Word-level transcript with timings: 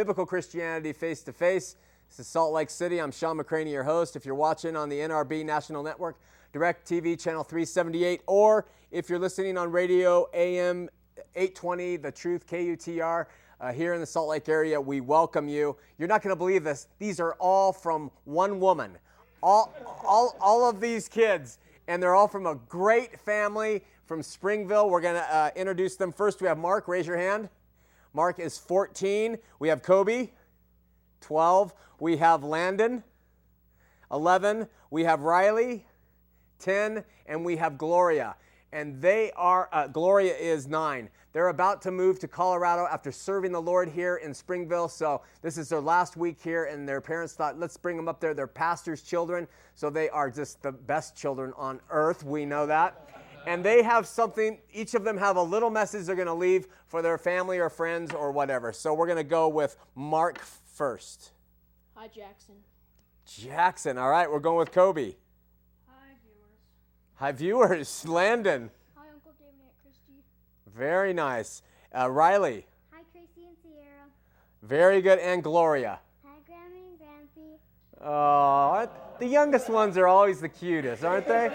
biblical 0.00 0.24
Christianity 0.24 0.94
face 0.94 1.20
to 1.20 1.30
face. 1.30 1.76
This 2.08 2.20
is 2.20 2.26
Salt 2.26 2.54
Lake 2.54 2.70
City. 2.70 3.02
I'm 3.02 3.12
Shawn 3.12 3.36
McCraney, 3.36 3.70
your 3.70 3.82
host. 3.82 4.16
If 4.16 4.24
you're 4.24 4.34
watching 4.34 4.74
on 4.74 4.88
the 4.88 4.98
NRB 4.98 5.44
National 5.44 5.82
Network, 5.82 6.16
DirecTV 6.54 7.20
channel 7.20 7.44
378, 7.44 8.22
or 8.26 8.66
if 8.90 9.10
you're 9.10 9.18
listening 9.18 9.58
on 9.58 9.70
radio 9.70 10.26
AM 10.32 10.88
820, 11.36 11.98
The 11.98 12.10
Truth 12.10 12.46
KUTR, 12.46 13.26
uh, 13.60 13.72
here 13.72 13.92
in 13.92 14.00
the 14.00 14.06
Salt 14.06 14.30
Lake 14.30 14.48
area, 14.48 14.80
we 14.80 15.02
welcome 15.02 15.50
you. 15.50 15.76
You're 15.98 16.08
not 16.08 16.22
going 16.22 16.32
to 16.32 16.38
believe 16.38 16.64
this. 16.64 16.88
These 16.98 17.20
are 17.20 17.34
all 17.34 17.70
from 17.70 18.10
one 18.24 18.58
woman. 18.58 18.96
All, 19.42 19.70
all, 20.02 20.34
all 20.40 20.66
of 20.66 20.80
these 20.80 21.10
kids, 21.10 21.58
and 21.88 22.02
they're 22.02 22.14
all 22.14 22.26
from 22.26 22.46
a 22.46 22.54
great 22.70 23.20
family 23.20 23.84
from 24.06 24.22
Springville. 24.22 24.88
We're 24.88 25.02
going 25.02 25.16
to 25.16 25.34
uh, 25.34 25.50
introduce 25.54 25.96
them. 25.96 26.10
First, 26.10 26.40
we 26.40 26.46
have 26.46 26.56
Mark. 26.56 26.88
Raise 26.88 27.06
your 27.06 27.18
hand. 27.18 27.50
Mark 28.12 28.38
is 28.38 28.58
14. 28.58 29.38
We 29.58 29.68
have 29.68 29.82
Kobe, 29.82 30.30
12. 31.20 31.74
We 32.00 32.16
have 32.16 32.42
Landon, 32.42 33.04
11. 34.10 34.66
We 34.90 35.04
have 35.04 35.22
Riley, 35.22 35.86
10. 36.58 37.04
And 37.26 37.44
we 37.44 37.56
have 37.56 37.78
Gloria. 37.78 38.36
And 38.72 39.00
they 39.00 39.32
are, 39.32 39.68
uh, 39.72 39.86
Gloria 39.88 40.34
is 40.34 40.66
9. 40.66 41.08
They're 41.32 41.48
about 41.48 41.80
to 41.82 41.92
move 41.92 42.18
to 42.20 42.28
Colorado 42.28 42.88
after 42.90 43.12
serving 43.12 43.52
the 43.52 43.62
Lord 43.62 43.88
here 43.88 44.16
in 44.16 44.34
Springville. 44.34 44.88
So 44.88 45.22
this 45.42 45.58
is 45.58 45.68
their 45.68 45.80
last 45.80 46.16
week 46.16 46.38
here, 46.42 46.64
and 46.64 46.88
their 46.88 47.00
parents 47.00 47.34
thought, 47.34 47.58
let's 47.58 47.76
bring 47.76 47.96
them 47.96 48.08
up 48.08 48.20
there. 48.20 48.34
They're 48.34 48.48
pastors' 48.48 49.02
children, 49.02 49.46
so 49.76 49.90
they 49.90 50.08
are 50.08 50.28
just 50.28 50.60
the 50.62 50.72
best 50.72 51.16
children 51.16 51.52
on 51.56 51.80
earth. 51.90 52.24
We 52.24 52.44
know 52.44 52.66
that 52.66 53.08
and 53.46 53.64
they 53.64 53.82
have 53.82 54.06
something 54.06 54.58
each 54.72 54.94
of 54.94 55.04
them 55.04 55.16
have 55.16 55.36
a 55.36 55.42
little 55.42 55.70
message 55.70 56.06
they're 56.06 56.14
going 56.16 56.26
to 56.26 56.34
leave 56.34 56.66
for 56.86 57.02
their 57.02 57.18
family 57.18 57.58
or 57.58 57.70
friends 57.70 58.12
or 58.12 58.30
whatever 58.32 58.72
so 58.72 58.92
we're 58.94 59.06
going 59.06 59.16
to 59.16 59.24
go 59.24 59.48
with 59.48 59.76
mark 59.94 60.38
first 60.38 61.30
Hi, 61.94 62.06
Jackson. 62.08 62.54
jackson 63.26 63.98
all 63.98 64.10
right 64.10 64.30
we're 64.30 64.40
going 64.40 64.58
with 64.58 64.72
kobe 64.72 65.14
Hi, 65.88 65.92
viewers. 66.22 66.58
hi 67.14 67.32
viewers 67.32 68.06
landon 68.08 68.70
Hi, 68.96 69.04
Uncle 69.12 69.32
David 69.38 69.54
and 69.60 69.70
Christy. 69.82 70.22
very 70.74 71.12
nice 71.12 71.62
uh, 71.98 72.10
riley 72.10 72.66
Hi, 72.92 73.00
Tracy 73.12 73.46
and 73.46 73.56
Sierra. 73.62 74.06
very 74.62 75.00
good 75.00 75.18
and 75.18 75.42
gloria 75.42 75.98
Hi, 76.24 76.34
Grammy 76.48 76.88
and 76.90 76.98
Grampy. 76.98 77.58
oh 78.04 78.88
the 79.18 79.26
youngest 79.26 79.68
ones 79.68 79.96
are 79.98 80.06
always 80.08 80.40
the 80.40 80.48
cutest 80.48 81.04
aren't 81.04 81.26
they 81.28 81.50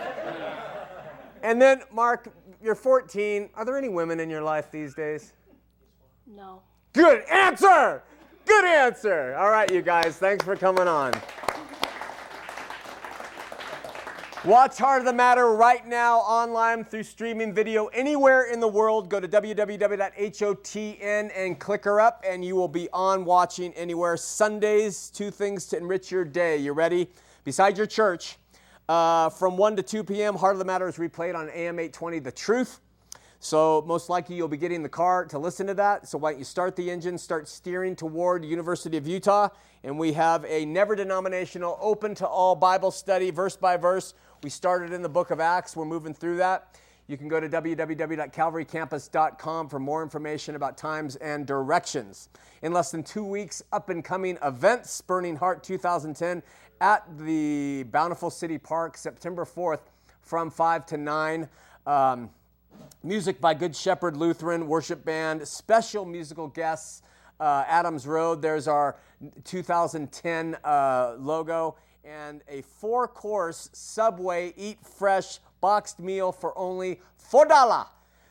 and 1.46 1.62
then 1.62 1.82
mark 1.92 2.28
you're 2.62 2.76
14 2.76 3.50
are 3.56 3.66
there 3.66 3.78
any 3.78 3.90
women 3.90 4.20
in 4.20 4.30
your 4.30 4.42
life 4.42 4.72
these 4.72 4.94
days 4.94 5.34
No. 6.28 6.62
Good 6.94 7.24
answer. 7.30 8.04
Good 8.46 8.66
answer. 8.66 9.36
All 9.36 9.50
right, 9.50 9.70
you 9.70 9.82
guys, 9.82 10.18
thanks 10.18 10.46
for 10.46 10.56
coming 10.56 10.88
on. 10.88 11.14
Watch 14.46 14.78
Heart 14.78 15.00
of 15.00 15.06
the 15.06 15.14
Matter 15.14 15.56
right 15.56 15.86
now 15.88 16.20
online 16.20 16.86
through 16.86 17.04
streaming 17.04 17.54
video 17.54 17.88
anywhere 17.88 18.44
in 18.44 18.60
the 18.60 18.68
world. 18.68 19.10
Go 19.10 19.20
to 19.20 19.28
www.hotn 19.28 21.32
and 21.36 21.60
click 21.60 21.84
her 21.84 22.00
up, 22.00 22.24
and 22.26 22.46
you 22.46 22.56
will 22.56 22.68
be 22.68 22.88
on 22.94 23.26
watching 23.26 23.74
anywhere. 23.74 24.16
Sundays, 24.18 25.10
two 25.10 25.32
things 25.32 25.66
to 25.66 25.78
enrich 25.78 26.12
your 26.12 26.24
day. 26.24 26.58
You 26.58 26.74
ready? 26.74 27.10
Beside 27.44 27.78
your 27.78 27.88
church, 27.88 28.38
uh, 28.88 29.30
from 29.30 29.58
1 29.58 29.78
to 29.78 29.84
2 29.84 30.04
p.m., 30.04 30.36
Heart 30.36 30.54
of 30.54 30.60
the 30.60 30.66
Matter 30.66 30.88
is 30.88 30.98
replayed 30.98 31.36
on 31.36 31.50
AM 31.50 31.80
820 31.80 32.20
The 32.20 32.32
Truth. 32.32 32.82
So 33.40 33.84
most 33.86 34.10
likely 34.10 34.36
you'll 34.36 34.48
be 34.48 34.58
getting 34.58 34.82
the 34.82 34.90
car 34.90 35.26
to 35.26 35.38
listen 35.38 35.68
to 35.68 35.74
that. 35.76 36.08
So 36.08 36.18
why 36.18 36.32
don't 36.32 36.40
you 36.40 36.46
start 36.46 36.76
the 36.76 36.90
engine, 36.90 37.18
start 37.18 37.48
steering 37.48 37.96
toward 37.96 38.44
University 38.44 38.98
of 38.98 39.08
Utah, 39.08 39.50
and 39.84 40.00
we 40.00 40.14
have 40.14 40.46
a 40.46 40.66
never 40.66 40.96
denominational, 40.96 41.78
open 41.80 42.16
to 42.16 42.28
all 42.28 42.56
Bible 42.56 42.92
study, 42.92 43.30
verse 43.30 43.56
by 43.56 43.78
verse. 43.78 44.14
We 44.42 44.50
started 44.50 44.94
in 44.94 45.02
the 45.02 45.10
book 45.10 45.32
of 45.32 45.40
Acts. 45.40 45.76
We're 45.76 45.86
moving 45.86 46.14
through 46.14 46.38
that. 46.38 46.76
You 47.08 47.18
can 47.18 47.28
go 47.28 47.40
to 47.40 47.48
www.calvarycampus.com 47.48 49.70
for 49.70 49.80
more 49.80 50.02
information 50.02 50.56
about 50.56 50.76
times 50.76 51.16
and 51.18 51.46
directions. 51.46 52.30
In 52.64 52.74
less 52.74 52.90
than 52.90 53.04
two 53.04 53.24
weeks, 53.24 53.62
up 53.72 53.90
and 53.90 54.04
coming 54.04 54.40
events, 54.42 55.02
Burning 55.02 55.36
Heart 55.36 55.64
2010 55.64 56.42
at 56.82 57.06
the 57.20 57.84
Bountiful 57.92 58.32
City 58.32 58.58
Park, 58.58 58.98
September 58.98 59.46
4th 59.46 59.82
from 60.22 60.50
5 60.50 60.88
to 60.88 60.98
9. 60.98 61.48
Um, 61.86 62.32
music 63.04 63.40
by 63.40 63.54
Good 63.54 63.76
Shepherd 63.76 64.18
Lutheran 64.18 64.68
Worship 64.68 65.06
Band, 65.06 65.48
special 65.48 66.06
musical 66.06 66.48
guests. 66.48 67.04
Uh, 67.40 67.66
Adams 67.68 68.08
Road, 68.08 68.42
there's 68.42 68.68
our 68.68 68.96
2010 69.44 70.58
uh, 70.64 71.16
logo, 71.20 71.76
and 72.04 72.42
a 72.48 72.62
four 72.62 73.08
course 73.08 73.70
Subway 73.74 74.56
Eat 74.58 74.80
Fresh 74.82 75.38
boxed 75.62 76.00
meal 76.00 76.32
for 76.32 76.58
only 76.58 77.02
$4. 77.32 77.88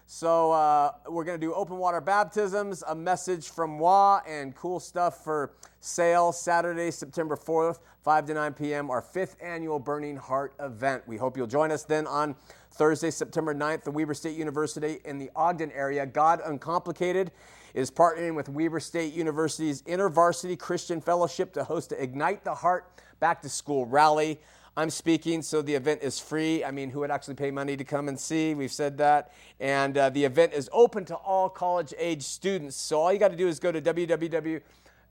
So 0.07 0.53
uh, 0.53 0.93
we're 1.09 1.25
going 1.25 1.41
to 1.41 1.47
do 1.47 1.55
open 1.55 1.79
water 1.79 2.01
baptisms, 2.01 2.85
a 2.87 2.95
message 2.95 3.49
from 3.49 3.79
WA, 3.79 4.21
and 4.29 4.55
cool 4.55 4.79
stuff 4.79 5.25
for 5.25 5.55
sale 5.81 6.31
Saturday, 6.31 6.91
September 6.91 7.37
4th, 7.37 7.79
5 8.03 8.27
to 8.27 8.35
9 8.35 8.53
p.m., 8.53 8.91
our 8.91 9.01
fifth 9.01 9.37
annual 9.43 9.79
Burning 9.79 10.17
Heart 10.17 10.55
event. 10.61 11.03
We 11.07 11.17
hope 11.17 11.39
you'll 11.39 11.47
join 11.47 11.73
us 11.73 11.85
then 11.85 12.07
on 12.07 12.37
Thursday, 12.73 13.11
September 13.11 13.55
9th, 13.55 13.85
the 13.85 13.91
Weber 13.91 14.15
State 14.15 14.37
University 14.37 14.99
in 15.07 15.19
the 15.19 15.31
Ogden 15.35 15.73
area. 15.73 16.05
God 16.05 16.41
Uncomplicated 16.45 17.31
is 17.73 17.91
partnering 17.91 18.35
with 18.35 18.49
Weber 18.49 18.81
State 18.81 19.15
University's 19.15 19.81
InterVarsity 19.83 20.59
Christian 20.59 21.01
Fellowship 21.01 21.53
to 21.55 21.65
host 21.65 21.91
the 21.91 22.03
Ignite 22.03 22.45
the 22.45 22.55
Heart 22.55 22.91
Back 23.21 23.41
to 23.43 23.49
School 23.49 23.87
rally. 23.87 24.39
I'm 24.77 24.91
speaking, 24.91 25.41
so 25.43 25.63
the 25.63 25.75
event 25.75 26.03
is 26.03 26.19
free. 26.19 26.65
I 26.65 26.73
mean, 26.73 26.91
who 26.91 27.01
would 27.01 27.11
actually 27.13 27.35
pay 27.35 27.53
money 27.53 27.77
to 27.77 27.85
come 27.85 28.09
and 28.09 28.19
see? 28.19 28.55
We've 28.55 28.73
said 28.73 28.99
that. 28.99 29.31
And 29.61 29.97
uh, 29.97 30.11
the 30.11 30.25
event 30.25 30.53
is 30.53 30.69
open 30.73 31.05
to 31.07 31.15
all 31.15 31.49
college 31.49 31.95
age 31.97 32.25
students. 32.25 32.75
So 32.75 33.01
all 33.01 33.13
you 33.13 33.21
got 33.21 33.31
to 33.31 33.37
do 33.37 33.47
is 33.47 33.61
go 33.61 33.71
to 33.71 33.81
www 33.81 34.61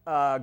uh, 0.05 0.39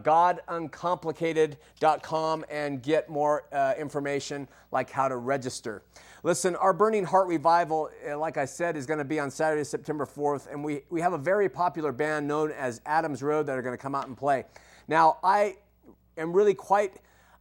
and 2.51 2.83
get 2.83 3.11
more 3.11 3.45
uh, 3.53 3.75
information 3.79 4.49
like 4.73 4.91
how 4.91 5.09
to 5.09 5.17
register. 5.17 5.83
Listen, 6.23 6.57
our 6.57 6.73
Burning 6.73 7.05
Heart 7.05 7.29
Revival, 7.29 7.91
uh, 8.09 8.19
like 8.19 8.39
I 8.39 8.47
said, 8.47 8.77
is 8.77 8.87
going 8.87 8.99
to 8.99 9.05
be 9.05 9.21
on 9.21 9.31
Saturday, 9.31 9.65
September 9.65 10.07
4th, 10.07 10.51
and 10.51 10.65
we, 10.65 10.83
we 10.91 11.01
have 11.01 11.13
a 11.13 11.19
very 11.19 11.49
popular 11.49 11.93
band 11.93 12.27
known 12.27 12.53
as 12.53 12.81
Adams 12.87 13.23
Road 13.23 13.47
that 13.47 13.59
are 13.59 13.63
going 13.63 13.77
to 13.77 13.83
come 13.83 13.95
out 13.95 14.07
and 14.07 14.17
play. 14.17 14.45
Now, 14.89 15.19
I 15.23 15.57
am 16.17 16.33
really 16.33 16.55
quite 16.55 16.95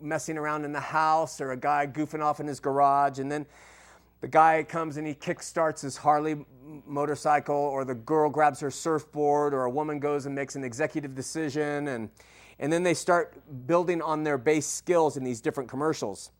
messing 0.00 0.38
around 0.38 0.64
in 0.64 0.72
the 0.72 0.80
house, 0.80 1.40
or 1.40 1.52
a 1.52 1.56
guy 1.56 1.86
goofing 1.86 2.22
off 2.22 2.40
in 2.40 2.46
his 2.46 2.60
garage. 2.60 3.18
And 3.18 3.30
then 3.30 3.44
the 4.20 4.28
guy 4.28 4.62
comes 4.62 4.96
and 4.96 5.06
he 5.06 5.14
kickstarts 5.14 5.82
his 5.82 5.96
Harley 5.96 6.46
motorcycle, 6.86 7.54
or 7.54 7.84
the 7.84 7.94
girl 7.94 8.30
grabs 8.30 8.60
her 8.60 8.70
surfboard, 8.70 9.52
or 9.52 9.64
a 9.64 9.70
woman 9.70 9.98
goes 9.98 10.24
and 10.26 10.34
makes 10.34 10.56
an 10.56 10.64
executive 10.64 11.14
decision. 11.14 11.88
And, 11.88 12.08
and 12.58 12.72
then 12.72 12.82
they 12.82 12.94
start 12.94 13.34
building 13.66 14.00
on 14.00 14.24
their 14.24 14.38
base 14.38 14.66
skills 14.66 15.16
in 15.18 15.24
these 15.24 15.42
different 15.42 15.68
commercials. 15.68 16.30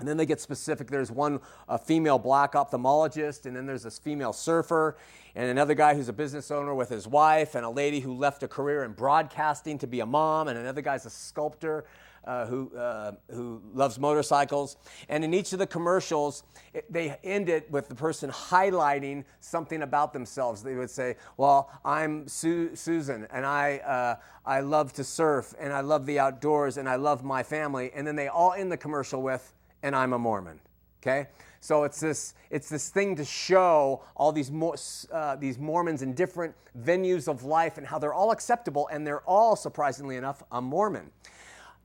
And 0.00 0.08
then 0.08 0.16
they 0.16 0.26
get 0.26 0.40
specific. 0.40 0.90
There's 0.90 1.10
one 1.10 1.40
female 1.84 2.18
black 2.18 2.52
ophthalmologist, 2.54 3.46
and 3.46 3.54
then 3.54 3.66
there's 3.66 3.84
this 3.84 3.98
female 3.98 4.32
surfer, 4.32 4.96
and 5.34 5.48
another 5.48 5.74
guy 5.74 5.94
who's 5.94 6.08
a 6.08 6.12
business 6.12 6.50
owner 6.50 6.74
with 6.74 6.88
his 6.88 7.06
wife, 7.06 7.54
and 7.54 7.64
a 7.64 7.70
lady 7.70 8.00
who 8.00 8.14
left 8.14 8.42
a 8.42 8.48
career 8.48 8.84
in 8.84 8.92
broadcasting 8.92 9.78
to 9.78 9.86
be 9.86 10.00
a 10.00 10.06
mom, 10.06 10.48
and 10.48 10.58
another 10.58 10.82
guy's 10.82 11.06
a 11.06 11.10
sculptor. 11.10 11.84
Uh, 12.22 12.44
who, 12.44 12.70
uh, 12.76 13.12
who 13.30 13.62
loves 13.72 13.98
motorcycles. 13.98 14.76
And 15.08 15.24
in 15.24 15.32
each 15.32 15.54
of 15.54 15.58
the 15.58 15.66
commercials, 15.66 16.42
it, 16.74 16.84
they 16.92 17.16
end 17.24 17.48
it 17.48 17.70
with 17.70 17.88
the 17.88 17.94
person 17.94 18.30
highlighting 18.30 19.24
something 19.40 19.80
about 19.80 20.12
themselves. 20.12 20.62
They 20.62 20.74
would 20.74 20.90
say, 20.90 21.16
Well, 21.38 21.70
I'm 21.82 22.28
Su- 22.28 22.76
Susan, 22.76 23.26
and 23.30 23.46
I, 23.46 23.78
uh, 23.78 24.16
I 24.44 24.60
love 24.60 24.92
to 24.94 25.02
surf, 25.02 25.54
and 25.58 25.72
I 25.72 25.80
love 25.80 26.04
the 26.04 26.18
outdoors, 26.18 26.76
and 26.76 26.90
I 26.90 26.96
love 26.96 27.24
my 27.24 27.42
family. 27.42 27.90
And 27.94 28.06
then 28.06 28.16
they 28.16 28.28
all 28.28 28.52
end 28.52 28.70
the 28.70 28.76
commercial 28.76 29.22
with, 29.22 29.54
and 29.82 29.94
I'm 29.94 30.12
a 30.12 30.18
Mormon. 30.18 30.60
Okay? 31.02 31.28
So 31.60 31.84
it's 31.84 32.00
this, 32.00 32.34
it's 32.50 32.68
this 32.68 32.88
thing 32.88 33.16
to 33.16 33.24
show 33.24 34.02
all 34.16 34.32
these, 34.32 34.50
uh, 35.12 35.36
these 35.36 35.58
Mormons 35.58 36.02
in 36.02 36.14
different 36.14 36.54
venues 36.78 37.28
of 37.28 37.44
life 37.44 37.76
and 37.76 37.86
how 37.86 37.98
they're 37.98 38.14
all 38.14 38.30
acceptable, 38.30 38.88
and 38.88 39.06
they're 39.06 39.22
all, 39.22 39.56
surprisingly 39.56 40.16
enough, 40.16 40.42
a 40.52 40.60
Mormon. 40.60 41.10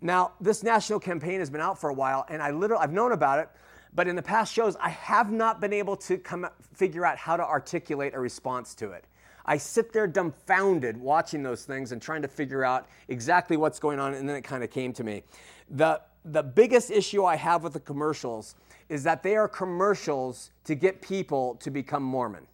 Now, 0.01 0.33
this 0.39 0.63
national 0.63 0.99
campaign 0.99 1.39
has 1.39 1.49
been 1.49 1.61
out 1.61 1.79
for 1.79 1.89
a 1.89 1.93
while, 1.93 2.25
and 2.29 2.41
I 2.41 2.51
literally, 2.51 2.83
I've 2.83 2.93
known 2.93 3.11
about 3.11 3.39
it, 3.39 3.49
but 3.93 4.07
in 4.07 4.15
the 4.15 4.21
past 4.21 4.53
shows, 4.53 4.75
I 4.77 4.89
have 4.89 5.31
not 5.31 5.61
been 5.61 5.73
able 5.73 5.95
to 5.97 6.17
come 6.17 6.47
figure 6.73 7.05
out 7.05 7.17
how 7.17 7.37
to 7.37 7.43
articulate 7.43 8.13
a 8.13 8.19
response 8.19 8.75
to 8.75 8.91
it. 8.91 9.05
I 9.45 9.57
sit 9.57 9.93
there 9.93 10.07
dumbfounded 10.07 10.97
watching 10.97 11.43
those 11.43 11.65
things 11.65 11.91
and 11.91 12.01
trying 12.01 12.21
to 12.23 12.27
figure 12.27 12.65
out 12.65 12.87
exactly 13.07 13.57
what's 13.57 13.79
going 13.79 13.99
on, 13.99 14.13
and 14.13 14.27
then 14.27 14.35
it 14.35 14.43
kind 14.43 14.63
of 14.63 14.71
came 14.71 14.91
to 14.93 15.03
me. 15.03 15.23
The, 15.69 16.01
the 16.25 16.41
biggest 16.41 16.89
issue 16.89 17.23
I 17.23 17.35
have 17.35 17.63
with 17.63 17.73
the 17.73 17.79
commercials 17.79 18.55
is 18.89 19.03
that 19.03 19.21
they 19.21 19.35
are 19.35 19.47
commercials 19.47 20.49
to 20.63 20.75
get 20.75 21.01
people 21.01 21.55
to 21.55 21.69
become 21.69 22.03
Mormon. 22.03 22.47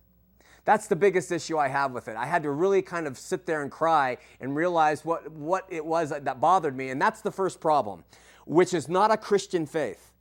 That's 0.65 0.87
the 0.87 0.95
biggest 0.95 1.31
issue 1.31 1.57
I 1.57 1.69
have 1.69 1.91
with 1.91 2.07
it. 2.07 2.15
I 2.15 2.25
had 2.25 2.43
to 2.43 2.51
really 2.51 2.81
kind 2.81 3.07
of 3.07 3.17
sit 3.17 3.45
there 3.45 3.63
and 3.63 3.71
cry 3.71 4.17
and 4.41 4.55
realize 4.55 5.03
what, 5.03 5.31
what 5.31 5.65
it 5.69 5.83
was 5.83 6.09
that 6.09 6.39
bothered 6.39 6.75
me. 6.75 6.89
And 6.89 7.01
that's 7.01 7.21
the 7.21 7.31
first 7.31 7.59
problem, 7.59 8.03
which 8.45 8.73
is 8.73 8.87
not 8.87 9.09
a 9.09 9.17
Christian 9.17 9.65
faith. 9.65 10.11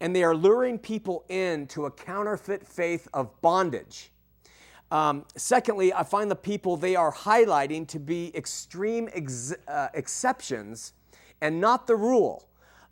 And 0.00 0.16
they 0.16 0.24
are 0.24 0.34
luring 0.34 0.78
people 0.78 1.24
in 1.28 1.66
to 1.68 1.86
a 1.86 1.90
counterfeit 1.90 2.66
faith 2.66 3.06
of 3.12 3.40
bondage. 3.42 4.10
Um, 4.90 5.24
secondly, 5.36 5.92
I 5.92 6.02
find 6.04 6.30
the 6.30 6.36
people 6.36 6.76
they 6.76 6.96
are 6.96 7.12
highlighting 7.12 7.86
to 7.88 7.98
be 7.98 8.34
extreme 8.36 9.08
ex- 9.12 9.54
uh, 9.68 9.88
exceptions 9.94 10.92
and 11.40 11.60
not 11.60 11.86
the 11.86 11.96
rule. 11.96 12.48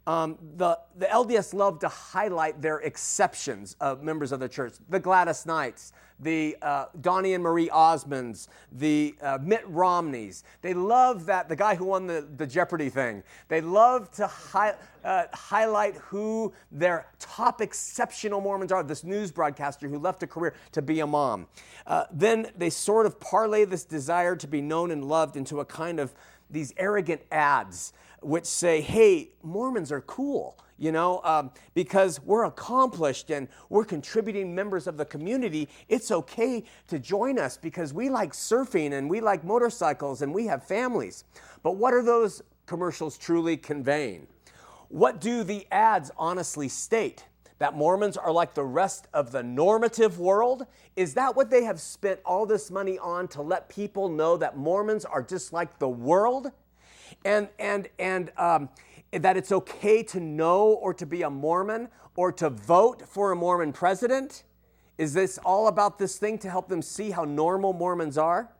Um, 0.06 0.38
the, 0.56 0.78
the 0.96 1.06
LDS 1.06 1.52
love 1.52 1.78
to 1.80 1.88
highlight 1.88 2.62
their 2.62 2.78
exceptions 2.78 3.76
of 3.80 4.02
members 4.02 4.32
of 4.32 4.40
the 4.40 4.48
church. 4.48 4.74
The 4.88 4.98
Gladys 4.98 5.44
Knights, 5.44 5.92
the 6.18 6.56
uh, 6.62 6.86
Donnie 7.00 7.34
and 7.34 7.42
Marie 7.42 7.68
Osmonds, 7.68 8.48
the 8.72 9.14
uh, 9.22 9.38
Mitt 9.42 9.62
Romneys. 9.66 10.44
They 10.62 10.74
love 10.74 11.26
that, 11.26 11.48
the 11.48 11.56
guy 11.56 11.74
who 11.74 11.84
won 11.84 12.06
the, 12.06 12.26
the 12.36 12.46
Jeopardy 12.46 12.88
thing. 12.88 13.22
They 13.48 13.60
love 13.60 14.10
to 14.12 14.26
hi, 14.26 14.74
uh, 15.04 15.24
highlight 15.32 15.96
who 15.96 16.52
their 16.72 17.06
top 17.18 17.60
exceptional 17.60 18.40
Mormons 18.40 18.72
are. 18.72 18.82
This 18.82 19.04
news 19.04 19.30
broadcaster 19.30 19.88
who 19.88 19.98
left 19.98 20.22
a 20.22 20.26
career 20.26 20.54
to 20.72 20.82
be 20.82 21.00
a 21.00 21.06
mom. 21.06 21.46
Uh, 21.86 22.04
then 22.10 22.48
they 22.56 22.70
sort 22.70 23.06
of 23.06 23.20
parlay 23.20 23.64
this 23.64 23.84
desire 23.84 24.34
to 24.36 24.46
be 24.46 24.60
known 24.60 24.90
and 24.90 25.04
loved 25.04 25.36
into 25.36 25.60
a 25.60 25.64
kind 25.64 26.00
of 26.00 26.14
these 26.50 26.72
arrogant 26.76 27.22
ads 27.30 27.92
which 28.22 28.46
say, 28.46 28.80
hey, 28.80 29.30
Mormons 29.42 29.90
are 29.90 30.02
cool, 30.02 30.58
you 30.78 30.92
know, 30.92 31.20
um, 31.24 31.50
because 31.74 32.20
we're 32.22 32.44
accomplished 32.44 33.30
and 33.30 33.48
we're 33.68 33.84
contributing 33.84 34.54
members 34.54 34.86
of 34.86 34.96
the 34.96 35.04
community. 35.04 35.68
It's 35.88 36.10
okay 36.10 36.64
to 36.88 36.98
join 36.98 37.38
us 37.38 37.56
because 37.56 37.92
we 37.92 38.08
like 38.10 38.32
surfing 38.32 38.92
and 38.92 39.08
we 39.08 39.20
like 39.20 39.44
motorcycles 39.44 40.22
and 40.22 40.34
we 40.34 40.46
have 40.46 40.64
families. 40.64 41.24
But 41.62 41.76
what 41.76 41.94
are 41.94 42.02
those 42.02 42.42
commercials 42.66 43.18
truly 43.18 43.56
conveying? 43.56 44.26
What 44.88 45.20
do 45.20 45.44
the 45.44 45.66
ads 45.70 46.10
honestly 46.16 46.68
state? 46.68 47.24
That 47.58 47.76
Mormons 47.76 48.16
are 48.16 48.32
like 48.32 48.54
the 48.54 48.64
rest 48.64 49.06
of 49.12 49.32
the 49.32 49.42
normative 49.42 50.18
world? 50.18 50.66
Is 50.96 51.12
that 51.14 51.36
what 51.36 51.50
they 51.50 51.62
have 51.64 51.78
spent 51.78 52.18
all 52.24 52.46
this 52.46 52.70
money 52.70 52.98
on 52.98 53.28
to 53.28 53.42
let 53.42 53.68
people 53.68 54.08
know 54.08 54.38
that 54.38 54.56
Mormons 54.56 55.04
are 55.04 55.22
just 55.22 55.52
like 55.52 55.78
the 55.78 55.88
world? 55.88 56.52
And 57.24 57.48
and 57.58 57.88
and 57.98 58.32
um, 58.36 58.68
that 59.12 59.36
it's 59.36 59.52
okay 59.52 60.02
to 60.04 60.20
know 60.20 60.72
or 60.72 60.94
to 60.94 61.06
be 61.06 61.22
a 61.22 61.30
Mormon 61.30 61.88
or 62.16 62.32
to 62.32 62.50
vote 62.50 63.08
for 63.08 63.32
a 63.32 63.36
Mormon 63.36 63.72
president? 63.72 64.44
Is 64.98 65.14
this 65.14 65.38
all 65.38 65.68
about 65.68 65.98
this 65.98 66.18
thing 66.18 66.38
to 66.38 66.50
help 66.50 66.68
them 66.68 66.82
see 66.82 67.10
how 67.10 67.24
normal 67.24 67.72
Mormons 67.72 68.18
are? 68.18 68.50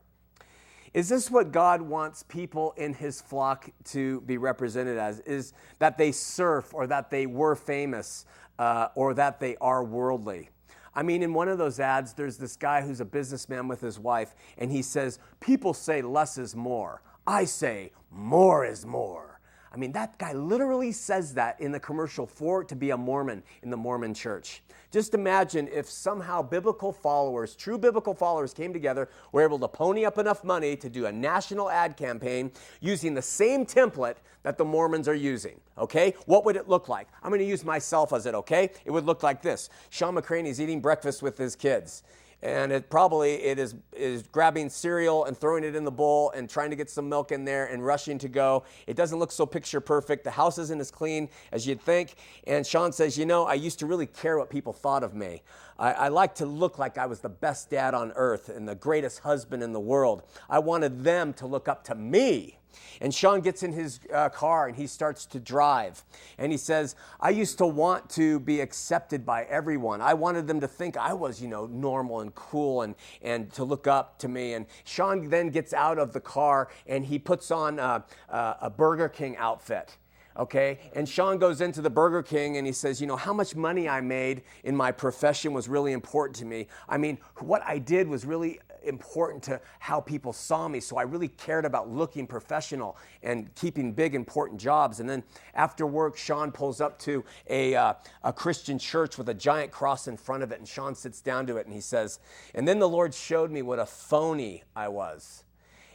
Is 0.93 1.07
this 1.07 1.31
what 1.31 1.51
God 1.51 1.81
wants 1.81 2.23
people 2.23 2.73
in 2.75 2.93
his 2.93 3.21
flock 3.21 3.69
to 3.85 4.21
be 4.21 4.37
represented 4.37 4.97
as? 4.97 5.19
Is 5.21 5.53
that 5.79 5.97
they 5.97 6.11
surf 6.11 6.73
or 6.73 6.85
that 6.87 7.09
they 7.09 7.27
were 7.27 7.55
famous 7.55 8.25
uh, 8.59 8.87
or 8.95 9.13
that 9.13 9.39
they 9.39 9.55
are 9.61 9.83
worldly? 9.83 10.49
I 10.93 11.03
mean, 11.03 11.23
in 11.23 11.33
one 11.33 11.47
of 11.47 11.57
those 11.57 11.79
ads, 11.79 12.13
there's 12.13 12.37
this 12.37 12.57
guy 12.57 12.81
who's 12.81 12.99
a 12.99 13.05
businessman 13.05 13.69
with 13.69 13.79
his 13.79 13.97
wife, 13.97 14.35
and 14.57 14.69
he 14.69 14.81
says, 14.81 15.19
People 15.39 15.73
say 15.73 16.01
less 16.01 16.37
is 16.37 16.55
more. 16.55 17.01
I 17.31 17.45
say 17.45 17.93
more 18.11 18.65
is 18.65 18.85
more. 18.85 19.39
I 19.71 19.77
mean, 19.77 19.93
that 19.93 20.17
guy 20.17 20.33
literally 20.33 20.91
says 20.91 21.33
that 21.35 21.61
in 21.61 21.71
the 21.71 21.79
commercial 21.79 22.27
for 22.27 22.61
to 22.65 22.75
be 22.75 22.89
a 22.89 22.97
Mormon 22.97 23.41
in 23.63 23.69
the 23.69 23.77
Mormon 23.77 24.13
church. 24.13 24.61
Just 24.91 25.13
imagine 25.13 25.69
if 25.71 25.89
somehow 25.89 26.41
biblical 26.41 26.91
followers, 26.91 27.55
true 27.55 27.77
biblical 27.77 28.13
followers, 28.13 28.53
came 28.53 28.73
together, 28.73 29.07
were 29.31 29.43
able 29.43 29.57
to 29.59 29.69
pony 29.69 30.03
up 30.03 30.17
enough 30.17 30.43
money 30.43 30.75
to 30.75 30.89
do 30.89 31.05
a 31.05 31.11
national 31.11 31.69
ad 31.69 31.95
campaign 31.95 32.51
using 32.81 33.13
the 33.13 33.21
same 33.21 33.65
template 33.65 34.17
that 34.43 34.57
the 34.57 34.65
Mormons 34.65 35.07
are 35.07 35.15
using. 35.15 35.57
Okay? 35.77 36.13
What 36.25 36.43
would 36.43 36.57
it 36.57 36.67
look 36.67 36.89
like? 36.89 37.07
I'm 37.23 37.29
going 37.29 37.39
to 37.39 37.45
use 37.45 37.63
myself 37.63 38.11
as 38.11 38.25
it, 38.25 38.35
okay? 38.35 38.71
It 38.83 38.91
would 38.91 39.05
look 39.05 39.23
like 39.23 39.41
this 39.41 39.69
Shawn 39.89 40.15
McCraney 40.15 40.47
is 40.47 40.59
eating 40.59 40.81
breakfast 40.81 41.21
with 41.21 41.37
his 41.37 41.55
kids 41.55 42.03
and 42.43 42.71
it 42.71 42.89
probably 42.89 43.33
it 43.33 43.59
is 43.59 43.75
is 43.93 44.23
grabbing 44.23 44.69
cereal 44.69 45.25
and 45.25 45.37
throwing 45.37 45.63
it 45.63 45.75
in 45.75 45.83
the 45.83 45.91
bowl 45.91 46.31
and 46.31 46.49
trying 46.49 46.69
to 46.71 46.75
get 46.75 46.89
some 46.89 47.07
milk 47.07 47.31
in 47.31 47.45
there 47.45 47.67
and 47.67 47.85
rushing 47.85 48.17
to 48.17 48.27
go. 48.27 48.63
It 48.87 48.95
doesn't 48.95 49.19
look 49.19 49.31
so 49.31 49.45
picture 49.45 49.79
perfect. 49.79 50.23
The 50.23 50.31
house 50.31 50.57
isn't 50.57 50.79
as 50.79 50.89
clean 50.89 51.29
as 51.51 51.67
you'd 51.67 51.81
think. 51.81 52.15
And 52.47 52.65
Shawn 52.65 52.91
says, 52.91 53.17
you 53.17 53.25
know, 53.25 53.45
I 53.45 53.53
used 53.53 53.79
to 53.79 53.85
really 53.85 54.07
care 54.07 54.37
what 54.37 54.49
people 54.49 54.73
thought 54.73 55.03
of 55.03 55.13
me. 55.13 55.43
I, 55.77 55.91
I 55.91 56.07
like 56.07 56.35
to 56.35 56.45
look 56.45 56.79
like 56.79 56.97
I 56.97 57.05
was 57.05 57.19
the 57.19 57.29
best 57.29 57.69
dad 57.69 57.93
on 57.93 58.11
earth 58.15 58.49
and 58.49 58.67
the 58.67 58.75
greatest 58.75 59.19
husband 59.19 59.61
in 59.61 59.73
the 59.73 59.79
world. 59.79 60.23
I 60.49 60.59
wanted 60.59 61.03
them 61.03 61.33
to 61.33 61.47
look 61.47 61.67
up 61.67 61.83
to 61.85 61.95
me. 61.95 62.57
And 62.99 63.13
Shawn 63.13 63.41
gets 63.41 63.63
in 63.63 63.73
his 63.73 63.99
uh, 64.13 64.29
car 64.29 64.67
and 64.67 64.75
he 64.75 64.87
starts 64.87 65.25
to 65.27 65.39
drive. 65.39 66.03
And 66.37 66.51
he 66.51 66.57
says, 66.57 66.95
I 67.19 67.29
used 67.29 67.57
to 67.59 67.65
want 67.65 68.09
to 68.11 68.39
be 68.39 68.61
accepted 68.61 69.25
by 69.25 69.43
everyone. 69.43 70.01
I 70.01 70.13
wanted 70.13 70.47
them 70.47 70.59
to 70.61 70.67
think 70.67 70.97
I 70.97 71.13
was, 71.13 71.41
you 71.41 71.47
know, 71.47 71.65
normal 71.67 72.21
and 72.21 72.33
cool 72.35 72.81
and, 72.81 72.95
and 73.21 73.51
to 73.53 73.63
look 73.63 73.87
up 73.87 74.19
to 74.19 74.27
me. 74.27 74.53
And 74.53 74.65
Shawn 74.83 75.29
then 75.29 75.49
gets 75.49 75.73
out 75.73 75.97
of 75.97 76.13
the 76.13 76.21
car 76.21 76.69
and 76.87 77.05
he 77.05 77.19
puts 77.19 77.51
on 77.51 77.79
a, 77.79 78.03
a, 78.29 78.55
a 78.61 78.69
Burger 78.69 79.09
King 79.09 79.37
outfit 79.37 79.97
okay? 80.37 80.79
And 80.93 81.07
Shawn 81.07 81.37
goes 81.37 81.61
into 81.61 81.81
the 81.81 81.89
Burger 81.89 82.23
King 82.23 82.57
and 82.57 82.65
he 82.65 82.73
says, 82.73 83.01
You 83.01 83.07
know, 83.07 83.15
how 83.15 83.33
much 83.33 83.55
money 83.55 83.87
I 83.87 84.01
made 84.01 84.43
in 84.63 84.75
my 84.75 84.91
profession 84.91 85.53
was 85.53 85.67
really 85.67 85.93
important 85.93 86.35
to 86.37 86.45
me. 86.45 86.67
I 86.87 86.97
mean, 86.97 87.17
what 87.39 87.61
I 87.65 87.77
did 87.77 88.07
was 88.07 88.25
really 88.25 88.59
important 88.83 89.43
to 89.43 89.61
how 89.79 90.01
people 90.01 90.33
saw 90.33 90.67
me. 90.67 90.79
So 90.79 90.97
I 90.97 91.03
really 91.03 91.27
cared 91.27 91.65
about 91.65 91.89
looking 91.89 92.25
professional 92.25 92.97
and 93.23 93.53
keeping 93.55 93.93
big, 93.93 94.15
important 94.15 94.59
jobs. 94.59 94.99
And 94.99 95.09
then 95.09 95.23
after 95.53 95.85
work, 95.85 96.17
Shawn 96.17 96.51
pulls 96.51 96.81
up 96.81 96.97
to 96.99 97.23
a, 97.49 97.75
uh, 97.75 97.93
a 98.23 98.33
Christian 98.33 98.79
church 98.79 99.17
with 99.17 99.29
a 99.29 99.33
giant 99.33 99.71
cross 99.71 100.07
in 100.07 100.17
front 100.17 100.43
of 100.43 100.51
it. 100.51 100.59
And 100.59 100.67
Shawn 100.67 100.95
sits 100.95 101.21
down 101.21 101.45
to 101.47 101.57
it 101.57 101.65
and 101.65 101.73
he 101.73 101.81
says, 101.81 102.19
And 102.55 102.67
then 102.67 102.79
the 102.79 102.89
Lord 102.89 103.13
showed 103.13 103.51
me 103.51 103.61
what 103.61 103.79
a 103.79 103.85
phony 103.85 104.63
I 104.75 104.87
was 104.87 105.43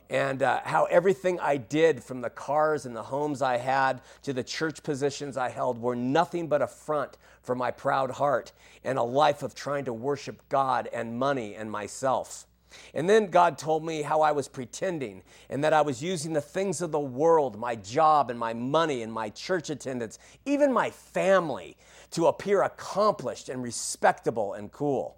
and 0.08 0.42
uh, 0.42 0.60
how 0.64 0.84
everything 0.84 1.40
I 1.40 1.56
did, 1.56 2.02
from 2.02 2.20
the 2.20 2.30
cars 2.30 2.86
and 2.86 2.94
the 2.94 3.02
homes 3.02 3.42
I 3.42 3.56
had 3.56 4.02
to 4.22 4.32
the 4.32 4.44
church 4.44 4.82
positions 4.82 5.36
I 5.36 5.48
held, 5.48 5.80
were 5.80 5.96
nothing 5.96 6.48
but 6.48 6.62
a 6.62 6.66
front 6.66 7.18
for 7.42 7.54
my 7.54 7.70
proud 7.70 8.12
heart 8.12 8.52
and 8.84 8.98
a 8.98 9.02
life 9.02 9.42
of 9.42 9.54
trying 9.54 9.84
to 9.86 9.92
worship 9.92 10.42
God 10.48 10.88
and 10.92 11.18
money 11.18 11.54
and 11.54 11.70
myself. 11.70 12.46
And 12.94 13.08
then 13.08 13.28
God 13.28 13.58
told 13.58 13.84
me 13.84 14.02
how 14.02 14.20
I 14.20 14.32
was 14.32 14.48
pretending 14.48 15.22
and 15.48 15.62
that 15.64 15.72
I 15.72 15.82
was 15.82 16.02
using 16.02 16.32
the 16.32 16.40
things 16.40 16.82
of 16.82 16.92
the 16.92 17.00
world, 17.00 17.58
my 17.58 17.76
job 17.76 18.30
and 18.30 18.38
my 18.38 18.52
money 18.52 19.02
and 19.02 19.12
my 19.12 19.30
church 19.30 19.70
attendance, 19.70 20.18
even 20.44 20.72
my 20.72 20.90
family, 20.90 21.76
to 22.10 22.26
appear 22.26 22.62
accomplished 22.62 23.48
and 23.48 23.62
respectable 23.62 24.54
and 24.54 24.70
cool. 24.72 25.16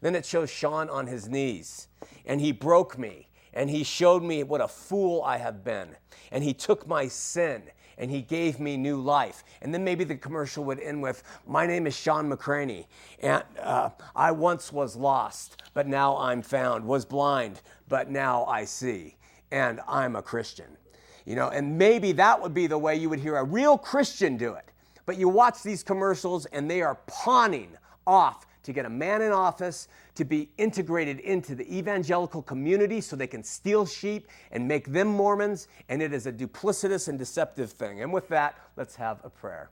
Then 0.00 0.14
it 0.14 0.26
shows 0.26 0.50
Shawn 0.50 0.90
on 0.90 1.06
his 1.06 1.28
knees, 1.28 1.88
and 2.26 2.40
he 2.40 2.52
broke 2.52 2.98
me, 2.98 3.28
and 3.54 3.70
he 3.70 3.82
showed 3.82 4.22
me 4.22 4.42
what 4.42 4.60
a 4.60 4.68
fool 4.68 5.22
I 5.22 5.38
have 5.38 5.64
been, 5.64 5.88
and 6.30 6.44
he 6.44 6.52
took 6.52 6.86
my 6.86 7.08
sin 7.08 7.62
and 7.96 8.10
he 8.10 8.22
gave 8.22 8.58
me 8.58 8.76
new 8.76 9.00
life. 9.00 9.44
And 9.62 9.72
then 9.72 9.84
maybe 9.84 10.04
the 10.04 10.16
commercial 10.16 10.64
would 10.64 10.80
end 10.80 11.00
with, 11.00 11.22
My 11.46 11.66
name 11.66 11.86
is 11.86 11.96
Shawn 11.96 12.28
McCraney, 12.30 12.86
and 13.20 13.42
uh, 13.60 13.90
I 14.16 14.32
once 14.32 14.72
was 14.72 14.96
lost, 14.96 15.62
but 15.74 15.86
now 15.86 16.16
I'm 16.18 16.42
found, 16.42 16.84
was 16.84 17.04
blind, 17.04 17.62
but 17.88 18.10
now 18.10 18.44
I 18.46 18.64
see, 18.64 19.16
and 19.52 19.80
I'm 19.86 20.16
a 20.16 20.22
Christian. 20.22 20.76
You 21.24 21.36
know, 21.36 21.48
and 21.48 21.78
maybe 21.78 22.12
that 22.12 22.40
would 22.40 22.52
be 22.52 22.66
the 22.66 22.76
way 22.76 22.96
you 22.96 23.08
would 23.08 23.20
hear 23.20 23.36
a 23.36 23.44
real 23.44 23.78
Christian 23.78 24.36
do 24.36 24.54
it. 24.54 24.70
But 25.06 25.16
you 25.16 25.28
watch 25.28 25.62
these 25.62 25.82
commercials 25.82 26.46
and 26.46 26.70
they 26.70 26.82
are 26.82 26.98
pawning 27.06 27.76
off 28.06 28.46
to 28.64 28.72
get 28.72 28.84
a 28.84 28.90
man 28.90 29.22
in 29.22 29.32
office 29.32 29.88
to 30.16 30.24
be 30.24 30.50
integrated 30.58 31.20
into 31.20 31.54
the 31.54 31.76
evangelical 31.76 32.42
community 32.42 33.00
so 33.00 33.16
they 33.16 33.26
can 33.26 33.44
steal 33.44 33.86
sheep 33.86 34.28
and 34.50 34.66
make 34.66 34.92
them 34.92 35.08
Mormons, 35.08 35.68
and 35.88 36.02
it 36.02 36.12
is 36.12 36.26
a 36.26 36.32
duplicitous 36.32 37.08
and 37.08 37.18
deceptive 37.18 37.70
thing. 37.70 38.02
And 38.02 38.12
with 38.12 38.28
that, 38.28 38.58
let's 38.76 38.96
have 38.96 39.20
a 39.24 39.30
prayer. 39.30 39.70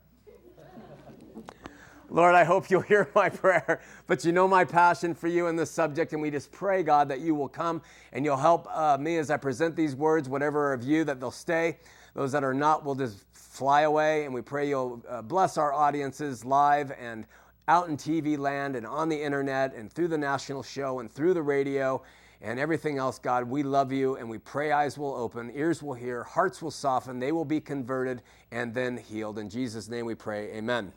Lord, 2.11 2.35
I 2.35 2.45
hope 2.45 2.71
you'll 2.71 2.83
hear 2.83 3.09
my 3.15 3.31
prayer, 3.31 3.81
but 4.07 4.23
you 4.23 4.33
know 4.33 4.47
my 4.47 4.65
passion 4.65 5.15
for 5.15 5.29
you 5.29 5.47
in 5.47 5.57
this 5.57 5.71
subject, 5.71 6.13
and 6.13 6.21
we 6.21 6.31
just 6.31 6.53
pray, 6.53 6.83
God, 6.83 7.09
that 7.09 7.21
you 7.21 7.35
will 7.35 7.49
come 7.49 7.81
and 8.13 8.23
you'll 8.23 8.37
help 8.37 8.69
uh, 8.71 8.99
me 9.01 9.17
as 9.17 9.31
I 9.31 9.39
present 9.39 9.77
these 9.77 9.97
words, 9.97 10.29
whatever 10.29 10.75
of 10.75 10.83
you, 10.83 11.05
that 11.05 11.21
they'll 11.21 11.31
stay. 11.31 11.79
Those 12.15 12.31
that 12.33 12.45
are 12.45 12.53
not 12.53 12.85
will 12.85 12.95
just 12.95 13.25
fly 13.33 13.83
away, 13.83 14.27
and 14.27 14.35
we 14.35 14.43
pray 14.43 14.69
you'll 14.69 15.03
uh, 15.09 15.23
bless 15.23 15.57
our 15.57 15.73
audiences 15.73 16.45
live 16.45 16.93
and 17.01 17.27
out 17.69 17.89
in 17.89 17.97
TV 17.97 18.39
land 18.39 18.77
and 18.77 18.87
on 18.87 19.09
the 19.09 19.21
internet 19.21 19.75
and 19.75 19.93
through 19.93 20.09
the 20.09 20.19
national 20.19 20.63
show 20.63 21.01
and 21.01 21.11
through 21.11 21.35
the 21.35 21.43
radio 21.43 22.03
and 22.41 22.59
everything 22.59 22.99
else, 22.99 23.19
God, 23.19 23.45
we 23.45 23.63
love 23.63 23.93
you 23.93 24.17
and 24.17 24.29
we 24.29 24.39
pray 24.39 24.73
eyes 24.73 24.99
will 24.99 25.15
open, 25.15 25.53
ears 25.55 25.83
will 25.83 25.95
hear, 25.95 26.25
hearts 26.25 26.61
will 26.61 26.73
soften, 26.73 27.21
they 27.21 27.31
will 27.31 27.45
be 27.45 27.61
converted 27.61 28.23
and 28.51 28.75
then 28.75 28.97
healed. 28.97 29.39
In 29.39 29.49
Jesus' 29.49 29.89
name 29.89 30.07
we 30.07 30.15
pray, 30.15 30.51
amen. 30.53 30.93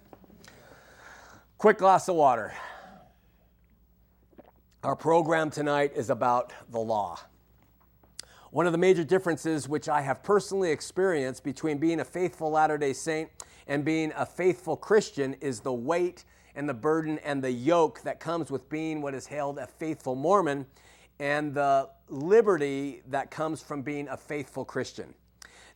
Quick 1.58 1.78
glass 1.78 2.10
of 2.10 2.16
water. 2.16 2.54
Our 4.84 4.96
program 4.96 5.50
tonight 5.50 5.94
is 5.96 6.10
about 6.10 6.52
the 6.70 6.80
law. 6.80 7.20
One 8.52 8.66
of 8.66 8.72
the 8.72 8.78
major 8.78 9.04
differences, 9.04 9.68
which 9.68 9.90
I 9.90 10.02
have 10.02 10.24
personally 10.24 10.72
experienced 10.72 11.44
between 11.44 11.78
being 11.78 12.00
a 12.00 12.06
faithful 12.06 12.52
Latter 12.52 12.78
day 12.78 12.94
Saint 12.94 13.30
and 13.68 13.84
being 13.84 14.14
a 14.16 14.26
faithful 14.26 14.78
Christian, 14.78 15.34
is 15.42 15.60
the 15.60 15.74
weight 15.74 16.24
and 16.56 16.68
the 16.68 16.74
burden 16.74 17.20
and 17.20 17.44
the 17.44 17.52
yoke 17.52 18.02
that 18.02 18.20
comes 18.20 18.50
with 18.50 18.70
being 18.70 19.02
what 19.02 19.14
is 19.14 19.28
hailed 19.28 19.58
a 19.58 19.68
faithful 19.68 20.16
Mormon 20.16 20.66
and 21.20 21.54
the 21.54 21.90
liberty 22.10 23.02
that 23.08 23.32
comes 23.32 23.62
from 23.62 23.82
being 23.82 24.08
a 24.08 24.18
faithful 24.18 24.66
Christian. 24.66 25.14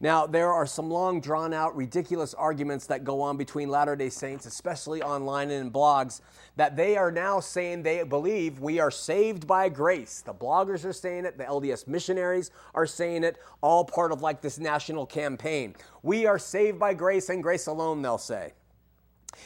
Now, 0.02 0.26
there 0.26 0.50
are 0.54 0.66
some 0.66 0.90
long, 0.90 1.20
drawn 1.20 1.54
out, 1.54 1.76
ridiculous 1.76 2.34
arguments 2.34 2.88
that 2.88 3.04
go 3.04 3.22
on 3.22 3.36
between 3.36 3.68
Latter 3.68 3.98
day 3.98 4.10
Saints, 4.10 4.46
especially 4.46 5.02
online 5.02 5.52
and 5.52 5.68
in 5.68 5.72
blogs, 5.74 6.22
that 6.56 6.78
they 6.78 6.96
are 6.96 7.12
now 7.12 7.42
saying 7.42 7.84
they 7.84 8.04
believe 8.04 8.60
we 8.60 8.80
are 8.80 8.92
saved 8.92 9.46
by 9.46 9.68
grace. 9.68 10.22
The 10.22 10.34
bloggers 10.34 10.86
are 10.86 10.94
saying 10.94 11.26
it, 11.26 11.38
the 11.38 11.44
LDS 11.44 11.86
missionaries 11.86 12.52
are 12.74 12.86
saying 12.86 13.26
it, 13.26 13.40
all 13.60 13.84
part 13.84 14.14
of 14.14 14.22
like 14.22 14.42
this 14.42 14.58
national 14.58 15.06
campaign. 15.06 15.76
We 16.02 16.26
are 16.26 16.40
saved 16.40 16.80
by 16.80 16.94
grace 16.94 17.28
and 17.28 17.44
grace 17.44 17.68
alone, 17.68 18.02
they'll 18.02 18.18
say. 18.18 18.54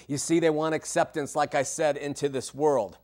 You 0.07 0.17
see, 0.17 0.39
they 0.39 0.50
want 0.50 0.75
acceptance, 0.75 1.35
like 1.35 1.55
I 1.55 1.63
said, 1.63 1.97
into 1.97 2.29
this 2.29 2.53
world. 2.53 2.97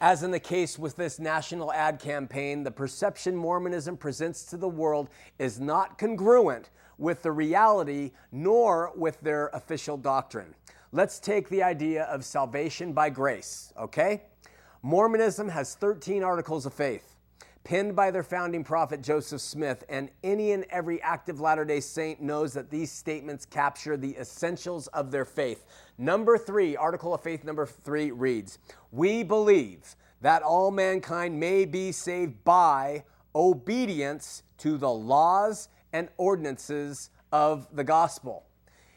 As 0.00 0.22
in 0.22 0.30
the 0.30 0.40
case 0.40 0.78
with 0.78 0.96
this 0.96 1.18
national 1.18 1.72
ad 1.72 2.00
campaign, 2.00 2.62
the 2.62 2.70
perception 2.70 3.36
Mormonism 3.36 3.96
presents 3.96 4.44
to 4.44 4.56
the 4.56 4.68
world 4.68 5.10
is 5.38 5.60
not 5.60 5.98
congruent 5.98 6.70
with 6.96 7.22
the 7.22 7.32
reality 7.32 8.12
nor 8.32 8.92
with 8.96 9.20
their 9.20 9.48
official 9.48 9.96
doctrine. 9.96 10.54
Let's 10.92 11.18
take 11.18 11.48
the 11.48 11.62
idea 11.62 12.04
of 12.04 12.24
salvation 12.24 12.92
by 12.92 13.10
grace, 13.10 13.72
okay? 13.78 14.22
Mormonism 14.82 15.48
has 15.50 15.74
13 15.74 16.22
articles 16.22 16.64
of 16.66 16.72
faith 16.72 17.09
penned 17.64 17.94
by 17.94 18.10
their 18.10 18.22
founding 18.22 18.64
prophet 18.64 19.02
Joseph 19.02 19.40
Smith, 19.40 19.84
and 19.88 20.10
any 20.24 20.52
and 20.52 20.64
every 20.70 21.00
active 21.02 21.40
Latter 21.40 21.64
day 21.64 21.80
Saint 21.80 22.20
knows 22.20 22.52
that 22.54 22.70
these 22.70 22.90
statements 22.90 23.44
capture 23.44 23.96
the 23.96 24.16
essentials 24.16 24.86
of 24.88 25.10
their 25.10 25.24
faith. 25.24 25.64
Number 25.98 26.38
three, 26.38 26.76
Article 26.76 27.12
of 27.14 27.22
Faith 27.22 27.44
number 27.44 27.66
three 27.66 28.10
reads 28.10 28.58
We 28.90 29.22
believe 29.22 29.96
that 30.20 30.42
all 30.42 30.70
mankind 30.70 31.38
may 31.38 31.64
be 31.64 31.92
saved 31.92 32.44
by 32.44 33.04
obedience 33.34 34.42
to 34.58 34.76
the 34.76 34.90
laws 34.90 35.68
and 35.92 36.08
ordinances 36.16 37.10
of 37.32 37.66
the 37.72 37.84
gospel. 37.84 38.44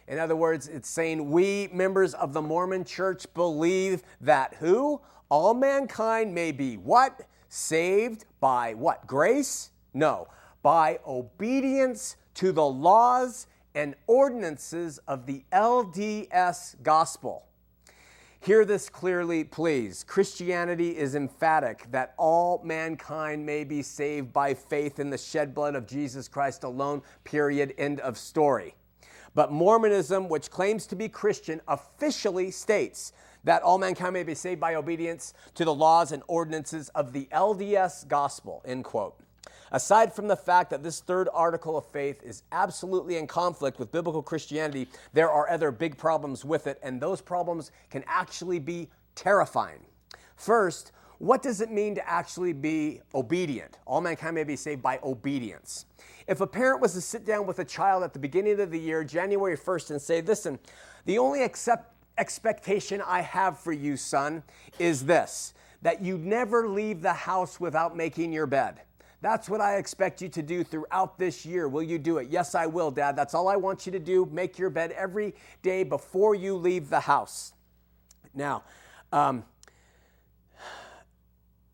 In 0.07 0.19
other 0.19 0.35
words, 0.35 0.67
it's 0.67 0.89
saying 0.89 1.31
we 1.31 1.69
members 1.71 2.13
of 2.13 2.33
the 2.33 2.41
Mormon 2.41 2.83
church 2.83 3.25
believe 3.33 4.03
that 4.21 4.55
who? 4.55 5.01
All 5.29 5.53
mankind 5.53 6.33
may 6.33 6.51
be 6.51 6.75
what? 6.75 7.21
Saved 7.55 8.25
by 8.39 8.73
what? 8.73 9.05
Grace? 9.05 9.69
No, 9.93 10.27
by 10.63 10.97
obedience 11.05 12.15
to 12.33 12.51
the 12.51 12.65
laws 12.65 13.45
and 13.75 13.93
ordinances 14.07 14.97
of 15.07 15.27
the 15.27 15.43
LDS 15.51 16.81
gospel. 16.81 17.45
Hear 18.39 18.65
this 18.65 18.89
clearly, 18.89 19.43
please. 19.43 20.03
Christianity 20.03 20.97
is 20.97 21.13
emphatic 21.13 21.85
that 21.91 22.15
all 22.17 22.59
mankind 22.63 23.45
may 23.45 23.63
be 23.63 23.83
saved 23.83 24.33
by 24.33 24.55
faith 24.55 24.97
in 24.97 25.11
the 25.11 25.17
shed 25.19 25.53
blood 25.53 25.75
of 25.75 25.85
Jesus 25.85 26.27
Christ 26.27 26.63
alone, 26.63 27.03
period, 27.23 27.75
end 27.77 27.99
of 27.99 28.17
story. 28.17 28.73
But 29.35 29.51
Mormonism, 29.51 30.27
which 30.27 30.49
claims 30.49 30.87
to 30.87 30.95
be 30.95 31.07
Christian, 31.07 31.61
officially 31.67 32.49
states 32.49 33.13
that 33.43 33.61
all 33.61 33.77
mankind 33.77 34.13
may 34.13 34.23
be 34.23 34.35
saved 34.35 34.59
by 34.59 34.75
obedience 34.75 35.33
to 35.55 35.65
the 35.65 35.73
laws 35.73 36.11
and 36.11 36.23
ordinances 36.27 36.89
of 36.89 37.13
the 37.13 37.27
LDS 37.31 38.07
gospel, 38.07 38.61
end 38.65 38.83
quote. 38.83 39.15
Aside 39.71 40.13
from 40.13 40.27
the 40.27 40.35
fact 40.35 40.69
that 40.69 40.83
this 40.83 40.99
third 40.99 41.27
article 41.33 41.75
of 41.77 41.85
faith 41.87 42.21
is 42.23 42.43
absolutely 42.51 43.17
in 43.17 43.25
conflict 43.25 43.79
with 43.79 43.91
biblical 43.91 44.21
Christianity, 44.21 44.87
there 45.13 45.31
are 45.31 45.49
other 45.49 45.71
big 45.71 45.97
problems 45.97 46.45
with 46.45 46.67
it, 46.67 46.79
and 46.83 47.01
those 47.01 47.21
problems 47.21 47.71
can 47.89 48.03
actually 48.07 48.59
be 48.59 48.89
terrifying. 49.15 49.79
First, 50.35 50.91
what 51.17 51.41
does 51.41 51.61
it 51.61 51.71
mean 51.71 51.95
to 51.95 52.07
actually 52.07 52.53
be 52.53 53.01
obedient? 53.15 53.79
All 53.85 54.01
mankind 54.01 54.35
may 54.35 54.43
be 54.43 54.55
saved 54.55 54.83
by 54.83 54.99
obedience. 55.03 55.85
If 56.27 56.41
a 56.41 56.47
parent 56.47 56.81
was 56.81 56.93
to 56.93 57.01
sit 57.01 57.25
down 57.25 57.47
with 57.47 57.59
a 57.59 57.65
child 57.65 58.03
at 58.03 58.13
the 58.13 58.19
beginning 58.19 58.59
of 58.59 58.71
the 58.71 58.79
year, 58.79 59.03
January 59.03 59.57
1st, 59.57 59.91
and 59.91 60.01
say, 60.01 60.21
Listen, 60.21 60.59
the 61.05 61.17
only 61.17 61.43
accept- 61.43 61.92
expectation 62.17 63.01
I 63.05 63.21
have 63.21 63.59
for 63.59 63.71
you, 63.71 63.97
son, 63.97 64.43
is 64.79 65.05
this 65.05 65.53
that 65.81 66.01
you 66.01 66.17
never 66.17 66.67
leave 66.67 67.01
the 67.01 67.13
house 67.13 67.59
without 67.59 67.95
making 67.95 68.31
your 68.31 68.47
bed. 68.47 68.79
That's 69.21 69.49
what 69.49 69.61
I 69.61 69.77
expect 69.77 70.21
you 70.21 70.29
to 70.29 70.41
do 70.41 70.63
throughout 70.63 71.17
this 71.17 71.45
year. 71.45 71.67
Will 71.67 71.83
you 71.83 71.97
do 71.97 72.17
it? 72.17 72.29
Yes, 72.29 72.55
I 72.55 72.65
will, 72.65 72.91
Dad. 72.91 73.15
That's 73.15 73.33
all 73.33 73.47
I 73.47 73.55
want 73.55 73.85
you 73.85 73.91
to 73.93 73.99
do. 73.99 74.25
Make 74.31 74.57
your 74.57 74.69
bed 74.69 74.91
every 74.91 75.33
day 75.61 75.83
before 75.83 76.35
you 76.35 76.55
leave 76.55 76.89
the 76.89 77.01
house. 77.01 77.53
Now, 78.33 78.63
um, 79.11 79.45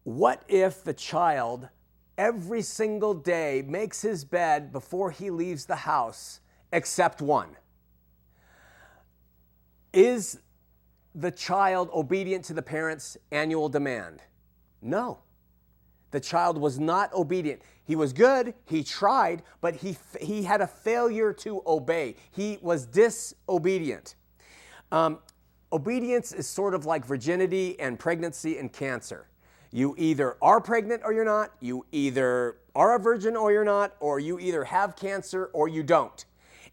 what 0.04 0.44
if 0.48 0.84
the 0.84 0.94
child 0.94 1.70
every 2.18 2.62
single 2.62 3.14
day 3.14 3.64
makes 3.68 4.02
his 4.02 4.26
bed 4.26 4.72
before 4.72 5.10
he 5.12 5.30
leaves 5.30 5.66
the 5.66 5.76
house, 5.76 6.42
except 6.72 7.22
one? 7.22 7.56
Is 9.94 10.40
the 11.16 11.32
child 11.32 11.90
obedient 11.94 12.46
to 12.46 12.54
the 12.54 12.62
parent's 12.62 13.18
annual 13.32 13.70
demand? 13.70 14.22
No. 14.82 15.20
The 16.12 16.20
child 16.20 16.58
was 16.58 16.80
not 16.80 17.14
obedient. 17.14 17.62
He 17.86 17.96
was 17.96 18.14
good, 18.14 18.54
he 18.66 18.84
tried, 18.84 19.44
but 19.62 19.76
he, 19.76 19.98
he 20.22 20.44
had 20.44 20.62
a 20.62 20.68
failure 20.68 21.34
to 21.34 21.62
obey. 21.66 22.16
He 22.32 22.58
was 22.62 22.86
disobedient. 22.86 24.16
Um, 24.92 25.20
obedience 25.72 26.32
is 26.32 26.48
sort 26.48 26.74
of 26.74 26.86
like 26.86 27.06
virginity 27.06 27.80
and 27.80 27.98
pregnancy 27.98 28.58
and 28.58 28.72
cancer. 28.72 29.28
You 29.72 29.94
either 29.98 30.36
are 30.42 30.60
pregnant 30.60 31.04
or 31.06 31.14
you're 31.14 31.26
not, 31.26 31.54
you 31.60 31.86
either 31.92 32.58
are 32.76 32.96
a 32.96 33.00
virgin 33.00 33.36
or 33.36 33.52
you're 33.52 33.64
not, 33.64 33.96
or 34.00 34.20
you 34.20 34.40
either 34.40 34.64
have 34.64 34.96
cancer 34.96 35.46
or 35.54 35.68
you 35.68 35.84
don't. 35.84 36.26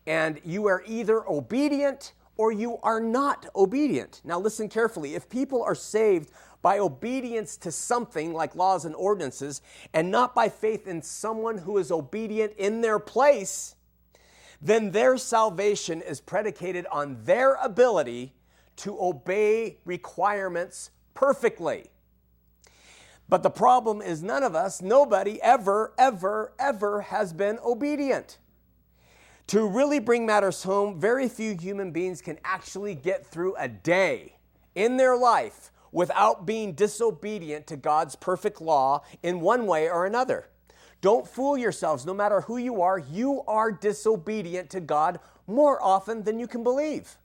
And 0.07 0.41
you 0.45 0.67
are 0.67 0.83
either 0.87 1.29
obedient 1.29 2.13
or 2.37 2.53
you 2.53 2.79
are 2.83 3.01
not 3.01 3.47
obedient. 3.55 4.21
Now, 4.25 4.39
listen 4.39 4.69
carefully. 4.69 5.15
If 5.15 5.29
people 5.29 5.63
are 5.63 5.75
saved 5.75 6.31
by 6.63 6.79
obedience 6.79 7.57
to 7.59 7.71
something 7.71 8.33
like 8.33 8.55
laws 8.55 8.85
and 8.85 8.95
ordinances 8.95 9.63
and 9.95 10.11
not 10.11 10.35
by 10.35 10.49
faith 10.49 10.87
in 10.87 11.03
someone 11.03 11.59
who 11.59 11.79
is 11.79 11.91
obedient 11.91 12.53
in 12.59 12.81
their 12.81 12.99
place, 12.99 13.77
then 14.61 14.91
their 14.91 15.17
salvation 15.17 16.03
is 16.03 16.21
predicated 16.21 16.87
on 16.91 17.23
their 17.25 17.55
ability 17.55 18.33
to 18.77 19.01
obey 19.01 19.79
requirements 19.85 20.91
perfectly. 21.15 21.87
But 23.29 23.43
the 23.43 23.51
problem 23.51 24.01
is, 24.01 24.23
none 24.23 24.43
of 24.43 24.55
us, 24.55 24.81
nobody 24.81 25.41
ever, 25.43 25.93
ever, 25.99 26.53
ever 26.59 27.01
has 27.03 27.33
been 27.33 27.59
obedient. 27.65 28.39
To 29.49 29.67
really 29.67 30.01
bring 30.01 30.27
matters 30.27 30.65
home, 30.65 30.99
very 30.99 31.29
few 31.29 31.57
human 31.57 31.93
beings 31.93 32.21
can 32.21 32.39
actually 32.45 32.95
get 32.95 33.25
through 33.25 33.55
a 33.57 33.69
day 33.69 34.37
in 34.75 34.97
their 34.97 35.17
life 35.17 35.71
without 35.93 36.47
being 36.47 36.73
disobedient 36.73 37.67
to 37.69 37.77
God's 37.77 38.17
perfect 38.17 38.61
law 38.61 39.05
in 39.23 39.41
one 39.41 39.67
way 39.67 39.89
or 39.89 40.05
another. 40.05 40.49
Don't 41.01 41.29
fool 41.29 41.57
yourselves. 41.57 42.05
No 42.05 42.13
matter 42.13 42.41
who 42.41 42.57
you 42.57 42.83
are, 42.83 42.99
you 42.99 43.43
are 43.47 43.71
disobedient 43.71 44.69
to 44.71 44.81
God 44.81 45.21
more 45.47 45.81
often 45.83 46.25
than 46.25 46.41
you 46.41 46.49
can 46.49 46.65
believe. 46.65 47.17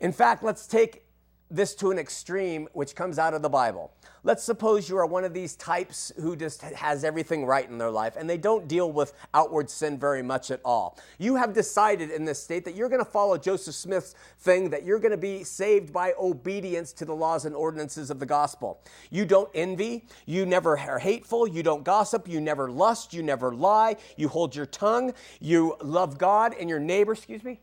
In 0.00 0.12
fact, 0.12 0.42
let's 0.42 0.66
take 0.66 1.04
this 1.50 1.74
to 1.76 1.90
an 1.90 1.98
extreme, 1.98 2.68
which 2.72 2.94
comes 2.94 3.18
out 3.18 3.34
of 3.34 3.42
the 3.42 3.48
Bible. 3.48 3.92
Let's 4.22 4.44
suppose 4.44 4.88
you 4.88 4.98
are 4.98 5.06
one 5.06 5.24
of 5.24 5.32
these 5.32 5.56
types 5.56 6.12
who 6.20 6.36
just 6.36 6.60
has 6.60 7.04
everything 7.04 7.46
right 7.46 7.68
in 7.68 7.78
their 7.78 7.90
life 7.90 8.16
and 8.16 8.28
they 8.28 8.36
don't 8.36 8.68
deal 8.68 8.92
with 8.92 9.14
outward 9.32 9.70
sin 9.70 9.98
very 9.98 10.22
much 10.22 10.50
at 10.50 10.60
all. 10.62 10.98
You 11.18 11.36
have 11.36 11.54
decided 11.54 12.10
in 12.10 12.26
this 12.26 12.42
state 12.42 12.66
that 12.66 12.74
you're 12.74 12.90
going 12.90 13.02
to 13.02 13.10
follow 13.10 13.38
Joseph 13.38 13.74
Smith's 13.74 14.14
thing, 14.40 14.68
that 14.70 14.84
you're 14.84 14.98
going 14.98 15.12
to 15.12 15.16
be 15.16 15.42
saved 15.42 15.90
by 15.92 16.12
obedience 16.20 16.92
to 16.94 17.06
the 17.06 17.14
laws 17.14 17.46
and 17.46 17.54
ordinances 17.54 18.10
of 18.10 18.18
the 18.20 18.26
gospel. 18.26 18.82
You 19.10 19.24
don't 19.24 19.50
envy, 19.54 20.04
you 20.26 20.44
never 20.44 20.78
are 20.78 20.98
hateful, 20.98 21.46
you 21.46 21.62
don't 21.62 21.82
gossip, 21.82 22.28
you 22.28 22.40
never 22.40 22.70
lust, 22.70 23.14
you 23.14 23.22
never 23.22 23.54
lie, 23.54 23.96
you 24.16 24.28
hold 24.28 24.54
your 24.54 24.66
tongue, 24.66 25.14
you 25.40 25.76
love 25.82 26.18
God 26.18 26.54
and 26.60 26.68
your 26.68 26.80
neighbor, 26.80 27.12
excuse 27.12 27.42
me. 27.42 27.60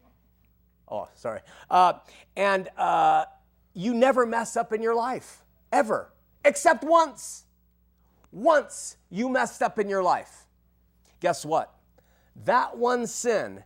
Oh, 0.90 1.08
sorry. 1.16 1.42
Uh, 1.70 1.94
and 2.36 2.70
uh, 2.78 3.26
you 3.78 3.94
never 3.94 4.26
mess 4.26 4.58
up 4.58 4.74
in 4.74 4.82
your 4.82 4.96
life, 4.96 5.44
ever 5.72 6.12
except 6.44 6.84
once. 6.84 7.46
Once 8.32 8.98
you 9.12 9.30
messed 9.30 9.62
up 9.62 9.78
in 9.78 9.88
your 9.88 10.02
life. 10.02 10.48
Guess 11.20 11.46
what? 11.46 11.76
That 12.46 12.76
one 12.76 13.06
sin, 13.06 13.64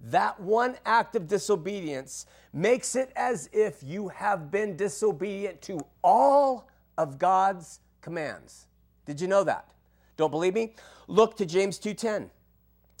that 0.00 0.38
one 0.38 0.76
act 0.86 1.16
of 1.16 1.26
disobedience 1.26 2.24
makes 2.52 2.94
it 2.94 3.12
as 3.16 3.50
if 3.52 3.82
you 3.82 4.08
have 4.08 4.50
been 4.50 4.76
disobedient 4.76 5.60
to 5.62 5.80
all 6.04 6.68
of 6.96 7.18
God's 7.18 7.80
commands. 8.00 8.66
Did 9.06 9.20
you 9.20 9.26
know 9.26 9.42
that? 9.42 9.68
Don't 10.16 10.30
believe 10.30 10.54
me? 10.54 10.74
Look 11.08 11.36
to 11.36 11.46
James 11.46 11.78
2:10. 11.78 12.30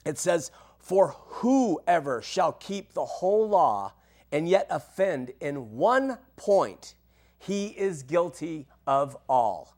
It 0.04 0.18
says, 0.18 0.50
"For 0.78 1.08
whoever 1.08 2.20
shall 2.20 2.52
keep 2.52 2.94
the 2.94 3.04
whole 3.04 3.48
law 3.48 3.92
and 4.32 4.48
yet 4.48 4.66
offend 4.70 5.32
in 5.40 5.76
one 5.76 6.18
point, 6.36 6.94
he 7.38 7.68
is 7.68 8.02
guilty 8.02 8.66
of 8.86 9.16
all. 9.28 9.74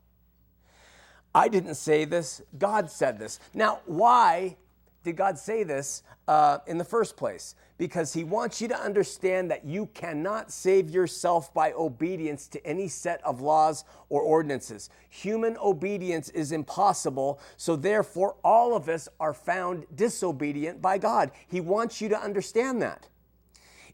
I 1.33 1.47
didn't 1.47 1.75
say 1.75 2.05
this, 2.05 2.41
God 2.57 2.89
said 2.91 3.17
this. 3.17 3.39
Now, 3.53 3.79
why 3.85 4.57
did 5.03 5.15
God 5.15 5.39
say 5.39 5.63
this 5.63 6.03
uh, 6.27 6.59
in 6.67 6.77
the 6.77 6.83
first 6.83 7.15
place? 7.15 7.55
Because 7.77 8.13
He 8.13 8.23
wants 8.23 8.61
you 8.61 8.67
to 8.67 8.77
understand 8.77 9.49
that 9.49 9.65
you 9.65 9.87
cannot 9.93 10.51
save 10.51 10.89
yourself 10.89 11.53
by 11.53 11.71
obedience 11.71 12.47
to 12.49 12.63
any 12.65 12.87
set 12.87 13.23
of 13.23 13.41
laws 13.41 13.85
or 14.09 14.21
ordinances. 14.21 14.89
Human 15.09 15.57
obedience 15.57 16.29
is 16.29 16.51
impossible, 16.51 17.39
so 17.57 17.75
therefore, 17.75 18.35
all 18.43 18.75
of 18.75 18.89
us 18.89 19.07
are 19.19 19.33
found 19.33 19.85
disobedient 19.95 20.81
by 20.81 20.97
God. 20.97 21.31
He 21.47 21.61
wants 21.61 22.01
you 22.01 22.09
to 22.09 22.19
understand 22.19 22.81
that. 22.81 23.07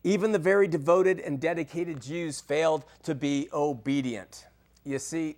Even 0.08 0.32
the 0.32 0.40
very 0.40 0.70
devoted 0.70 1.20
and 1.20 1.38
dedicated 1.38 2.02
Jews 2.02 2.40
failed 2.40 2.86
to 3.04 3.14
be 3.14 3.50
obedient. 3.52 4.46
You 4.86 5.00
see, 5.00 5.36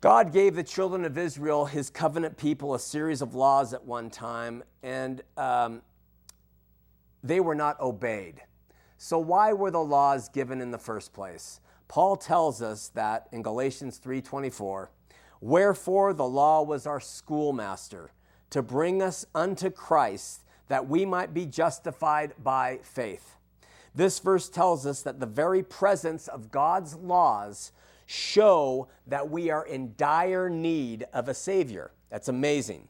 God 0.00 0.32
gave 0.32 0.54
the 0.54 0.62
children 0.62 1.04
of 1.04 1.18
Israel, 1.18 1.66
his 1.66 1.90
covenant 1.90 2.38
people, 2.38 2.74
a 2.74 2.78
series 2.78 3.20
of 3.20 3.34
laws 3.34 3.74
at 3.74 3.84
one 3.84 4.08
time, 4.08 4.62
and 4.82 5.20
um, 5.36 5.82
they 7.22 7.40
were 7.40 7.54
not 7.54 7.78
obeyed. 7.78 8.40
So, 8.96 9.18
why 9.18 9.52
were 9.52 9.70
the 9.70 9.84
laws 9.84 10.30
given 10.30 10.62
in 10.62 10.70
the 10.70 10.78
first 10.78 11.12
place? 11.12 11.60
Paul 11.88 12.16
tells 12.16 12.62
us 12.62 12.88
that 12.94 13.28
in 13.32 13.42
Galatians 13.42 13.98
3:24, 13.98 14.88
wherefore 15.42 16.14
the 16.14 16.24
law 16.24 16.62
was 16.62 16.86
our 16.86 17.00
schoolmaster 17.00 18.12
to 18.48 18.62
bring 18.62 19.02
us 19.02 19.26
unto 19.34 19.68
Christ 19.68 20.46
that 20.68 20.88
we 20.88 21.04
might 21.04 21.34
be 21.34 21.44
justified 21.44 22.32
by 22.42 22.78
faith. 22.82 23.36
This 23.94 24.18
verse 24.18 24.48
tells 24.48 24.86
us 24.86 25.02
that 25.02 25.20
the 25.20 25.26
very 25.26 25.62
presence 25.62 26.28
of 26.28 26.50
God's 26.50 26.94
laws 26.94 27.72
show 28.06 28.88
that 29.06 29.30
we 29.30 29.50
are 29.50 29.66
in 29.66 29.94
dire 29.96 30.48
need 30.48 31.06
of 31.12 31.28
a 31.28 31.34
Savior. 31.34 31.90
That's 32.10 32.28
amazing. 32.28 32.88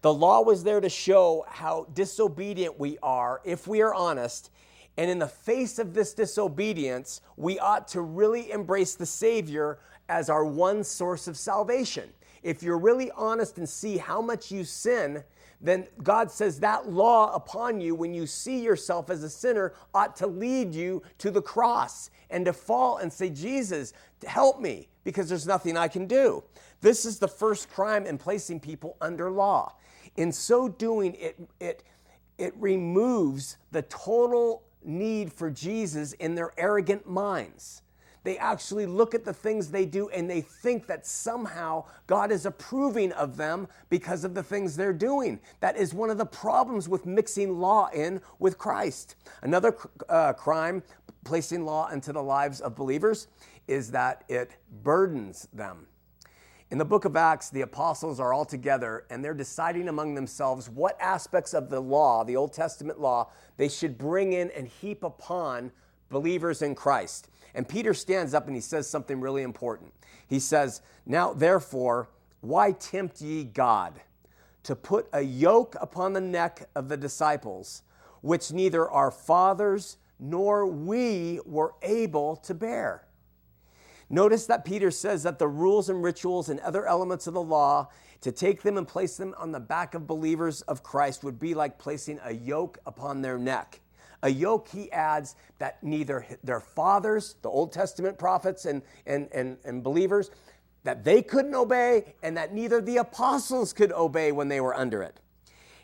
The 0.00 0.12
law 0.12 0.42
was 0.42 0.62
there 0.62 0.80
to 0.80 0.88
show 0.88 1.44
how 1.48 1.86
disobedient 1.92 2.78
we 2.78 2.98
are 3.02 3.40
if 3.44 3.66
we 3.66 3.82
are 3.82 3.94
honest. 3.94 4.50
And 4.96 5.10
in 5.10 5.18
the 5.18 5.28
face 5.28 5.78
of 5.78 5.94
this 5.94 6.14
disobedience, 6.14 7.20
we 7.36 7.58
ought 7.58 7.88
to 7.88 8.00
really 8.00 8.50
embrace 8.50 8.94
the 8.94 9.06
Savior 9.06 9.78
as 10.08 10.30
our 10.30 10.44
one 10.44 10.82
source 10.84 11.28
of 11.28 11.36
salvation. 11.36 12.08
If 12.42 12.62
you're 12.62 12.78
really 12.78 13.10
honest 13.12 13.58
and 13.58 13.68
see 13.68 13.98
how 13.98 14.22
much 14.22 14.50
you 14.50 14.64
sin, 14.64 15.24
then 15.60 15.86
God 16.02 16.30
says 16.30 16.60
that 16.60 16.90
law 16.90 17.34
upon 17.34 17.80
you, 17.80 17.94
when 17.94 18.14
you 18.14 18.26
see 18.26 18.60
yourself 18.60 19.10
as 19.10 19.22
a 19.22 19.30
sinner, 19.30 19.74
ought 19.92 20.14
to 20.16 20.26
lead 20.26 20.74
you 20.74 21.02
to 21.18 21.30
the 21.30 21.42
cross 21.42 22.10
and 22.30 22.44
to 22.44 22.52
fall 22.52 22.98
and 22.98 23.12
say, 23.12 23.30
Jesus, 23.30 23.92
help 24.24 24.60
me, 24.60 24.88
because 25.04 25.28
there's 25.28 25.46
nothing 25.46 25.76
I 25.76 25.88
can 25.88 26.06
do. 26.06 26.44
This 26.80 27.04
is 27.04 27.18
the 27.18 27.28
first 27.28 27.70
crime 27.70 28.06
in 28.06 28.18
placing 28.18 28.60
people 28.60 28.96
under 29.00 29.30
law. 29.30 29.74
In 30.16 30.32
so 30.32 30.68
doing, 30.68 31.14
it, 31.14 31.38
it 31.60 31.82
it 32.38 32.54
removes 32.56 33.56
the 33.72 33.82
total 33.82 34.62
need 34.84 35.32
for 35.32 35.50
Jesus 35.50 36.12
in 36.14 36.34
their 36.36 36.52
arrogant 36.56 37.06
minds. 37.06 37.82
They 38.28 38.36
actually 38.36 38.84
look 38.84 39.14
at 39.14 39.24
the 39.24 39.32
things 39.32 39.70
they 39.70 39.86
do 39.86 40.10
and 40.10 40.28
they 40.28 40.42
think 40.42 40.86
that 40.88 41.06
somehow 41.06 41.86
God 42.06 42.30
is 42.30 42.44
approving 42.44 43.10
of 43.12 43.38
them 43.38 43.68
because 43.88 44.22
of 44.22 44.34
the 44.34 44.42
things 44.42 44.76
they're 44.76 44.92
doing. 44.92 45.40
That 45.60 45.78
is 45.78 45.94
one 45.94 46.10
of 46.10 46.18
the 46.18 46.26
problems 46.26 46.90
with 46.90 47.06
mixing 47.06 47.58
law 47.58 47.88
in 47.88 48.20
with 48.38 48.58
Christ. 48.58 49.16
Another 49.40 49.74
uh, 50.10 50.34
crime 50.34 50.82
placing 51.24 51.64
law 51.64 51.88
into 51.88 52.12
the 52.12 52.22
lives 52.22 52.60
of 52.60 52.76
believers 52.76 53.28
is 53.66 53.92
that 53.92 54.24
it 54.28 54.58
burdens 54.82 55.48
them. 55.54 55.86
In 56.70 56.76
the 56.76 56.84
book 56.84 57.06
of 57.06 57.16
Acts, 57.16 57.48
the 57.48 57.62
apostles 57.62 58.20
are 58.20 58.34
all 58.34 58.44
together 58.44 59.06
and 59.08 59.24
they're 59.24 59.32
deciding 59.32 59.88
among 59.88 60.14
themselves 60.14 60.68
what 60.68 61.00
aspects 61.00 61.54
of 61.54 61.70
the 61.70 61.80
law, 61.80 62.24
the 62.24 62.36
Old 62.36 62.52
Testament 62.52 63.00
law, 63.00 63.30
they 63.56 63.70
should 63.70 63.96
bring 63.96 64.34
in 64.34 64.50
and 64.50 64.68
heap 64.68 65.02
upon 65.02 65.72
believers 66.10 66.62
in 66.62 66.74
Christ. 66.74 67.28
And 67.54 67.68
Peter 67.68 67.94
stands 67.94 68.34
up 68.34 68.46
and 68.46 68.54
he 68.54 68.60
says 68.60 68.88
something 68.88 69.20
really 69.20 69.42
important. 69.42 69.92
He 70.26 70.38
says, 70.38 70.80
Now 71.06 71.32
therefore, 71.32 72.08
why 72.40 72.72
tempt 72.72 73.20
ye 73.20 73.44
God 73.44 74.00
to 74.62 74.76
put 74.76 75.08
a 75.12 75.22
yoke 75.22 75.74
upon 75.80 76.12
the 76.12 76.20
neck 76.20 76.68
of 76.74 76.88
the 76.88 76.96
disciples, 76.96 77.82
which 78.20 78.52
neither 78.52 78.88
our 78.88 79.10
fathers 79.10 79.96
nor 80.20 80.66
we 80.66 81.40
were 81.44 81.74
able 81.82 82.36
to 82.36 82.54
bear? 82.54 83.04
Notice 84.10 84.46
that 84.46 84.64
Peter 84.64 84.90
says 84.90 85.22
that 85.24 85.38
the 85.38 85.48
rules 85.48 85.90
and 85.90 86.02
rituals 86.02 86.48
and 86.48 86.60
other 86.60 86.86
elements 86.86 87.26
of 87.26 87.34
the 87.34 87.42
law, 87.42 87.88
to 88.22 88.32
take 88.32 88.62
them 88.62 88.78
and 88.78 88.88
place 88.88 89.16
them 89.16 89.34
on 89.38 89.52
the 89.52 89.60
back 89.60 89.94
of 89.94 90.06
believers 90.06 90.62
of 90.62 90.82
Christ, 90.82 91.22
would 91.24 91.38
be 91.38 91.54
like 91.54 91.78
placing 91.78 92.18
a 92.24 92.32
yoke 92.32 92.78
upon 92.86 93.20
their 93.20 93.38
neck. 93.38 93.80
A 94.22 94.28
yoke, 94.28 94.68
he 94.68 94.90
adds, 94.90 95.36
that 95.58 95.82
neither 95.82 96.26
their 96.42 96.60
fathers, 96.60 97.36
the 97.42 97.48
Old 97.48 97.72
Testament 97.72 98.18
prophets 98.18 98.64
and, 98.64 98.82
and, 99.06 99.28
and, 99.32 99.58
and 99.64 99.82
believers, 99.82 100.30
that 100.84 101.04
they 101.04 101.22
couldn't 101.22 101.54
obey, 101.54 102.14
and 102.22 102.36
that 102.36 102.54
neither 102.54 102.80
the 102.80 102.96
apostles 102.96 103.72
could 103.72 103.92
obey 103.92 104.32
when 104.32 104.48
they 104.48 104.60
were 104.60 104.74
under 104.74 105.02
it. 105.02 105.20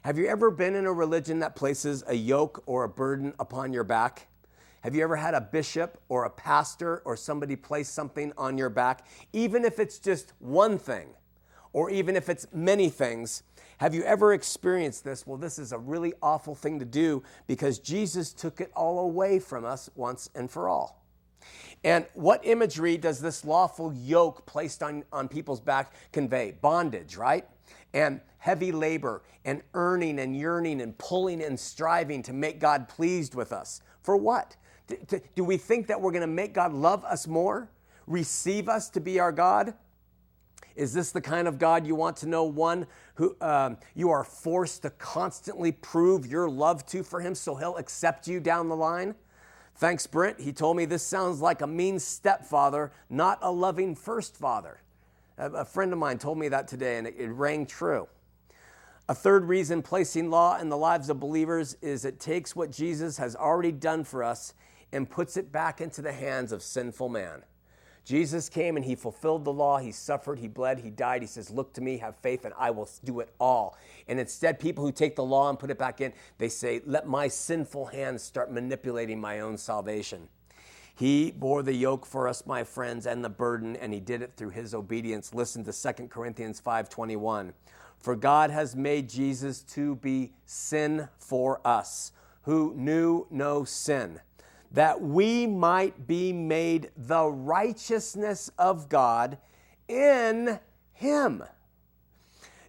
Have 0.02 0.18
you 0.18 0.26
ever 0.26 0.50
been 0.50 0.74
in 0.74 0.86
a 0.86 0.92
religion 0.92 1.38
that 1.40 1.56
places 1.56 2.04
a 2.06 2.14
yoke 2.14 2.62
or 2.66 2.84
a 2.84 2.88
burden 2.88 3.32
upon 3.38 3.72
your 3.72 3.84
back? 3.84 4.28
Have 4.82 4.94
you 4.94 5.02
ever 5.02 5.16
had 5.16 5.32
a 5.32 5.40
bishop 5.40 5.98
or 6.10 6.24
a 6.24 6.30
pastor 6.30 7.00
or 7.06 7.16
somebody 7.16 7.56
place 7.56 7.88
something 7.88 8.32
on 8.36 8.58
your 8.58 8.68
back, 8.68 9.06
even 9.32 9.64
if 9.64 9.78
it's 9.78 9.98
just 9.98 10.34
one 10.40 10.78
thing, 10.78 11.08
or 11.72 11.90
even 11.90 12.16
if 12.16 12.28
it's 12.28 12.46
many 12.52 12.90
things? 12.90 13.44
Have 13.78 13.94
you 13.94 14.02
ever 14.04 14.32
experienced 14.32 15.04
this? 15.04 15.26
Well, 15.26 15.38
this 15.38 15.58
is 15.58 15.72
a 15.72 15.78
really 15.78 16.12
awful 16.22 16.54
thing 16.54 16.78
to 16.78 16.84
do 16.84 17.22
because 17.46 17.78
Jesus 17.78 18.32
took 18.32 18.60
it 18.60 18.70
all 18.74 19.00
away 19.00 19.38
from 19.38 19.64
us 19.64 19.90
once 19.94 20.30
and 20.34 20.50
for 20.50 20.68
all. 20.68 21.04
And 21.82 22.06
what 22.14 22.40
imagery 22.46 22.96
does 22.96 23.20
this 23.20 23.44
lawful 23.44 23.92
yoke 23.92 24.46
placed 24.46 24.82
on, 24.82 25.04
on 25.12 25.28
people's 25.28 25.60
back 25.60 25.92
convey? 26.12 26.56
Bondage, 26.62 27.16
right? 27.16 27.46
And 27.92 28.20
heavy 28.38 28.72
labor 28.72 29.22
and 29.44 29.62
earning 29.74 30.18
and 30.18 30.36
yearning 30.36 30.80
and 30.80 30.96
pulling 30.96 31.42
and 31.42 31.58
striving 31.58 32.22
to 32.22 32.32
make 32.32 32.58
God 32.58 32.88
pleased 32.88 33.34
with 33.34 33.52
us. 33.52 33.82
For 34.02 34.16
what? 34.16 34.56
Do 35.34 35.44
we 35.44 35.56
think 35.56 35.86
that 35.88 36.00
we're 36.00 36.12
going 36.12 36.22
to 36.22 36.26
make 36.26 36.54
God 36.54 36.72
love 36.72 37.04
us 37.04 37.26
more? 37.26 37.70
Receive 38.06 38.68
us 38.68 38.90
to 38.90 39.00
be 39.00 39.18
our 39.18 39.32
God? 39.32 39.74
Is 40.76 40.92
this 40.92 41.12
the 41.12 41.20
kind 41.20 41.46
of 41.46 41.58
God 41.58 41.86
you 41.86 41.94
want 41.94 42.16
to 42.18 42.28
know? 42.28 42.44
One 42.44 42.86
who 43.14 43.36
um, 43.40 43.76
you 43.94 44.10
are 44.10 44.24
forced 44.24 44.82
to 44.82 44.90
constantly 44.90 45.72
prove 45.72 46.26
your 46.26 46.48
love 46.48 46.84
to 46.86 47.02
for 47.02 47.20
Him 47.20 47.34
so 47.34 47.54
He'll 47.54 47.76
accept 47.76 48.26
you 48.26 48.40
down 48.40 48.68
the 48.68 48.76
line? 48.76 49.14
Thanks, 49.76 50.06
Brent. 50.06 50.40
He 50.40 50.52
told 50.52 50.76
me 50.76 50.84
this 50.84 51.02
sounds 51.02 51.40
like 51.40 51.60
a 51.60 51.66
mean 51.66 51.98
stepfather, 51.98 52.92
not 53.10 53.38
a 53.42 53.50
loving 53.50 53.94
first 53.94 54.36
father. 54.36 54.80
A 55.36 55.64
friend 55.64 55.92
of 55.92 55.98
mine 55.98 56.18
told 56.18 56.38
me 56.38 56.48
that 56.48 56.68
today, 56.68 56.98
and 56.98 57.08
it, 57.08 57.16
it 57.18 57.28
rang 57.28 57.66
true. 57.66 58.06
A 59.08 59.14
third 59.14 59.44
reason 59.44 59.82
placing 59.82 60.30
law 60.30 60.58
in 60.58 60.68
the 60.68 60.76
lives 60.76 61.10
of 61.10 61.20
believers 61.20 61.76
is 61.82 62.04
it 62.04 62.20
takes 62.20 62.56
what 62.56 62.70
Jesus 62.70 63.18
has 63.18 63.36
already 63.36 63.72
done 63.72 64.04
for 64.04 64.22
us 64.22 64.54
and 64.92 65.10
puts 65.10 65.36
it 65.36 65.50
back 65.50 65.80
into 65.80 66.00
the 66.00 66.12
hands 66.12 66.52
of 66.52 66.62
sinful 66.62 67.08
man. 67.08 67.42
Jesus 68.04 68.50
came 68.50 68.76
and 68.76 68.84
he 68.84 68.94
fulfilled 68.94 69.44
the 69.44 69.52
law. 69.52 69.78
He 69.78 69.90
suffered, 69.90 70.38
he 70.38 70.48
bled, 70.48 70.78
he 70.78 70.90
died. 70.90 71.22
He 71.22 71.26
says, 71.26 71.50
Look 71.50 71.72
to 71.74 71.80
me, 71.80 71.96
have 71.98 72.16
faith, 72.16 72.44
and 72.44 72.52
I 72.58 72.70
will 72.70 72.88
do 73.02 73.20
it 73.20 73.30
all. 73.40 73.78
And 74.08 74.20
instead, 74.20 74.60
people 74.60 74.84
who 74.84 74.92
take 74.92 75.16
the 75.16 75.24
law 75.24 75.48
and 75.48 75.58
put 75.58 75.70
it 75.70 75.78
back 75.78 76.00
in, 76.02 76.12
they 76.36 76.50
say, 76.50 76.82
Let 76.84 77.06
my 77.06 77.28
sinful 77.28 77.86
hands 77.86 78.22
start 78.22 78.52
manipulating 78.52 79.20
my 79.20 79.40
own 79.40 79.56
salvation. 79.56 80.28
He 80.94 81.30
bore 81.30 81.62
the 81.62 81.72
yoke 81.72 82.04
for 82.04 82.28
us, 82.28 82.46
my 82.46 82.62
friends, 82.62 83.06
and 83.06 83.24
the 83.24 83.30
burden, 83.30 83.74
and 83.76 83.92
he 83.92 84.00
did 84.00 84.22
it 84.22 84.34
through 84.36 84.50
his 84.50 84.74
obedience. 84.74 85.34
Listen 85.34 85.64
to 85.64 85.72
2 85.72 86.10
Corinthians 86.10 86.60
5:21. 86.60 87.54
For 87.96 88.14
God 88.14 88.50
has 88.50 88.76
made 88.76 89.08
Jesus 89.08 89.62
to 89.62 89.96
be 89.96 90.34
sin 90.44 91.08
for 91.16 91.66
us, 91.66 92.12
who 92.42 92.74
knew 92.76 93.26
no 93.30 93.64
sin 93.64 94.20
that 94.74 95.00
we 95.00 95.46
might 95.46 96.06
be 96.06 96.32
made 96.32 96.90
the 96.96 97.24
righteousness 97.24 98.50
of 98.58 98.88
God 98.88 99.38
in 99.88 100.58
Him. 100.92 101.44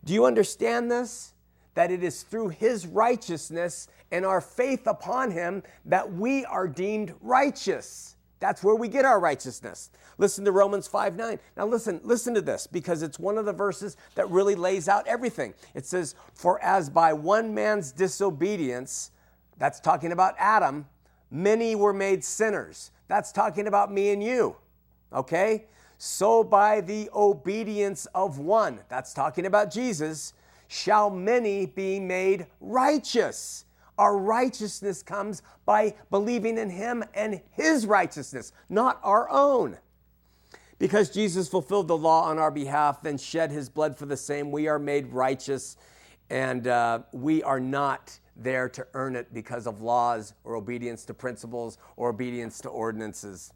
Do 0.04 0.13
you 0.13 0.26
understand 0.26 0.91
this? 0.91 1.34
That 1.74 1.89
it 1.89 2.04
is 2.04 2.22
through 2.22 2.50
His 2.50 2.86
righteousness 2.86 3.88
and 4.12 4.24
our 4.24 4.39
faith 4.39 4.86
upon 4.86 5.32
Him 5.32 5.63
that 5.86 6.13
we 6.13 6.46
are 6.46 6.68
deemed 6.68 7.15
righteous. 7.22 8.15
That's 8.39 8.63
where 8.63 8.76
we 8.76 8.88
get 8.88 9.04
our 9.04 9.20
righteousness. 9.20 9.89
Listen 10.20 10.46
to 10.46 10.52
Romans 10.52 10.88
5 10.88 11.15
9. 11.15 11.39
Now, 11.58 11.65
listen, 11.65 12.00
listen 12.04 12.36
to 12.36 12.41
this 12.41 12.68
because 12.68 13.02
it's 13.02 13.18
one 13.18 13.39
of 13.39 13.46
the 13.46 13.54
verses 13.54 13.98
that 14.13 14.30
really 14.30 14.54
lays 14.54 14.88
out 14.88 15.08
everything. 15.08 15.56
It 15.74 15.88
says, 15.88 16.13
For 16.36 16.62
as 16.63 16.88
by 16.88 17.13
one 17.13 17.56
man's 17.56 17.91
disobedience, 17.91 19.10
that's 19.58 19.80
talking 19.80 20.12
about 20.12 20.36
Adam, 20.38 20.86
many 21.32 21.76
were 21.76 21.94
made 21.94 22.24
sinners. 22.24 22.92
That's 23.08 23.32
talking 23.32 23.68
about 23.68 23.92
me 23.92 24.12
and 24.12 24.24
you, 24.24 24.56
okay? 25.14 25.66
So 25.98 26.44
by 26.44 26.82
the 26.82 27.10
obedience 27.14 28.06
of 28.16 28.40
one, 28.40 28.80
that's 28.90 29.14
talking 29.14 29.46
about 29.46 29.72
Jesus, 29.72 30.34
shall 30.68 31.10
many 31.10 31.66
be 31.66 32.00
made 32.00 32.48
righteous. 32.60 33.66
Our 33.98 34.18
righteousness 34.18 35.02
comes 35.02 35.42
by 35.66 35.96
believing 36.12 36.58
in 36.58 36.70
Him 36.70 37.04
and 37.14 37.42
His 37.52 37.86
righteousness, 37.86 38.52
not 38.70 39.00
our 39.04 39.30
own. 39.30 39.78
Because 40.78 41.10
Jesus 41.10 41.48
fulfilled 41.48 41.88
the 41.88 41.98
law 41.98 42.24
on 42.24 42.38
our 42.38 42.52
behalf, 42.52 43.02
then 43.02 43.18
shed 43.18 43.52
His 43.52 43.70
blood 43.70 43.98
for 43.98 44.06
the 44.06 44.18
same, 44.18 44.52
we 44.52 44.68
are 44.68 44.80
made 44.80 45.14
righteous, 45.14 45.78
and 46.30 46.68
uh, 46.68 47.00
we 47.14 47.42
are 47.44 47.60
not 47.60 48.20
there 48.36 48.69
to 48.69 48.86
earn 48.93 49.15
it 49.15 49.34
because 49.34 49.67
of 49.67 49.82
laws 49.82 50.34
or 50.43 50.56
obedience 50.56 51.06
to 51.06 51.13
principles 51.13 51.78
or 51.95 52.10
obedience 52.10 52.60
to 52.62 52.69
ordinances. 52.69 53.54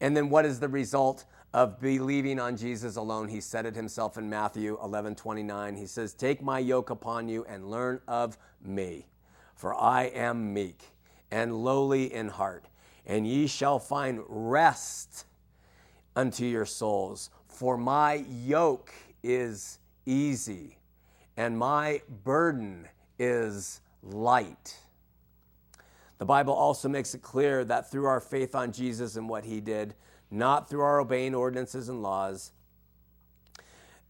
And 0.00 0.16
then 0.16 0.30
what 0.30 0.44
is 0.44 0.60
the 0.60 0.68
result 0.68 1.24
of 1.52 1.80
believing 1.80 2.38
on 2.38 2.56
Jesus 2.56 2.96
alone? 2.96 3.28
He 3.28 3.40
said 3.40 3.66
it 3.66 3.74
himself 3.74 4.16
in 4.18 4.28
Matthew 4.28 4.78
11 4.82 5.14
29. 5.14 5.76
He 5.76 5.86
says, 5.86 6.14
Take 6.14 6.42
my 6.42 6.58
yoke 6.58 6.90
upon 6.90 7.28
you 7.28 7.44
and 7.48 7.70
learn 7.70 8.00
of 8.08 8.38
me, 8.62 9.06
for 9.54 9.74
I 9.74 10.04
am 10.04 10.52
meek 10.54 10.82
and 11.30 11.64
lowly 11.64 12.12
in 12.12 12.28
heart, 12.28 12.66
and 13.06 13.26
ye 13.26 13.46
shall 13.46 13.78
find 13.78 14.20
rest 14.28 15.26
unto 16.16 16.44
your 16.44 16.66
souls. 16.66 17.30
For 17.46 17.76
my 17.76 18.24
yoke 18.28 18.92
is 19.22 19.78
easy 20.06 20.78
and 21.36 21.56
my 21.56 22.02
burden 22.24 22.86
is 23.18 23.80
light. 24.02 24.76
The 26.18 26.26
Bible 26.26 26.52
also 26.52 26.88
makes 26.88 27.14
it 27.14 27.22
clear 27.22 27.64
that 27.64 27.90
through 27.90 28.04
our 28.04 28.20
faith 28.20 28.54
on 28.54 28.72
Jesus 28.72 29.16
and 29.16 29.28
what 29.28 29.44
he 29.44 29.60
did, 29.60 29.94
not 30.30 30.68
through 30.68 30.82
our 30.82 31.00
obeying 31.00 31.34
ordinances 31.34 31.88
and 31.88 32.02
laws, 32.02 32.52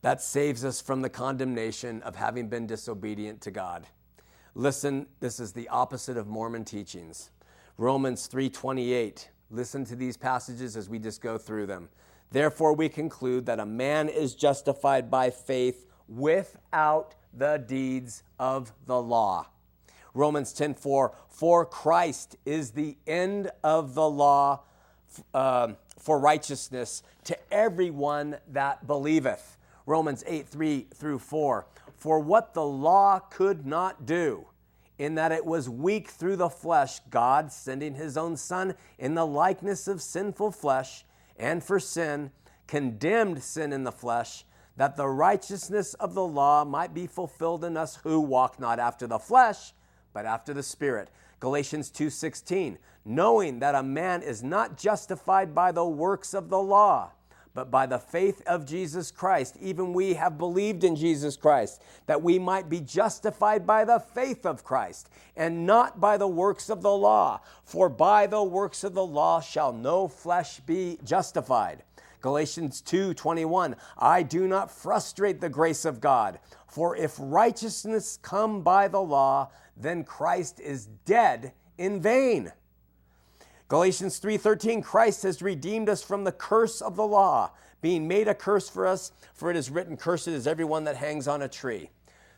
that 0.02 0.20
saves 0.20 0.64
us 0.64 0.80
from 0.80 1.02
the 1.02 1.10
condemnation 1.10 2.02
of 2.02 2.16
having 2.16 2.48
been 2.48 2.66
disobedient 2.66 3.40
to 3.42 3.50
God. 3.50 3.86
Listen, 4.54 5.06
this 5.20 5.38
is 5.38 5.52
the 5.52 5.68
opposite 5.68 6.16
of 6.16 6.26
Mormon 6.26 6.64
teachings. 6.64 7.30
Romans 7.76 8.26
3:28. 8.26 9.30
Listen 9.50 9.84
to 9.84 9.96
these 9.96 10.16
passages 10.16 10.76
as 10.76 10.88
we 10.88 10.98
just 10.98 11.20
go 11.20 11.38
through 11.38 11.66
them. 11.66 11.88
Therefore 12.30 12.72
we 12.72 12.88
conclude 12.88 13.46
that 13.46 13.60
a 13.60 13.66
man 13.66 14.08
is 14.08 14.34
justified 14.34 15.10
by 15.10 15.30
faith 15.30 15.86
without 16.08 17.14
the 17.32 17.58
deeds 17.58 18.22
of 18.38 18.72
the 18.86 19.00
law. 19.00 19.48
Romans 20.14 20.52
10 20.52 20.74
4, 20.74 21.14
for 21.28 21.64
Christ 21.64 22.36
is 22.44 22.72
the 22.72 22.96
end 23.06 23.50
of 23.62 23.94
the 23.94 24.08
law 24.08 24.60
uh, 25.34 25.72
for 25.98 26.18
righteousness 26.18 27.02
to 27.24 27.36
everyone 27.52 28.36
that 28.52 28.86
believeth. 28.86 29.56
Romans 29.86 30.22
8 30.26 30.48
3 30.48 30.86
through 30.94 31.18
4, 31.18 31.66
for 31.96 32.20
what 32.20 32.54
the 32.54 32.64
law 32.64 33.18
could 33.18 33.66
not 33.66 34.06
do, 34.06 34.46
in 34.98 35.14
that 35.14 35.32
it 35.32 35.44
was 35.44 35.68
weak 35.68 36.08
through 36.08 36.36
the 36.36 36.50
flesh, 36.50 37.00
God 37.10 37.52
sending 37.52 37.94
his 37.94 38.16
own 38.16 38.36
Son 38.36 38.74
in 38.98 39.14
the 39.14 39.26
likeness 39.26 39.88
of 39.88 40.02
sinful 40.02 40.52
flesh, 40.52 41.04
and 41.38 41.64
for 41.64 41.80
sin, 41.80 42.30
condemned 42.66 43.42
sin 43.42 43.72
in 43.72 43.84
the 43.84 43.92
flesh, 43.92 44.44
that 44.76 44.96
the 44.96 45.08
righteousness 45.08 45.94
of 45.94 46.14
the 46.14 46.24
law 46.24 46.64
might 46.64 46.94
be 46.94 47.06
fulfilled 47.06 47.64
in 47.64 47.76
us 47.76 47.96
who 47.96 48.20
walk 48.20 48.60
not 48.60 48.78
after 48.78 49.06
the 49.06 49.18
flesh, 49.18 49.72
but 50.12 50.26
after 50.26 50.52
the 50.52 50.62
Spirit. 50.62 51.10
Galatians 51.40 51.90
2:16, 51.90 52.78
knowing 53.04 53.60
that 53.60 53.74
a 53.74 53.82
man 53.82 54.22
is 54.22 54.42
not 54.42 54.76
justified 54.76 55.54
by 55.54 55.72
the 55.72 55.86
works 55.86 56.34
of 56.34 56.50
the 56.50 56.60
law, 56.60 57.10
but 57.54 57.70
by 57.70 57.86
the 57.86 57.98
faith 57.98 58.42
of 58.46 58.66
Jesus 58.66 59.10
Christ. 59.10 59.56
Even 59.58 59.92
we 59.92 60.14
have 60.14 60.38
believed 60.38 60.84
in 60.84 60.94
Jesus 60.94 61.36
Christ, 61.36 61.82
that 62.06 62.22
we 62.22 62.38
might 62.38 62.68
be 62.68 62.80
justified 62.80 63.66
by 63.66 63.84
the 63.84 63.98
faith 63.98 64.44
of 64.44 64.64
Christ, 64.64 65.08
and 65.34 65.66
not 65.66 65.98
by 65.98 66.16
the 66.16 66.28
works 66.28 66.68
of 66.68 66.82
the 66.82 66.94
law. 66.94 67.40
For 67.64 67.88
by 67.88 68.26
the 68.26 68.42
works 68.42 68.84
of 68.84 68.94
the 68.94 69.06
law 69.06 69.40
shall 69.40 69.72
no 69.72 70.08
flesh 70.08 70.60
be 70.60 70.98
justified. 71.02 71.82
Galatians 72.20 72.82
2:21 72.82 73.74
I 73.96 74.22
do 74.22 74.46
not 74.46 74.70
frustrate 74.70 75.40
the 75.40 75.48
grace 75.48 75.86
of 75.86 76.02
God 76.02 76.38
for 76.70 76.96
if 76.96 77.16
righteousness 77.18 78.18
come 78.22 78.62
by 78.62 78.86
the 78.86 79.00
law 79.00 79.50
then 79.82 80.04
Christ 80.04 80.60
is 80.60 80.86
dead 81.04 81.52
in 81.78 82.00
vain 82.00 82.52
Galatians 83.70 84.18
3:13 84.18 84.82
Christ 84.82 85.22
has 85.22 85.40
redeemed 85.40 85.88
us 85.88 86.02
from 86.02 86.24
the 86.24 86.32
curse 86.32 86.80
of 86.80 86.96
the 86.96 87.06
law, 87.06 87.52
being 87.80 88.08
made 88.08 88.26
a 88.26 88.34
curse 88.34 88.68
for 88.68 88.84
us, 88.84 89.12
for 89.32 89.48
it 89.48 89.56
is 89.56 89.70
written 89.70 89.96
cursed 89.96 90.26
is 90.26 90.48
everyone 90.48 90.82
that 90.82 90.96
hangs 90.96 91.28
on 91.28 91.40
a 91.40 91.48
tree. 91.48 91.88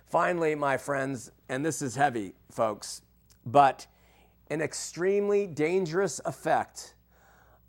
Finally, 0.05 0.55
my 0.55 0.77
friends, 0.77 1.31
and 1.49 1.65
this 1.65 1.81
is 1.81 1.97
heavy, 1.97 2.35
folks, 2.51 3.01
but 3.47 3.87
an 4.51 4.61
extremely 4.61 5.47
dangerous 5.47 6.21
effect 6.27 6.95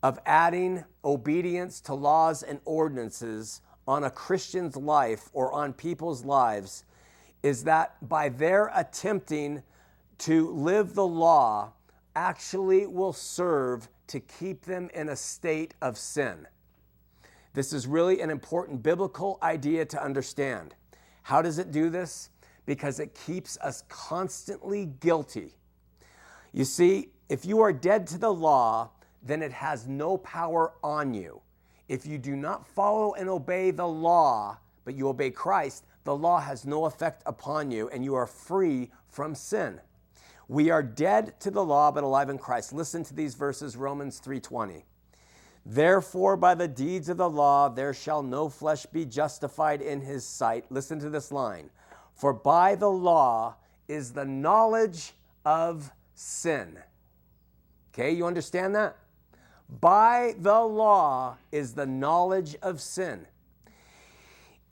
of 0.04 0.20
adding 0.26 0.84
obedience 1.06 1.80
to 1.80 1.94
laws 1.94 2.44
and 2.44 2.60
ordinances 2.66 3.62
on 3.88 4.04
a 4.04 4.12
Christian's 4.12 4.76
life 4.76 5.30
or 5.32 5.54
on 5.54 5.72
people's 5.72 6.26
lives 6.26 6.84
is 7.44 7.66
that 7.66 7.96
by 8.08 8.30
their 8.30 8.72
attempting 8.74 9.62
to 10.20 10.50
live 10.52 10.96
the 10.96 11.06
law, 11.06 11.74
actually 12.16 12.88
will 12.88 13.14
serve 13.14 13.90
to 14.08 14.20
keep 14.20 14.64
them 14.64 14.90
in 14.94 15.10
a 15.10 15.16
state 15.16 15.74
of 15.82 15.98
sin. 15.98 16.48
This 17.54 17.74
is 17.74 17.86
really 17.86 18.22
an 18.22 18.30
important 18.30 18.82
biblical 18.82 19.38
idea 19.44 19.86
to 19.86 20.04
understand. 20.04 20.76
How 21.24 21.42
does 21.42 21.60
it 21.60 21.72
do 21.72 21.90
this? 21.90 22.30
Because 22.66 23.00
it 23.00 23.14
keeps 23.26 23.58
us 23.58 23.84
constantly 23.90 24.86
guilty. 25.00 25.54
You 26.54 26.66
see, 26.66 27.10
if 27.30 27.46
you 27.46 27.62
are 27.62 27.74
dead 27.74 28.08
to 28.08 28.18
the 28.18 28.34
law, 28.34 28.92
then 29.24 29.42
it 29.42 29.52
has 29.52 29.88
no 29.88 30.18
power 30.18 30.74
on 30.84 31.14
you. 31.14 31.42
If 31.90 32.06
you 32.06 32.18
do 32.18 32.36
not 32.36 32.66
follow 32.68 33.14
and 33.14 33.30
obey 33.30 33.72
the 33.72 33.88
law, 33.88 34.58
but 34.86 34.96
you 34.96 35.08
obey 35.08 35.32
Christ, 35.32 35.86
the 36.04 36.16
law 36.16 36.40
has 36.40 36.66
no 36.66 36.86
effect 36.86 37.24
upon 37.26 37.72
you 37.72 37.90
and 37.90 38.04
you 38.04 38.16
are 38.16 38.28
free 38.28 38.92
from 39.08 39.36
sin. 39.36 39.80
We 40.48 40.70
are 40.70 40.84
dead 40.84 41.40
to 41.42 41.52
the 41.52 41.64
law 41.64 41.92
but 41.92 42.04
alive 42.04 42.30
in 42.30 42.38
Christ. 42.38 42.74
Listen 42.74 43.04
to 43.06 43.14
these 43.14 43.36
verses 43.36 43.78
Romans 43.78 44.20
3:20. 44.20 44.86
Therefore 45.66 46.36
by 46.36 46.56
the 46.56 46.68
deeds 46.68 47.08
of 47.08 47.18
the 47.18 47.30
law 47.30 47.70
there 47.70 47.94
shall 47.94 48.22
no 48.22 48.50
flesh 48.50 48.86
be 48.86 49.06
justified 49.06 49.82
in 49.82 50.02
his 50.02 50.26
sight. 50.26 50.66
Listen 50.70 51.00
to 51.00 51.10
this 51.10 51.32
line. 51.32 51.70
For 52.14 52.34
by 52.34 52.76
the 52.76 52.92
law 52.92 53.56
is 53.88 54.12
the 54.12 54.26
knowledge 54.26 55.14
of 55.46 55.92
sin. 56.14 56.80
Okay, 57.94 58.12
you 58.12 58.26
understand 58.26 58.76
that? 58.76 58.98
By 59.70 60.36
the 60.38 60.62
law 60.62 61.38
is 61.52 61.74
the 61.74 61.86
knowledge 61.86 62.56
of 62.62 62.82
sin. 62.82 63.28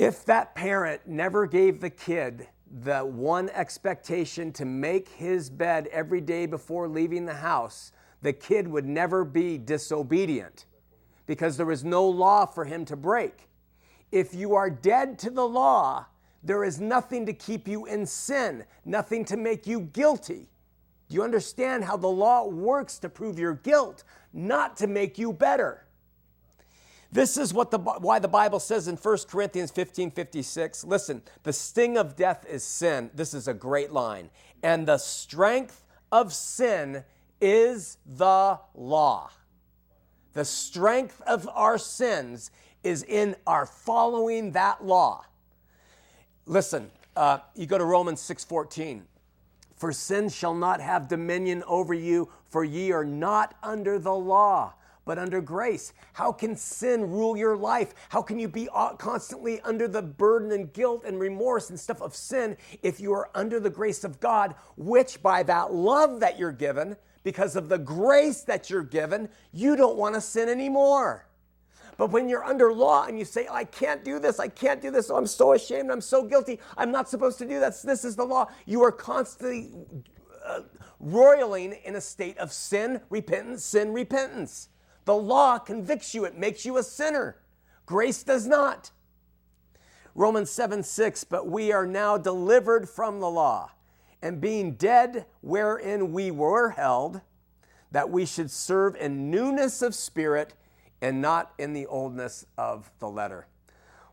If 0.01 0.25
that 0.25 0.55
parent 0.55 1.01
never 1.05 1.45
gave 1.45 1.79
the 1.79 1.91
kid 1.91 2.47
the 2.81 3.01
one 3.01 3.49
expectation 3.49 4.51
to 4.53 4.65
make 4.65 5.07
his 5.09 5.47
bed 5.47 5.87
every 5.91 6.21
day 6.21 6.47
before 6.47 6.87
leaving 6.87 7.27
the 7.27 7.35
house, 7.35 7.91
the 8.23 8.33
kid 8.33 8.67
would 8.67 8.87
never 8.87 9.23
be 9.23 9.59
disobedient 9.59 10.65
because 11.27 11.55
there 11.55 11.69
is 11.69 11.83
no 11.83 12.03
law 12.03 12.47
for 12.47 12.65
him 12.65 12.83
to 12.85 12.95
break. 12.95 13.47
If 14.11 14.33
you 14.33 14.55
are 14.55 14.71
dead 14.71 15.19
to 15.19 15.29
the 15.29 15.47
law, 15.47 16.07
there 16.41 16.63
is 16.63 16.81
nothing 16.81 17.27
to 17.27 17.33
keep 17.33 17.67
you 17.67 17.85
in 17.85 18.07
sin, 18.07 18.65
nothing 18.83 19.23
to 19.25 19.37
make 19.37 19.67
you 19.67 19.81
guilty. 19.81 20.49
Do 21.09 21.15
you 21.15 21.21
understand 21.21 21.83
how 21.83 21.97
the 21.97 22.07
law 22.07 22.47
works 22.47 22.97
to 22.97 23.07
prove 23.07 23.37
your 23.37 23.53
guilt, 23.53 24.03
not 24.33 24.77
to 24.77 24.87
make 24.87 25.19
you 25.19 25.31
better? 25.31 25.85
This 27.11 27.35
is 27.37 27.53
what 27.53 27.71
the, 27.71 27.77
why 27.77 28.19
the 28.19 28.27
Bible 28.27 28.59
says 28.59 28.87
in 28.87 28.95
1 28.95 29.17
Corinthians 29.29 29.69
15 29.71 30.11
56. 30.11 30.85
Listen, 30.85 31.21
the 31.43 31.51
sting 31.51 31.97
of 31.97 32.15
death 32.15 32.45
is 32.49 32.63
sin. 32.63 33.11
This 33.13 33.33
is 33.33 33.47
a 33.47 33.53
great 33.53 33.91
line. 33.91 34.29
And 34.63 34.87
the 34.87 34.97
strength 34.97 35.85
of 36.11 36.33
sin 36.33 37.03
is 37.41 37.97
the 38.05 38.59
law. 38.73 39.29
The 40.33 40.45
strength 40.45 41.21
of 41.27 41.49
our 41.53 41.77
sins 41.77 42.51
is 42.83 43.03
in 43.03 43.35
our 43.45 43.65
following 43.65 44.51
that 44.51 44.85
law. 44.85 45.25
Listen, 46.45 46.89
uh, 47.15 47.39
you 47.55 47.65
go 47.65 47.77
to 47.77 47.85
Romans 47.85 48.21
6:14. 48.21 49.05
For 49.75 49.91
sin 49.91 50.29
shall 50.29 50.53
not 50.53 50.79
have 50.79 51.07
dominion 51.07 51.63
over 51.67 51.93
you, 51.93 52.29
for 52.49 52.63
ye 52.63 52.91
are 52.91 53.03
not 53.03 53.55
under 53.63 53.97
the 53.97 54.13
law, 54.13 54.73
but 55.05 55.17
under 55.17 55.41
grace. 55.41 55.93
How 56.13 56.31
can 56.31 56.55
sin 56.55 57.09
rule 57.09 57.35
your 57.35 57.57
life? 57.57 57.93
How 58.09 58.21
can 58.21 58.39
you 58.39 58.47
be 58.47 58.69
constantly 58.97 59.59
under 59.61 59.87
the 59.87 60.01
burden 60.01 60.51
and 60.51 60.71
guilt 60.71 61.03
and 61.05 61.19
remorse 61.19 61.69
and 61.69 61.79
stuff 61.79 62.01
of 62.01 62.15
sin 62.15 62.57
if 62.83 62.99
you 62.99 63.13
are 63.13 63.29
under 63.33 63.59
the 63.59 63.69
grace 63.69 64.03
of 64.03 64.19
God, 64.19 64.55
which 64.77 65.21
by 65.21 65.43
that 65.43 65.73
love 65.73 66.19
that 66.19 66.37
you're 66.37 66.51
given, 66.51 66.95
because 67.23 67.55
of 67.55 67.69
the 67.69 67.77
grace 67.77 68.41
that 68.41 68.69
you're 68.69 68.83
given, 68.83 69.29
you 69.51 69.75
don't 69.75 69.97
want 69.97 70.15
to 70.15 70.21
sin 70.21 70.49
anymore. 70.49 71.27
But 71.97 72.11
when 72.11 72.27
you're 72.29 72.43
under 72.43 72.73
law 72.73 73.05
and 73.05 73.19
you 73.19 73.25
say, 73.25 73.47
I 73.51 73.63
can't 73.63 74.03
do 74.03 74.17
this, 74.17 74.39
I 74.39 74.47
can't 74.47 74.81
do 74.81 74.89
this, 74.89 75.11
oh, 75.11 75.17
I'm 75.17 75.27
so 75.27 75.53
ashamed, 75.53 75.91
I'm 75.91 76.01
so 76.01 76.23
guilty, 76.23 76.59
I'm 76.77 76.91
not 76.91 77.09
supposed 77.09 77.37
to 77.39 77.45
do 77.45 77.59
this, 77.59 77.81
this 77.81 78.03
is 78.03 78.15
the 78.15 78.23
law, 78.23 78.47
you 78.65 78.83
are 78.83 78.91
constantly 78.91 79.71
uh, 80.43 80.61
roiling 80.99 81.73
in 81.83 81.95
a 81.95 82.01
state 82.01 82.37
of 82.39 82.51
sin, 82.51 83.01
repentance, 83.09 83.63
sin, 83.63 83.93
repentance. 83.93 84.69
The 85.05 85.15
law 85.15 85.57
convicts 85.59 86.13
you, 86.13 86.25
it 86.25 86.37
makes 86.37 86.65
you 86.65 86.77
a 86.77 86.83
sinner. 86.83 87.37
Grace 87.85 88.23
does 88.23 88.45
not. 88.45 88.91
Romans 90.13 90.51
7 90.51 90.83
6, 90.83 91.23
but 91.23 91.47
we 91.47 91.71
are 91.71 91.87
now 91.87 92.17
delivered 92.17 92.89
from 92.89 93.19
the 93.19 93.29
law, 93.29 93.71
and 94.21 94.41
being 94.41 94.73
dead 94.73 95.25
wherein 95.41 96.11
we 96.11 96.31
were 96.31 96.71
held, 96.71 97.21
that 97.91 98.09
we 98.09 98.25
should 98.25 98.51
serve 98.51 98.95
in 98.95 99.31
newness 99.31 99.81
of 99.81 99.95
spirit 99.95 100.53
and 101.01 101.21
not 101.21 101.53
in 101.57 101.73
the 101.73 101.85
oldness 101.87 102.45
of 102.57 102.91
the 102.99 103.09
letter. 103.09 103.47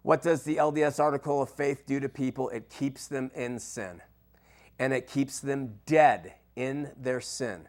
What 0.03 0.22
does 0.22 0.44
the 0.44 0.57
LDS 0.57 0.98
article 0.98 1.42
of 1.42 1.51
faith 1.51 1.85
do 1.85 2.01
to 2.01 2.09
people? 2.09 2.48
It 2.48 2.70
keeps 2.70 3.07
them 3.07 3.31
in 3.35 3.59
sin, 3.59 4.01
and 4.79 4.92
it 4.92 5.07
keeps 5.07 5.40
them 5.40 5.81
dead 5.85 6.35
in 6.57 6.92
their 6.96 7.20
sin. 7.20 7.68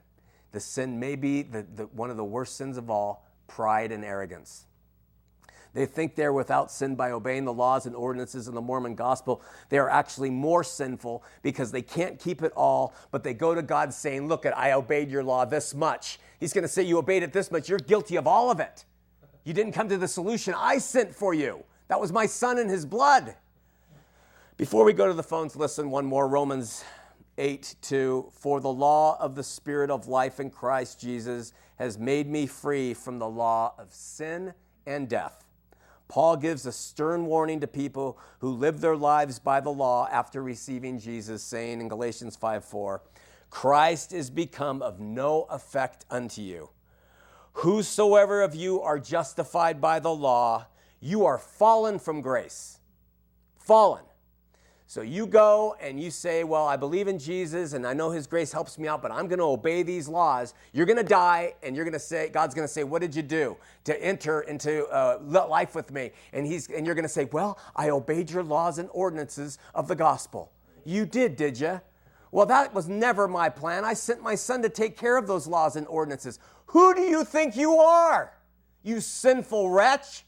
The 0.52 0.60
sin 0.60 1.00
may 1.00 1.16
be 1.16 1.44
the, 1.44 1.66
the, 1.76 1.84
one 1.86 2.10
of 2.10 2.18
the 2.18 2.24
worst 2.24 2.58
sins 2.58 2.78
of 2.78 2.90
all 2.90 3.26
pride 3.48 3.92
and 3.92 4.04
arrogance. 4.04 4.66
They 5.74 5.86
think 5.86 6.16
they're 6.16 6.34
without 6.34 6.72
sin 6.72 6.96
by 6.96 7.12
obeying 7.12 7.46
the 7.46 7.54
laws 7.54 7.86
and 7.86 7.96
ordinances 7.96 8.48
in 8.48 8.56
the 8.56 8.62
Mormon 8.62 8.96
gospel. 8.96 9.42
They 9.70 9.78
are 9.78 9.90
actually 9.90 10.32
more 10.32 10.64
sinful 10.64 11.24
because 11.44 11.72
they 11.72 11.84
can't 11.84 12.20
keep 12.20 12.42
it 12.42 12.52
all, 12.56 12.94
but 13.12 13.24
they 13.24 13.36
go 13.36 13.54
to 13.54 13.62
God 13.62 13.94
saying, 13.94 14.28
Look, 14.28 14.46
at 14.46 14.58
I 14.58 14.72
obeyed 14.72 15.12
your 15.12 15.24
law 15.24 15.46
this 15.46 15.76
much. 15.76 16.20
He's 16.40 16.54
going 16.54 16.64
to 16.64 16.68
say, 16.68 16.82
You 16.84 16.98
obeyed 16.98 17.22
it 17.22 17.34
this 17.34 17.52
much. 17.52 17.70
You're 17.70 17.80
guilty 17.80 18.16
of 18.16 18.26
all 18.26 18.50
of 18.50 18.60
it. 18.60 18.86
You 19.44 19.54
didn't 19.54 19.74
come 19.74 19.90
to 19.90 19.98
the 19.98 20.08
solution 20.08 20.56
I 20.58 20.80
sent 20.80 21.14
for 21.14 21.34
you. 21.34 21.64
That 21.88 22.00
was 22.00 22.12
my 22.12 22.26
son 22.26 22.58
and 22.58 22.70
his 22.70 22.86
blood. 22.86 23.36
Before 24.58 24.84
we 24.84 24.94
go 24.94 25.08
to 25.08 25.14
the 25.14 25.24
phones, 25.24 25.56
listen 25.56 25.90
one 25.90 26.06
more 26.06 26.28
Romans 26.28 26.84
8 27.40 27.76
2 27.82 28.32
For 28.34 28.60
the 28.60 28.72
law 28.72 29.18
of 29.20 29.34
the 29.34 29.44
Spirit 29.44 29.90
of 29.90 30.08
life 30.08 30.40
in 30.40 30.50
Christ 30.50 31.00
Jesus 31.00 31.54
has 31.78 31.98
made 31.98 32.28
me 32.28 32.46
free 32.46 32.94
from 32.94 33.18
the 33.18 33.30
law 33.30 33.74
of 33.80 33.94
sin 33.94 34.54
and 34.86 35.08
death. 35.08 35.46
Paul 36.10 36.36
gives 36.38 36.66
a 36.66 36.72
stern 36.72 37.26
warning 37.26 37.62
to 37.62 37.68
people 37.68 38.20
who 38.40 38.50
live 38.50 38.82
their 38.82 38.98
lives 38.98 39.40
by 39.40 39.62
the 39.62 39.70
law 39.70 40.08
after 40.12 40.44
receiving 40.44 41.00
Jesus, 41.00 41.42
saying 41.42 41.80
in 41.80 41.88
Galatians 41.88 42.36
5 42.36 42.66
4, 42.66 43.02
Christ 43.50 44.12
is 44.12 44.30
become 44.30 44.82
of 44.82 45.00
no 45.00 45.44
effect 45.50 46.06
unto 46.10 46.42
you. 46.42 46.70
Whosoever 47.54 48.42
of 48.42 48.54
you 48.54 48.82
are 48.82 49.00
justified 49.00 49.80
by 49.80 50.00
the 50.00 50.14
law, 50.14 50.68
you 51.00 51.26
are 51.26 51.38
fallen 51.38 52.00
from 52.00 52.22
grace. 52.22 52.80
Fallen. 53.58 54.04
So 54.90 55.02
you 55.02 55.28
go 55.28 55.76
and 55.80 56.02
you 56.02 56.10
say, 56.10 56.44
Well, 56.44 56.66
I 56.66 56.76
believe 56.76 57.08
in 57.08 57.20
Jesus 57.20 57.74
and 57.74 57.86
I 57.86 57.94
know 57.94 58.10
his 58.10 58.26
grace 58.26 58.52
helps 58.52 58.80
me 58.80 58.88
out, 58.88 59.04
but 59.04 59.12
I'm 59.12 59.28
going 59.28 59.38
to 59.38 59.46
obey 59.46 59.84
these 59.84 60.08
laws. 60.08 60.56
You're 60.74 60.88
going 60.88 60.98
to 60.98 61.04
die 61.04 61.54
and 61.62 61.76
you're 61.76 61.86
going 61.86 61.94
to 61.94 62.00
say, 62.00 62.28
God's 62.30 62.56
going 62.56 62.68
to 62.68 62.74
say, 62.74 62.84
What 62.84 63.04
did 63.04 63.14
you 63.14 63.22
do 63.22 63.56
to 63.84 64.04
enter 64.04 64.42
into 64.42 64.88
uh, 64.88 65.20
life 65.22 65.76
with 65.76 65.92
me? 65.92 66.10
And, 66.34 66.44
he's, 66.44 66.72
and 66.72 66.88
you're 66.88 66.96
going 66.96 67.04
to 67.04 67.08
say, 67.08 67.26
Well, 67.26 67.60
I 67.76 67.92
obeyed 67.92 68.32
your 68.32 68.42
laws 68.42 68.80
and 68.80 68.90
ordinances 68.92 69.60
of 69.76 69.88
the 69.88 69.96
gospel. 69.96 70.52
You 70.86 71.06
did, 71.06 71.36
did 71.36 71.60
you? 71.60 71.82
Well, 72.32 72.48
that 72.48 72.74
was 72.74 72.90
never 72.90 73.28
my 73.28 73.50
plan. 73.50 73.86
I 73.86 73.94
sent 73.94 74.24
my 74.24 74.34
son 74.34 74.64
to 74.64 74.70
take 74.70 74.98
care 74.98 75.18
of 75.18 75.28
those 75.28 75.46
laws 75.46 75.76
and 75.76 75.86
ordinances. 75.86 76.40
Who 76.66 76.96
do 76.96 77.02
you 77.02 77.24
think 77.24 77.56
you 77.56 77.76
are, 77.76 78.34
you 78.82 79.02
sinful 79.02 79.70
wretch? 79.70 80.26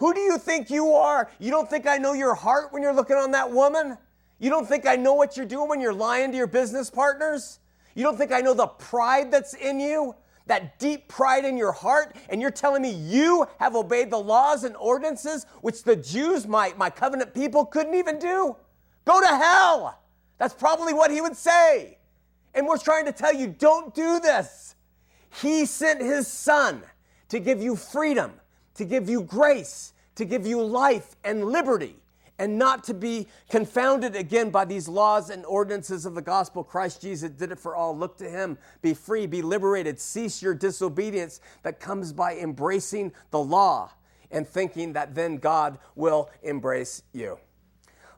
Who 0.00 0.14
do 0.14 0.20
you 0.20 0.38
think 0.38 0.70
you 0.70 0.94
are? 0.94 1.30
You 1.38 1.50
don't 1.50 1.68
think 1.68 1.86
I 1.86 1.98
know 1.98 2.14
your 2.14 2.34
heart 2.34 2.72
when 2.72 2.82
you're 2.82 2.94
looking 2.94 3.16
on 3.16 3.32
that 3.32 3.52
woman? 3.52 3.98
You 4.38 4.48
don't 4.48 4.66
think 4.66 4.86
I 4.86 4.96
know 4.96 5.12
what 5.12 5.36
you're 5.36 5.44
doing 5.44 5.68
when 5.68 5.78
you're 5.78 5.92
lying 5.92 6.30
to 6.30 6.38
your 6.38 6.46
business 6.46 6.88
partners? 6.88 7.58
You 7.94 8.02
don't 8.04 8.16
think 8.16 8.32
I 8.32 8.40
know 8.40 8.54
the 8.54 8.66
pride 8.66 9.30
that's 9.30 9.52
in 9.52 9.78
you? 9.78 10.14
That 10.46 10.78
deep 10.78 11.06
pride 11.06 11.44
in 11.44 11.58
your 11.58 11.70
heart, 11.70 12.16
and 12.30 12.40
you're 12.40 12.50
telling 12.50 12.80
me 12.80 12.90
you 12.90 13.46
have 13.58 13.76
obeyed 13.76 14.10
the 14.10 14.18
laws 14.18 14.64
and 14.64 14.74
ordinances 14.76 15.44
which 15.60 15.82
the 15.82 15.96
Jews, 15.96 16.46
my, 16.46 16.72
my 16.78 16.88
covenant 16.88 17.34
people, 17.34 17.66
couldn't 17.66 17.94
even 17.94 18.18
do? 18.18 18.56
Go 19.04 19.20
to 19.20 19.26
hell! 19.26 20.00
That's 20.38 20.54
probably 20.54 20.94
what 20.94 21.10
he 21.10 21.20
would 21.20 21.36
say. 21.36 21.98
And 22.54 22.66
we're 22.66 22.78
trying 22.78 23.04
to 23.04 23.12
tell 23.12 23.34
you 23.34 23.48
don't 23.48 23.94
do 23.94 24.18
this. 24.18 24.76
He 25.42 25.66
sent 25.66 26.00
his 26.00 26.26
son 26.26 26.82
to 27.28 27.38
give 27.38 27.62
you 27.62 27.76
freedom 27.76 28.32
to 28.80 28.86
give 28.86 29.10
you 29.10 29.20
grace, 29.20 29.92
to 30.14 30.24
give 30.24 30.46
you 30.46 30.62
life 30.62 31.14
and 31.22 31.44
liberty, 31.44 31.96
and 32.38 32.58
not 32.58 32.82
to 32.84 32.94
be 32.94 33.28
confounded 33.50 34.16
again 34.16 34.48
by 34.48 34.64
these 34.64 34.88
laws 34.88 35.28
and 35.28 35.44
ordinances 35.44 36.06
of 36.06 36.14
the 36.14 36.22
gospel. 36.22 36.64
Christ 36.64 37.02
Jesus 37.02 37.28
did 37.28 37.52
it 37.52 37.58
for 37.58 37.76
all. 37.76 37.94
Look 37.94 38.16
to 38.16 38.30
him. 38.30 38.56
Be 38.80 38.94
free, 38.94 39.26
be 39.26 39.42
liberated. 39.42 40.00
Cease 40.00 40.40
your 40.40 40.54
disobedience 40.54 41.42
that 41.62 41.78
comes 41.78 42.14
by 42.14 42.36
embracing 42.38 43.12
the 43.30 43.38
law 43.38 43.92
and 44.30 44.48
thinking 44.48 44.94
that 44.94 45.14
then 45.14 45.36
God 45.36 45.78
will 45.94 46.30
embrace 46.42 47.02
you. 47.12 47.38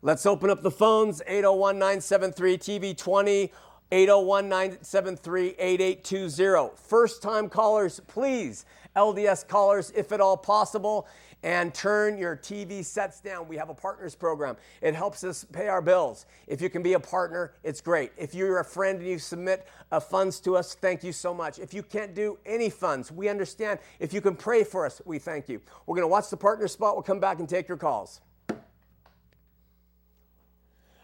Let's 0.01 0.27
open 0.27 0.49
up 0.49 0.63
the 0.63 0.71
phones 0.71 1.23
801 1.27 1.77
973 1.81 2.59
TV20. 2.59 3.51
801 3.93 4.49
973 4.49 5.49
8820. 5.59 6.71
First 6.77 7.21
time 7.21 7.51
callers, 7.51 8.01
please 8.07 8.65
LDS 8.97 9.47
callers 9.47 9.93
if 9.95 10.13
at 10.13 10.21
all 10.21 10.37
possible, 10.37 11.07
and 11.43 11.75
turn 11.75 12.17
your 12.17 12.37
TV 12.37 12.85
sets 12.85 13.21
down. 13.21 13.49
We 13.49 13.57
have 13.57 13.69
a 13.69 13.75
partners 13.75 14.15
program. 14.15 14.57
It 14.81 14.95
helps 14.95 15.25
us 15.25 15.45
pay 15.53 15.69
our 15.69 15.83
bills. 15.83 16.27
If 16.47 16.61
you 16.61 16.71
can 16.71 16.83
be 16.83 16.93
a 16.93 17.01
partner, 17.01 17.53
it's 17.65 17.81
great. 17.81 18.13
If 18.17 18.35
you're 18.35 18.61
a 18.61 18.65
friend 18.65 19.01
and 19.01 19.09
you 19.09 19.19
submit 19.19 19.67
uh, 19.91 19.99
funds 19.99 20.39
to 20.41 20.57
us, 20.57 20.75
thank 20.75 21.03
you 21.03 21.13
so 21.13 21.35
much. 21.35 21.59
If 21.59 21.75
you 21.75 21.83
can't 21.83 22.15
do 22.15 22.39
any 22.47 22.71
funds, 22.71 23.11
we 23.11 23.29
understand. 23.29 23.81
If 23.99 24.13
you 24.13 24.21
can 24.21 24.37
pray 24.37 24.63
for 24.63 24.87
us, 24.87 25.03
we 25.05 25.19
thank 25.19 25.49
you. 25.49 25.61
We're 25.87 25.97
going 25.97 26.05
to 26.05 26.09
watch 26.09 26.31
the 26.31 26.37
partner 26.37 26.69
spot. 26.69 26.95
We'll 26.95 27.03
come 27.03 27.21
back 27.21 27.41
and 27.41 27.49
take 27.49 27.67
your 27.67 27.79
calls. 27.79 28.21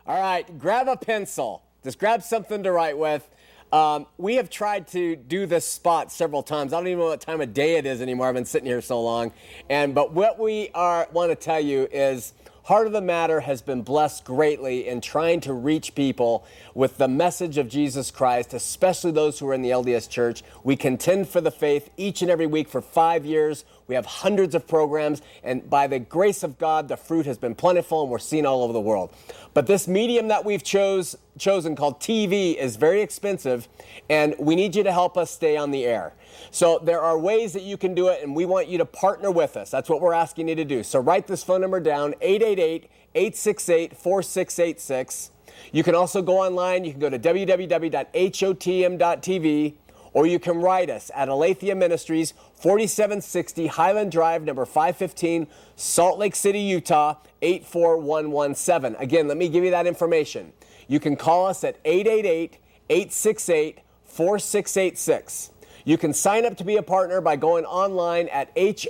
All 0.07 0.18
right, 0.18 0.59
grab 0.59 0.88
a 0.88 0.96
pencil. 0.96 1.62
Just 1.85 1.98
grab 1.98 2.22
something 2.22 2.62
to 2.62 2.72
write 2.72 2.96
with. 2.96 3.29
Um, 3.72 4.07
we 4.16 4.37
have 4.37 4.48
tried 4.48 4.88
to 4.88 5.16
do 5.16 5.44
this 5.44 5.66
spot 5.66 6.11
several 6.11 6.42
times. 6.42 6.72
I 6.72 6.78
don't 6.78 6.87
even 6.87 7.00
know 7.00 7.07
what 7.07 7.20
time 7.20 7.40
of 7.40 7.52
day 7.52 7.76
it 7.76 7.85
is 7.85 8.00
anymore. 8.00 8.28
I've 8.28 8.35
been 8.35 8.46
sitting 8.46 8.66
here 8.66 8.81
so 8.81 9.00
long. 9.02 9.33
And 9.68 9.94
but 9.94 10.12
what 10.12 10.38
we 10.38 10.70
are 10.74 11.09
want 11.12 11.31
to 11.31 11.37
tell 11.37 11.61
you 11.61 11.87
is 11.92 12.33
Heart 12.68 12.87
of 12.87 12.92
the 12.92 13.00
Matter 13.00 13.40
has 13.40 13.62
been 13.62 13.81
blessed 13.81 14.24
greatly 14.24 14.88
in 14.88 15.00
trying 15.00 15.40
to 15.40 15.54
reach 15.54 15.94
people 15.94 16.46
with 16.74 16.98
the 16.98 17.09
message 17.09 17.57
of 17.57 17.68
Jesus 17.68 18.11
Christ, 18.11 18.52
especially 18.52 19.11
those 19.11 19.38
who 19.38 19.48
are 19.48 19.54
in 19.54 19.62
the 19.62 19.70
LDS 19.70 20.09
Church. 20.09 20.42
We 20.64 20.76
contend 20.76 21.28
for 21.28 21.40
the 21.40 21.50
faith 21.50 21.90
each 21.96 22.20
and 22.20 22.31
every 22.31 22.46
week 22.46 22.68
for 22.68 22.83
five 22.83 23.24
years. 23.24 23.64
We 23.88 23.94
have 23.94 24.07
hundreds 24.07 24.55
of 24.55 24.68
programs, 24.68 25.22
and 25.42 25.68
by 25.68 25.87
the 25.87 25.98
grace 25.98 26.42
of 26.42 26.59
God, 26.59 26.88
the 26.88 26.96
fruit 26.96 27.24
has 27.24 27.38
been 27.38 27.55
plentiful, 27.55 28.03
and 28.03 28.11
we're 28.11 28.18
seen 28.18 28.44
all 28.44 28.62
over 28.62 28.72
the 28.72 28.81
world. 28.81 29.11
But 29.55 29.66
this 29.66 29.88
medium 29.88 30.29
that 30.29 30.44
we've 30.44 30.62
chose, 30.62 31.16
chosen 31.38 31.74
called 31.74 31.98
TV 31.98 32.55
is 32.55 32.77
very 32.77 33.01
expensive, 33.01 33.66
and 34.11 34.35
we 34.38 34.55
need 34.55 34.77
you 34.77 34.85
to 34.85 34.92
help 34.92 35.16
us 35.16 35.31
stay 35.31 35.57
on 35.57 35.70
the 35.70 35.87
air. 35.87 36.12
So 36.51 36.79
there 36.79 37.01
are 37.01 37.18
ways 37.18 37.55
that 37.55 37.62
you 37.62 37.79
can 37.79 37.94
do 37.94 38.09
it, 38.09 38.22
and 38.22 38.37
we 38.37 38.44
want 38.44 38.68
you 38.68 38.77
to 38.79 38.85
partner 38.85 39.31
with 39.31 39.57
us. 39.57 39.70
That's 39.70 39.88
what 39.88 40.03
we're 40.03 40.12
asking 40.12 40.48
you 40.48 40.55
to 40.55 40.66
do. 40.66 40.83
So 40.83 41.01
write 41.01 41.27
this 41.27 41.42
phone 41.42 41.62
number 41.62 41.81
down 41.81 42.14
888 42.20 42.90
868 43.14 43.96
4686. 43.96 45.31
You 45.72 45.83
can 45.83 45.94
also 45.94 46.22
go 46.22 46.38
online. 46.38 46.85
You 46.85 46.92
can 46.92 47.01
go 47.01 47.11
to 47.11 47.18
www.hotm.tv 47.18 49.74
or 50.12 50.26
you 50.26 50.38
can 50.38 50.58
write 50.58 50.90
us 50.90 51.10
at 51.14 51.28
Aletheia 51.28 51.74
Ministries, 51.74 52.32
4760 52.54 53.68
Highland 53.68 54.12
Drive, 54.12 54.42
number 54.42 54.64
515, 54.64 55.46
Salt 55.76 56.18
Lake 56.18 56.34
City, 56.36 56.60
Utah, 56.60 57.16
84117. 57.42 58.96
Again, 58.98 59.28
let 59.28 59.36
me 59.36 59.48
give 59.48 59.64
you 59.64 59.70
that 59.70 59.86
information. 59.86 60.52
You 60.86 61.00
can 61.00 61.16
call 61.16 61.46
us 61.46 61.62
at 61.64 61.76
888 61.84 62.58
868 62.90 63.80
4686. 64.04 65.50
You 65.84 65.96
can 65.96 66.12
sign 66.12 66.44
up 66.44 66.56
to 66.56 66.64
be 66.64 66.76
a 66.76 66.82
partner 66.82 67.20
by 67.20 67.36
going 67.36 67.64
online 67.64 68.28
at 68.28 68.54
hotm.tv. 68.56 68.82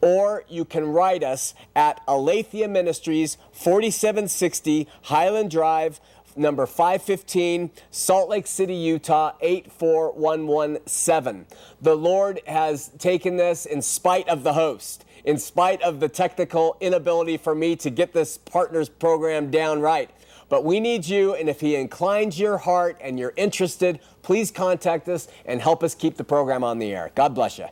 Or 0.00 0.44
you 0.48 0.64
can 0.66 0.88
write 0.88 1.22
us 1.22 1.54
at 1.74 2.02
Aletheia 2.06 2.68
Ministries, 2.68 3.38
4760 3.52 4.86
Highland 5.04 5.50
Drive, 5.50 5.98
number 6.36 6.66
515, 6.66 7.70
Salt 7.90 8.28
Lake 8.28 8.46
City, 8.46 8.74
Utah, 8.74 9.32
84117. 9.40 11.46
The 11.80 11.94
Lord 11.94 12.40
has 12.46 12.88
taken 12.98 13.36
this 13.36 13.66
in 13.66 13.82
spite 13.82 14.28
of 14.28 14.42
the 14.42 14.54
host, 14.54 15.04
in 15.24 15.38
spite 15.38 15.82
of 15.82 16.00
the 16.00 16.08
technical 16.08 16.76
inability 16.80 17.36
for 17.36 17.54
me 17.54 17.76
to 17.76 17.90
get 17.90 18.12
this 18.12 18.38
partners 18.38 18.88
program 18.88 19.50
down 19.50 19.80
right. 19.80 20.10
But 20.48 20.64
we 20.64 20.80
need 20.80 21.06
you, 21.06 21.34
and 21.34 21.48
if 21.48 21.60
He 21.60 21.76
inclines 21.76 22.38
your 22.38 22.58
heart 22.58 22.98
and 23.00 23.18
you're 23.18 23.32
interested, 23.36 24.00
please 24.22 24.50
contact 24.50 25.08
us 25.08 25.28
and 25.46 25.60
help 25.60 25.82
us 25.82 25.94
keep 25.94 26.16
the 26.16 26.24
program 26.24 26.62
on 26.62 26.78
the 26.78 26.92
air. 26.92 27.10
God 27.14 27.34
bless 27.34 27.58
you. 27.58 27.66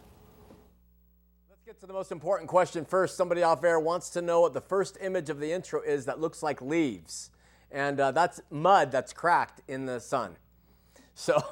Let's 1.50 1.62
get 1.66 1.80
to 1.80 1.86
the 1.86 1.92
most 1.92 2.12
important 2.12 2.48
question 2.48 2.84
first. 2.84 3.16
Somebody 3.16 3.42
off 3.42 3.62
air 3.62 3.78
wants 3.78 4.08
to 4.10 4.22
know 4.22 4.40
what 4.40 4.54
the 4.54 4.60
first 4.60 4.96
image 5.00 5.28
of 5.28 5.38
the 5.38 5.52
intro 5.52 5.82
is 5.82 6.06
that 6.06 6.20
looks 6.20 6.42
like 6.42 6.62
leaves 6.62 7.31
and 7.72 7.98
uh, 7.98 8.12
that's 8.12 8.40
mud 8.50 8.92
that's 8.92 9.12
cracked 9.12 9.62
in 9.66 9.86
the 9.86 9.98
sun. 9.98 10.36
So, 11.14 11.42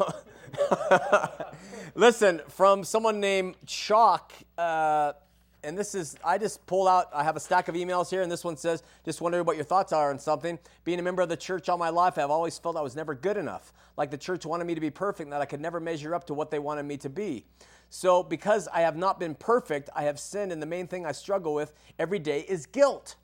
listen, 1.95 2.41
from 2.49 2.85
someone 2.85 3.21
named 3.21 3.57
Chalk, 3.67 4.33
uh, 4.57 5.15
and 5.63 5.77
this 5.77 5.95
is, 5.95 6.17
I 6.25 6.39
just 6.39 6.65
pulled 6.67 6.89
out, 6.89 7.09
I 7.13 7.25
have 7.25 7.37
a 7.37 7.41
stack 7.41 7.69
of 7.69 7.75
emails 7.75 8.09
here, 8.09 8.23
and 8.23 8.33
this 8.33 8.45
one 8.45 8.57
says, 8.57 8.83
just 9.05 9.21
wondering 9.21 9.45
what 9.45 9.57
your 9.57 9.65
thoughts 9.65 9.93
are 9.93 10.11
on 10.11 10.19
something. 10.19 10.59
Being 10.85 10.99
a 10.99 11.03
member 11.03 11.21
of 11.21 11.29
the 11.29 11.37
church 11.37 11.69
all 11.69 11.77
my 11.77 11.91
life, 11.91 12.17
I've 12.17 12.31
always 12.31 12.59
felt 12.59 12.77
I 12.77 12.81
was 12.81 12.97
never 12.97 13.15
good 13.15 13.37
enough. 13.37 13.73
Like 13.97 14.11
the 14.11 14.17
church 14.19 14.47
wanted 14.47 14.65
me 14.65 14.75
to 14.75 14.81
be 14.81 14.91
perfect, 14.91 15.27
and 15.27 15.33
that 15.33 15.43
I 15.43 15.47
could 15.47 15.61
never 15.61 15.81
measure 15.81 16.15
up 16.15 16.27
to 16.29 16.35
what 16.35 16.51
they 16.51 16.59
wanted 16.59 16.85
me 16.85 16.97
to 16.99 17.11
be. 17.11 17.45
So, 17.91 18.23
because 18.23 18.69
I 18.73 18.83
have 18.83 18.97
not 18.97 19.19
been 19.19 19.35
perfect, 19.35 19.91
I 19.95 20.05
have 20.05 20.19
sinned, 20.19 20.53
and 20.53 20.63
the 20.63 20.67
main 20.67 20.87
thing 20.87 21.05
I 21.05 21.13
struggle 21.13 21.55
with 21.55 21.75
every 21.99 22.21
day 22.21 22.41
is 22.49 22.67
guilt. 22.67 23.17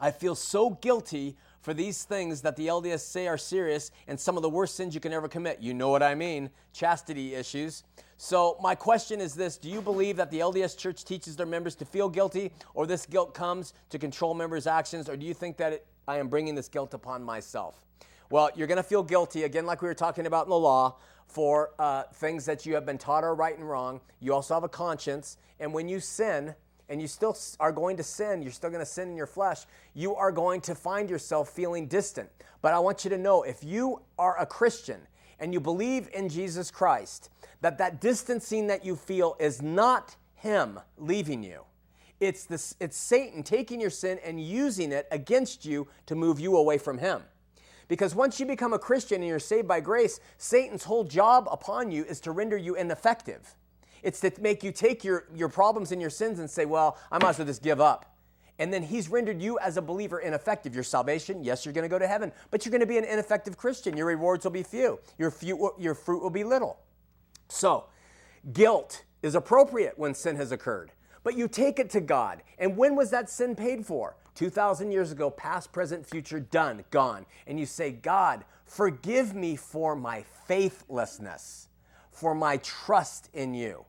I 0.00 0.10
feel 0.10 0.34
so 0.34 0.70
guilty 0.70 1.36
for 1.60 1.74
these 1.74 2.04
things 2.04 2.42
that 2.42 2.56
the 2.56 2.68
LDS 2.68 3.00
say 3.00 3.26
are 3.26 3.38
serious 3.38 3.90
and 4.06 4.18
some 4.18 4.36
of 4.36 4.42
the 4.42 4.48
worst 4.48 4.76
sins 4.76 4.94
you 4.94 5.00
can 5.00 5.12
ever 5.12 5.28
commit. 5.28 5.60
You 5.60 5.74
know 5.74 5.88
what 5.88 6.02
I 6.02 6.14
mean 6.14 6.50
chastity 6.72 7.34
issues. 7.34 7.84
So, 8.16 8.58
my 8.60 8.74
question 8.74 9.20
is 9.20 9.34
this 9.34 9.56
Do 9.56 9.68
you 9.68 9.80
believe 9.80 10.16
that 10.16 10.30
the 10.30 10.40
LDS 10.40 10.76
Church 10.76 11.04
teaches 11.04 11.36
their 11.36 11.46
members 11.46 11.74
to 11.76 11.84
feel 11.84 12.08
guilty, 12.08 12.52
or 12.74 12.86
this 12.86 13.06
guilt 13.06 13.32
comes 13.32 13.74
to 13.90 13.98
control 13.98 14.34
members' 14.34 14.66
actions, 14.66 15.08
or 15.08 15.16
do 15.16 15.24
you 15.24 15.34
think 15.34 15.56
that 15.58 15.72
it, 15.72 15.86
I 16.08 16.18
am 16.18 16.28
bringing 16.28 16.54
this 16.56 16.68
guilt 16.68 16.94
upon 16.94 17.22
myself? 17.22 17.84
Well, 18.30 18.50
you're 18.56 18.66
going 18.66 18.76
to 18.76 18.82
feel 18.82 19.02
guilty, 19.02 19.44
again, 19.44 19.66
like 19.66 19.82
we 19.82 19.88
were 19.88 19.94
talking 19.94 20.26
about 20.26 20.46
in 20.46 20.50
the 20.50 20.58
law, 20.58 20.96
for 21.28 21.70
uh, 21.78 22.04
things 22.14 22.44
that 22.46 22.66
you 22.66 22.74
have 22.74 22.84
been 22.84 22.98
taught 22.98 23.22
are 23.22 23.34
right 23.34 23.56
and 23.56 23.68
wrong. 23.68 24.00
You 24.18 24.34
also 24.34 24.54
have 24.54 24.64
a 24.64 24.68
conscience, 24.68 25.36
and 25.60 25.72
when 25.72 25.88
you 25.88 26.00
sin, 26.00 26.54
and 26.88 27.00
you 27.00 27.08
still 27.08 27.36
are 27.60 27.72
going 27.72 27.96
to 27.96 28.02
sin, 28.02 28.42
you're 28.42 28.52
still 28.52 28.70
going 28.70 28.84
to 28.84 28.86
sin 28.86 29.08
in 29.08 29.16
your 29.16 29.26
flesh, 29.26 29.66
you 29.94 30.14
are 30.14 30.32
going 30.32 30.60
to 30.62 30.74
find 30.74 31.10
yourself 31.10 31.50
feeling 31.50 31.86
distant. 31.86 32.28
But 32.62 32.74
I 32.74 32.78
want 32.78 33.04
you 33.04 33.10
to 33.10 33.18
know 33.18 33.42
if 33.42 33.62
you 33.62 34.00
are 34.18 34.38
a 34.40 34.46
Christian 34.46 35.00
and 35.38 35.52
you 35.52 35.60
believe 35.60 36.08
in 36.12 36.28
Jesus 36.28 36.70
Christ, 36.70 37.30
that 37.60 37.78
that 37.78 38.00
distancing 38.00 38.66
that 38.68 38.84
you 38.84 38.96
feel 38.96 39.36
is 39.38 39.62
not 39.62 40.16
him 40.34 40.80
leaving 40.96 41.42
you. 41.42 41.62
It's, 42.20 42.44
this, 42.44 42.74
it's 42.80 42.96
Satan 42.96 43.42
taking 43.42 43.80
your 43.80 43.90
sin 43.90 44.18
and 44.24 44.40
using 44.40 44.90
it 44.90 45.06
against 45.10 45.64
you 45.64 45.86
to 46.06 46.16
move 46.16 46.40
you 46.40 46.56
away 46.56 46.78
from 46.78 46.98
him. 46.98 47.22
Because 47.86 48.14
once 48.14 48.38
you 48.38 48.46
become 48.46 48.72
a 48.72 48.78
Christian 48.78 49.22
and 49.22 49.28
you're 49.28 49.38
saved 49.38 49.68
by 49.68 49.80
grace, 49.80 50.20
Satan's 50.36 50.84
whole 50.84 51.04
job 51.04 51.48
upon 51.50 51.90
you 51.90 52.04
is 52.04 52.20
to 52.20 52.32
render 52.32 52.56
you 52.56 52.74
ineffective. 52.74 53.54
It's 54.02 54.20
to 54.20 54.32
make 54.40 54.62
you 54.62 54.72
take 54.72 55.04
your, 55.04 55.26
your 55.34 55.48
problems 55.48 55.92
and 55.92 56.00
your 56.00 56.10
sins 56.10 56.38
and 56.38 56.50
say, 56.50 56.64
well, 56.64 56.98
I 57.10 57.22
might 57.22 57.30
as 57.30 57.38
well 57.38 57.46
just 57.46 57.62
give 57.62 57.80
up. 57.80 58.16
And 58.58 58.72
then 58.72 58.82
he's 58.82 59.08
rendered 59.08 59.40
you 59.40 59.58
as 59.60 59.76
a 59.76 59.82
believer 59.82 60.18
ineffective. 60.18 60.74
Your 60.74 60.84
salvation, 60.84 61.44
yes, 61.44 61.64
you're 61.64 61.74
going 61.74 61.84
to 61.84 61.88
go 61.88 61.98
to 61.98 62.08
heaven, 62.08 62.32
but 62.50 62.64
you're 62.64 62.70
going 62.70 62.80
to 62.80 62.86
be 62.86 62.98
an 62.98 63.04
ineffective 63.04 63.56
Christian. 63.56 63.96
Your 63.96 64.06
rewards 64.06 64.44
will 64.44 64.50
be 64.50 64.64
few, 64.64 64.98
your, 65.16 65.30
few, 65.30 65.72
your 65.78 65.94
fruit 65.94 66.22
will 66.22 66.30
be 66.30 66.44
little. 66.44 66.78
So, 67.48 67.84
guilt 68.52 69.04
is 69.22 69.34
appropriate 69.34 69.96
when 69.96 70.14
sin 70.14 70.36
has 70.36 70.50
occurred, 70.50 70.90
but 71.22 71.36
you 71.36 71.46
take 71.46 71.78
it 71.78 71.90
to 71.90 72.00
God. 72.00 72.42
And 72.58 72.76
when 72.76 72.96
was 72.96 73.10
that 73.10 73.30
sin 73.30 73.54
paid 73.54 73.86
for? 73.86 74.16
2,000 74.34 74.92
years 74.92 75.10
ago, 75.10 75.30
past, 75.30 75.72
present, 75.72 76.06
future, 76.06 76.38
done, 76.38 76.84
gone. 76.90 77.26
And 77.46 77.58
you 77.58 77.66
say, 77.66 77.90
God, 77.90 78.44
forgive 78.64 79.34
me 79.34 79.56
for 79.56 79.96
my 79.96 80.24
faithlessness, 80.46 81.68
for 82.12 82.34
my 82.34 82.58
trust 82.58 83.30
in 83.34 83.54
you. 83.54 83.84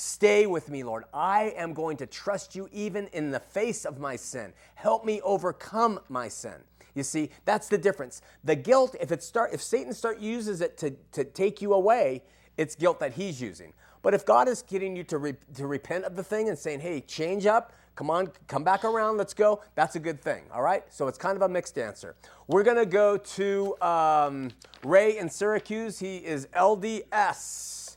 Stay 0.00 0.46
with 0.46 0.70
me, 0.70 0.84
Lord. 0.84 1.02
I 1.12 1.52
am 1.56 1.74
going 1.74 1.96
to 1.96 2.06
trust 2.06 2.54
you 2.54 2.68
even 2.72 3.08
in 3.08 3.32
the 3.32 3.40
face 3.40 3.84
of 3.84 3.98
my 3.98 4.14
sin. 4.14 4.52
Help 4.76 5.04
me 5.04 5.20
overcome 5.22 5.98
my 6.08 6.28
sin. 6.28 6.54
You 6.94 7.02
see, 7.02 7.30
that's 7.44 7.66
the 7.66 7.78
difference. 7.78 8.22
The 8.44 8.54
guilt, 8.54 8.94
if 9.00 9.10
it 9.10 9.24
start, 9.24 9.50
if 9.52 9.60
Satan 9.60 9.92
start 9.92 10.20
uses 10.20 10.60
it 10.60 10.78
to, 10.78 10.94
to 11.10 11.24
take 11.24 11.60
you 11.60 11.74
away, 11.74 12.22
it's 12.56 12.76
guilt 12.76 13.00
that 13.00 13.14
he's 13.14 13.42
using. 13.42 13.72
But 14.02 14.14
if 14.14 14.24
God 14.24 14.46
is 14.46 14.62
getting 14.62 14.94
you 14.94 15.02
to, 15.02 15.18
re, 15.18 15.34
to 15.56 15.66
repent 15.66 16.04
of 16.04 16.14
the 16.14 16.22
thing 16.22 16.48
and 16.48 16.56
saying, 16.56 16.78
hey, 16.78 17.00
change 17.00 17.44
up, 17.44 17.72
come 17.96 18.08
on, 18.08 18.30
come 18.46 18.62
back 18.62 18.84
around, 18.84 19.16
let's 19.16 19.34
go, 19.34 19.62
that's 19.74 19.96
a 19.96 20.00
good 20.00 20.22
thing, 20.22 20.44
all 20.54 20.62
right? 20.62 20.84
So 20.90 21.08
it's 21.08 21.18
kind 21.18 21.34
of 21.34 21.42
a 21.42 21.48
mixed 21.48 21.76
answer. 21.76 22.14
We're 22.46 22.62
going 22.62 22.76
to 22.76 22.86
go 22.86 23.16
to 23.16 23.82
um, 23.82 24.52
Ray 24.84 25.18
in 25.18 25.28
Syracuse. 25.28 25.98
He 25.98 26.18
is 26.18 26.46
LDS. 26.54 27.87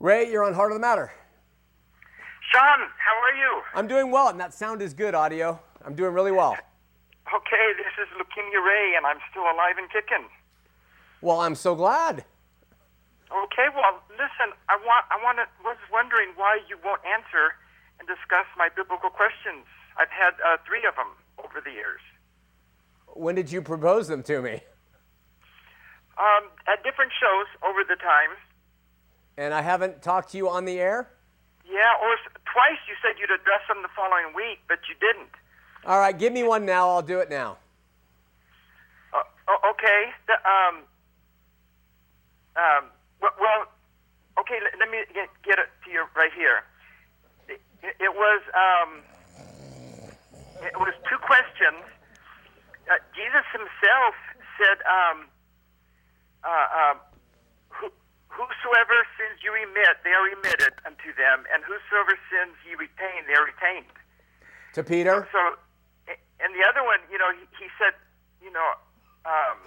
Ray, 0.00 0.32
you're 0.32 0.44
on 0.44 0.54
Heart 0.54 0.72
of 0.72 0.76
the 0.76 0.80
Matter. 0.80 1.12
Shawn, 2.50 2.88
how 2.96 3.12
are 3.20 3.36
you? 3.36 3.62
I'm 3.74 3.86
doing 3.86 4.10
well, 4.10 4.28
and 4.28 4.40
that 4.40 4.54
sound 4.54 4.80
is 4.80 4.94
good, 4.94 5.14
audio. 5.14 5.60
I'm 5.84 5.94
doing 5.94 6.14
really 6.14 6.32
well. 6.32 6.56
Okay, 7.28 7.66
this 7.76 7.92
is 8.00 8.08
Leukemia 8.16 8.64
Ray, 8.64 8.96
and 8.96 9.04
I'm 9.04 9.18
still 9.30 9.42
alive 9.42 9.76
and 9.76 9.92
kicking. 9.92 10.24
Well, 11.20 11.40
I'm 11.40 11.54
so 11.54 11.74
glad. 11.74 12.24
Okay, 13.30 13.68
well, 13.76 14.00
listen, 14.12 14.56
I 14.70 14.80
want, 14.80 15.04
I 15.12 15.22
want 15.22 15.36
to, 15.36 15.44
was 15.62 15.76
wondering 15.92 16.30
why 16.34 16.60
you 16.66 16.78
won't 16.82 17.02
answer 17.04 17.60
and 18.00 18.08
discuss 18.08 18.48
my 18.56 18.70
biblical 18.74 19.10
questions. 19.10 19.68
I've 19.98 20.08
had 20.08 20.32
uh, 20.40 20.56
three 20.66 20.88
of 20.88 20.96
them 20.96 21.12
over 21.44 21.60
the 21.62 21.70
years. 21.70 22.00
When 23.06 23.34
did 23.34 23.52
you 23.52 23.60
propose 23.60 24.08
them 24.08 24.22
to 24.24 24.40
me? 24.40 24.64
Um, 26.16 26.48
at 26.66 26.82
different 26.82 27.12
shows 27.20 27.52
over 27.62 27.84
the 27.84 27.96
time. 28.00 28.32
And 29.40 29.54
I 29.54 29.62
haven't 29.62 30.02
talked 30.02 30.32
to 30.32 30.36
you 30.36 30.50
on 30.50 30.66
the 30.66 30.78
air? 30.78 31.08
Yeah, 31.64 31.96
or 32.02 32.12
twice 32.44 32.76
you 32.86 32.94
said 33.00 33.16
you'd 33.18 33.32
address 33.32 33.64
them 33.68 33.80
the 33.80 33.88
following 33.96 34.36
week, 34.36 34.60
but 34.68 34.80
you 34.86 34.94
didn't. 35.00 35.32
All 35.86 35.98
right, 35.98 36.12
give 36.12 36.30
me 36.30 36.42
one 36.42 36.66
now. 36.66 36.90
I'll 36.90 37.00
do 37.00 37.20
it 37.20 37.30
now. 37.30 37.56
Uh, 39.14 39.24
okay. 39.70 40.12
The, 40.28 40.34
um, 40.44 40.84
um, 42.54 42.84
well, 43.22 43.64
okay, 44.40 44.60
let, 44.78 44.90
me 44.90 44.98
get, 45.14 45.30
get 45.42 45.58
it 45.58 45.72
to 45.86 45.90
you 45.90 46.04
right 46.14 46.32
here. 46.36 46.60
It, 47.48 47.62
it, 47.98 48.12
was 48.12 48.42
um, 48.52 49.00
it 50.60 50.76
was 50.76 50.92
two 51.08 51.16
questions. 51.16 51.80
Uh, 52.92 53.00
Jesus 53.16 53.46
himself 53.56 54.14
said, 54.60 54.84
um, 54.84 55.24
uh, 56.44 56.92
um, 56.92 56.96
"Whosoever 58.40 58.96
sins 59.20 59.44
you 59.44 59.52
remit, 59.52 60.00
they 60.00 60.16
are 60.16 60.24
remitted 60.24 60.72
unto 60.88 61.12
them, 61.12 61.44
and 61.52 61.60
whosoever 61.60 62.16
sins 62.32 62.56
you 62.64 62.80
retain, 62.80 63.28
they 63.28 63.36
are 63.36 63.44
retained." 63.44 63.92
To 64.74 64.82
Peter? 64.82 65.28
So, 65.28 65.40
and 66.40 66.54
the 66.56 66.64
other 66.64 66.80
one, 66.80 67.04
you 67.12 67.18
know, 67.20 67.28
he, 67.36 67.44
he 67.60 67.68
said, 67.76 67.92
you 68.40 68.48
know, 68.48 68.70
um, 69.28 69.58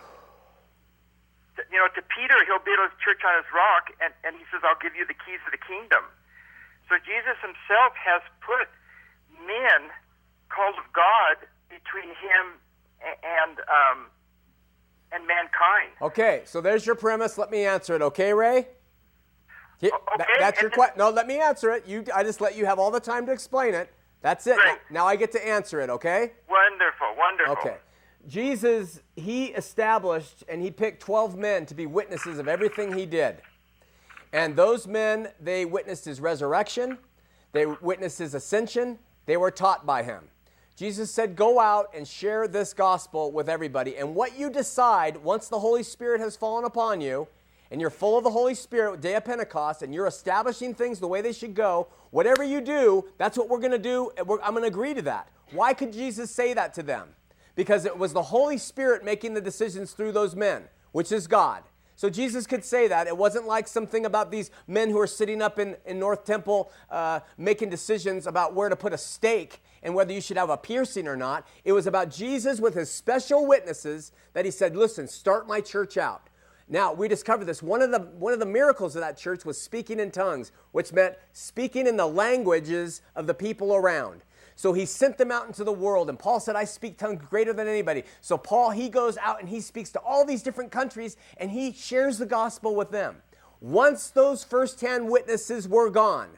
th- 1.55 1.67
you 1.69 1.77
know, 1.77 1.85
to 1.93 2.01
Peter, 2.01 2.33
he'll 2.49 2.63
build 2.63 2.81
his 2.89 2.97
church 2.97 3.21
on 3.21 3.37
his 3.37 3.49
rock, 3.53 3.93
and, 4.01 4.09
and 4.25 4.33
he 4.35 4.45
says, 4.49 4.65
I'll 4.65 4.79
give 4.81 4.97
you 4.97 5.05
the 5.05 5.13
keys 5.13 5.43
of 5.45 5.53
the 5.53 5.61
kingdom. 5.61 6.01
So 6.89 6.97
Jesus 6.97 7.37
himself 7.45 7.93
has 7.93 8.25
put 8.41 8.67
men 9.45 9.93
called 10.49 10.81
of 10.81 10.87
God 10.93 11.45
between 11.69 12.09
him 12.17 12.57
and 13.03 13.59
um, 13.67 14.07
and 15.13 15.25
mankind. 15.27 15.91
Okay, 16.01 16.41
so 16.45 16.61
there's 16.61 16.85
your 16.85 16.95
premise. 16.95 17.37
Let 17.37 17.51
me 17.51 17.65
answer 17.65 17.95
it, 17.95 18.01
okay, 18.01 18.33
Ray? 18.33 18.67
Okay, 19.81 19.91
that's 20.39 20.61
your 20.61 20.69
question. 20.69 20.97
No, 20.97 21.09
let 21.09 21.27
me 21.27 21.39
answer 21.39 21.71
it. 21.71 21.85
You, 21.85 22.05
I 22.15 22.23
just 22.23 22.39
let 22.39 22.55
you 22.55 22.65
have 22.65 22.79
all 22.79 22.91
the 22.91 22.99
time 22.99 23.25
to 23.25 23.31
explain 23.31 23.73
it. 23.73 23.93
That's 24.21 24.47
it. 24.47 24.55
Great. 24.55 24.77
Now 24.89 25.05
I 25.05 25.17
get 25.17 25.31
to 25.33 25.45
answer 25.45 25.81
it, 25.81 25.89
okay? 25.89 26.31
Wonderful, 26.49 27.07
wonderful. 27.17 27.53
Okay. 27.53 27.77
Jesus, 28.27 29.01
he 29.17 29.47
established 29.47 30.45
and 30.47 30.61
he 30.61 30.71
picked 30.71 31.01
12 31.01 31.35
men 31.37 31.65
to 31.65 31.75
be 31.75 31.85
witnesses 31.85 32.39
of 32.39 32.47
everything 32.47 32.93
he 32.93 33.05
did. 33.05 33.41
And 34.31 34.55
those 34.55 34.87
men, 34.87 35.27
they 35.41 35.65
witnessed 35.65 36.05
his 36.05 36.21
resurrection, 36.21 36.97
they 37.51 37.65
witnessed 37.65 38.17
his 38.17 38.33
ascension, 38.33 38.97
they 39.25 39.37
were 39.37 39.51
taught 39.51 39.85
by 39.85 40.03
him. 40.03 40.29
Jesus 40.75 41.11
said, 41.11 41.35
Go 41.35 41.59
out 41.59 41.89
and 41.95 42.07
share 42.07 42.47
this 42.47 42.73
gospel 42.73 43.31
with 43.31 43.47
everybody. 43.47 43.95
And 43.97 44.15
what 44.15 44.37
you 44.37 44.49
decide 44.49 45.17
once 45.17 45.47
the 45.47 45.59
Holy 45.59 45.83
Spirit 45.83 46.19
has 46.19 46.35
fallen 46.35 46.65
upon 46.65 47.01
you, 47.01 47.27
and 47.69 47.81
you're 47.81 47.89
full 47.89 48.17
of 48.17 48.23
the 48.23 48.29
Holy 48.31 48.55
Spirit, 48.55 49.01
day 49.01 49.15
of 49.15 49.25
Pentecost, 49.25 49.81
and 49.81 49.93
you're 49.93 50.07
establishing 50.07 50.75
things 50.75 50.99
the 50.99 51.07
way 51.07 51.21
they 51.21 51.33
should 51.33 51.55
go, 51.55 51.87
whatever 52.11 52.43
you 52.43 52.61
do, 52.61 53.05
that's 53.17 53.37
what 53.37 53.49
we're 53.49 53.59
going 53.59 53.71
to 53.71 53.79
do. 53.79 54.11
I'm 54.17 54.53
going 54.53 54.61
to 54.61 54.67
agree 54.67 54.93
to 54.93 55.01
that. 55.03 55.27
Why 55.51 55.73
could 55.73 55.91
Jesus 55.91 56.29
say 56.29 56.53
that 56.53 56.73
to 56.75 56.83
them? 56.83 57.09
Because 57.55 57.85
it 57.85 57.97
was 57.97 58.13
the 58.13 58.21
Holy 58.21 58.57
Spirit 58.57 59.03
making 59.03 59.33
the 59.33 59.41
decisions 59.41 59.93
through 59.93 60.11
those 60.11 60.35
men, 60.35 60.63
which 60.91 61.11
is 61.11 61.27
God. 61.27 61.63
So 61.95 62.09
Jesus 62.09 62.47
could 62.47 62.65
say 62.65 62.87
that. 62.87 63.07
It 63.07 63.15
wasn't 63.15 63.45
like 63.45 63.67
something 63.67 64.05
about 64.05 64.31
these 64.31 64.51
men 64.67 64.89
who 64.89 64.99
are 64.99 65.07
sitting 65.07 65.41
up 65.41 65.59
in, 65.59 65.75
in 65.85 65.99
North 65.99 66.25
Temple 66.25 66.71
uh, 66.89 67.19
making 67.37 67.69
decisions 67.69 68.27
about 68.27 68.53
where 68.53 68.69
to 68.69 68.75
put 68.75 68.93
a 68.93 68.97
stake 68.97 69.61
and 69.83 69.93
whether 69.93 70.13
you 70.13 70.21
should 70.21 70.37
have 70.37 70.49
a 70.49 70.57
piercing 70.57 71.07
or 71.07 71.15
not. 71.15 71.47
It 71.63 71.73
was 71.73 71.85
about 71.85 72.09
Jesus 72.09 72.59
with 72.59 72.73
his 72.73 72.89
special 72.89 73.45
witnesses 73.45 74.11
that 74.33 74.45
he 74.45 74.51
said, 74.51 74.75
Listen, 74.75 75.07
start 75.07 75.47
my 75.47 75.61
church 75.61 75.97
out. 75.97 76.29
Now, 76.67 76.93
we 76.93 77.07
discovered 77.07 77.45
this. 77.45 77.61
One 77.61 77.81
of, 77.81 77.91
the, 77.91 77.99
one 77.99 78.33
of 78.33 78.39
the 78.39 78.45
miracles 78.45 78.95
of 78.95 79.01
that 79.01 79.17
church 79.17 79.45
was 79.45 79.59
speaking 79.59 79.99
in 79.99 80.11
tongues, 80.11 80.51
which 80.71 80.93
meant 80.93 81.15
speaking 81.33 81.85
in 81.85 81.97
the 81.97 82.07
languages 82.07 83.01
of 83.15 83.27
the 83.27 83.33
people 83.33 83.75
around. 83.75 84.23
So 84.55 84.71
he 84.71 84.85
sent 84.85 85.17
them 85.17 85.31
out 85.31 85.47
into 85.47 85.63
the 85.63 85.73
world, 85.73 86.09
and 86.09 86.17
Paul 86.17 86.39
said, 86.39 86.55
I 86.55 86.63
speak 86.63 86.97
tongues 86.97 87.21
greater 87.29 87.53
than 87.53 87.67
anybody. 87.67 88.03
So 88.21 88.37
Paul, 88.37 88.71
he 88.71 88.87
goes 88.87 89.17
out 89.17 89.39
and 89.39 89.49
he 89.49 89.59
speaks 89.59 89.91
to 89.91 89.99
all 89.99 90.25
these 90.25 90.43
different 90.43 90.71
countries, 90.71 91.17
and 91.37 91.51
he 91.51 91.73
shares 91.73 92.17
the 92.17 92.25
gospel 92.25 92.75
with 92.75 92.91
them. 92.91 93.17
Once 93.59 94.09
those 94.09 94.43
first-hand 94.43 95.09
witnesses 95.09 95.67
were 95.67 95.89
gone, 95.89 96.29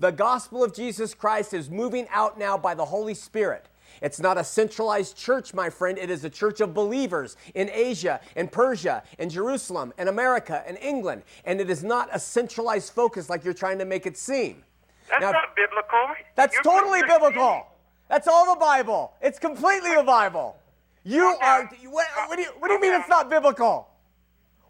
the 0.00 0.10
gospel 0.10 0.64
of 0.64 0.74
Jesus 0.74 1.14
Christ 1.14 1.52
is 1.54 1.70
moving 1.70 2.06
out 2.10 2.38
now 2.38 2.56
by 2.58 2.74
the 2.74 2.86
Holy 2.86 3.14
Spirit. 3.14 3.66
It's 4.00 4.18
not 4.18 4.38
a 4.38 4.44
centralized 4.44 5.14
church, 5.16 5.52
my 5.52 5.68
friend. 5.68 5.98
It 5.98 6.08
is 6.08 6.24
a 6.24 6.30
church 6.30 6.60
of 6.62 6.72
believers 6.72 7.36
in 7.54 7.68
Asia, 7.70 8.18
in 8.34 8.48
Persia, 8.48 9.02
in 9.18 9.28
Jerusalem, 9.28 9.92
in 9.98 10.08
America, 10.08 10.64
in 10.66 10.76
England. 10.76 11.22
And 11.44 11.60
it 11.60 11.68
is 11.68 11.84
not 11.84 12.08
a 12.10 12.18
centralized 12.18 12.94
focus 12.94 13.28
like 13.28 13.44
you're 13.44 13.52
trying 13.52 13.78
to 13.78 13.84
make 13.84 14.06
it 14.06 14.16
seem. 14.16 14.64
That's 15.10 15.20
Now- 15.20 15.32
not 15.32 15.54
biblical. 15.54 16.14
That's 16.34 16.54
You're- 16.54 16.64
totally 16.64 17.02
biblical. 17.02 17.66
That's 18.08 18.26
all 18.26 18.54
the 18.54 18.58
Bible. 18.58 19.12
It's 19.20 19.38
completely 19.38 19.94
the 19.94 20.02
Bible. 20.02 20.56
You 21.04 21.24
are. 21.42 21.66
What, 21.90 22.06
what 22.28 22.36
do 22.36 22.42
you, 22.42 22.50
what 22.58 22.68
do 22.68 22.74
you 22.74 22.80
mean 22.80 22.94
it's 22.94 23.08
not 23.08 23.28
biblical? 23.28 23.88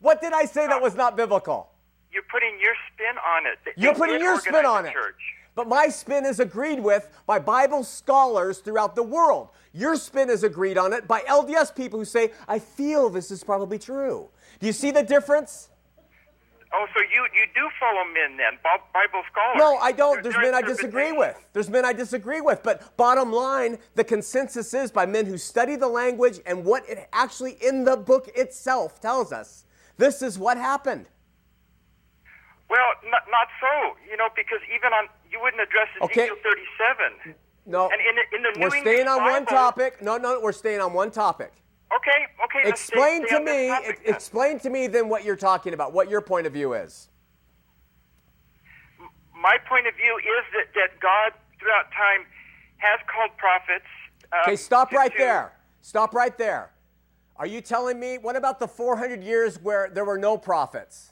What 0.01 0.21
did 0.21 0.33
I 0.33 0.45
say 0.45 0.67
that 0.67 0.83
was 0.83 0.95
not 0.95 1.17
biblical? 1.17 1.70
You're 2.13 2.25
putting 2.31 2.59
your 2.61 2.75
spin 2.93 3.17
on 3.19 3.47
it. 3.47 3.59
You're 3.77 3.95
putting 3.95 4.21
your 4.21 4.41
spin 4.41 4.67
on 4.67 4.87
it. 4.87 4.93
Church. 4.93 5.21
But 5.55 5.69
my 5.69 5.89
spin 5.89 6.25
is 6.25 6.41
agreed 6.41 6.81
with 6.81 7.09
by 7.27 7.39
Bible 7.39 7.85
scholars 7.85 8.59
throughout 8.59 8.95
the 8.95 9.03
world. 9.03 9.49
Your 9.73 9.97
spin 9.97 10.31
is 10.31 10.43
agreed 10.43 10.79
on 10.79 10.93
it 10.93 11.07
by 11.07 11.21
LDS 11.21 11.75
people 11.75 11.99
who 11.99 12.05
say, 12.05 12.33
I 12.49 12.59
feel 12.59 13.11
this 13.11 13.31
is 13.31 13.45
probably 13.45 13.79
true. 13.79 14.29
Do 14.59 14.67
you 14.67 14.73
see 14.73 14.91
the 14.91 15.03
difference? 15.03 15.69
Oh, 16.73 16.87
so 16.95 17.01
you 17.01 17.27
you 17.35 17.47
do 17.53 17.69
follow 17.81 18.05
men 18.05 18.37
then, 18.37 18.59
Bible 18.63 19.23
scholars? 19.31 19.57
No, 19.57 19.77
I 19.79 19.91
don't. 19.91 20.23
There's 20.23 20.37
men 20.37 20.55
I 20.55 20.63
disagree 20.63 21.11
with. 21.11 21.37
There's 21.53 21.69
men 21.69 21.85
I 21.85 21.93
disagree 21.93 22.41
with. 22.41 22.63
But 22.63 22.97
bottom 22.97 23.33
line, 23.33 23.79
the 23.97 24.05
consensus 24.05 24.73
is 24.73 24.93
by 24.93 25.05
men 25.05 25.27
who 25.27 25.37
study 25.37 25.75
the 25.75 25.89
language 25.89 26.39
and 26.47 26.65
what 26.65 26.89
it 26.89 27.09
actually 27.13 27.57
in 27.61 27.83
the 27.85 27.97
book 27.97 28.31
itself 28.37 29.01
tells 29.01 29.33
us. 29.33 29.65
This 29.97 30.23
is 30.23 30.39
what 30.39 30.57
happened. 30.57 31.07
Well, 32.71 32.87
not, 33.11 33.23
not 33.31 33.49
so. 33.61 33.97
You 34.09 34.17
know, 34.17 34.29
because 34.37 34.61
even 34.75 34.93
on 34.93 35.09
you 35.31 35.41
wouldn't 35.43 35.61
address 35.61 35.89
Okay. 36.03 36.31
Ezekiel 36.31 36.37
37. 37.27 37.35
No, 37.67 37.91
And 37.91 38.01
in 38.01 38.15
the- 38.17 38.37
in 38.37 38.43
the 38.43 38.51
New 38.59 38.61
we're 38.69 38.77
English 38.77 38.81
staying 38.81 39.09
on 39.09 39.23
one 39.25 39.45
topic. 39.45 40.01
No, 40.01 40.17
no, 40.17 40.41
we're 40.41 40.53
staying 40.53 40.81
on 40.81 40.93
one 40.93 41.11
topic. 41.11 41.53
Okay, 41.95 42.27
okay. 42.45 42.63
let's 42.65 42.81
stay- 42.81 42.95
Explain 42.95 43.27
stay 43.27 43.39
to 43.39 43.45
me. 43.45 43.69
topic 43.69 44.05
then. 44.05 44.15
Explain 44.15 44.59
to 44.61 44.71
me 44.71 44.87
then 44.87 45.09
what 45.09 45.25
you're 45.25 45.37
talking 45.37 45.75
about. 45.75 45.93
What 45.93 46.09
your 46.09 46.21
point 46.21 46.47
of 46.47 46.53
view 46.53 46.73
is. 46.75 47.09
My 49.35 49.57
point 49.69 49.87
of 49.87 49.95
view 49.97 50.17
is 50.19 50.45
that, 50.55 50.75
that 50.75 51.01
God, 51.01 51.33
throughout 51.59 51.91
time, 51.93 52.27
has 52.79 53.01
called 53.13 53.37
prophets 53.37 53.87
Um, 54.33 54.39
Okay, 54.43 54.57
stop 54.57 54.91
to- 54.91 54.97
right 54.97 55.11
to- 55.11 55.19
there. 55.19 55.53
Stop 55.81 56.15
right 56.15 56.37
there. 56.39 56.71
Are 57.37 57.47
you 57.47 57.61
telling 57.61 57.99
me, 57.99 58.17
what 58.19 58.37
about 58.37 58.61
the 58.61 58.69
400 58.69 59.25
years 59.25 59.59
where 59.59 59.89
there 59.91 60.05
were 60.05 60.19
no 60.19 60.39
prophets? 60.39 61.10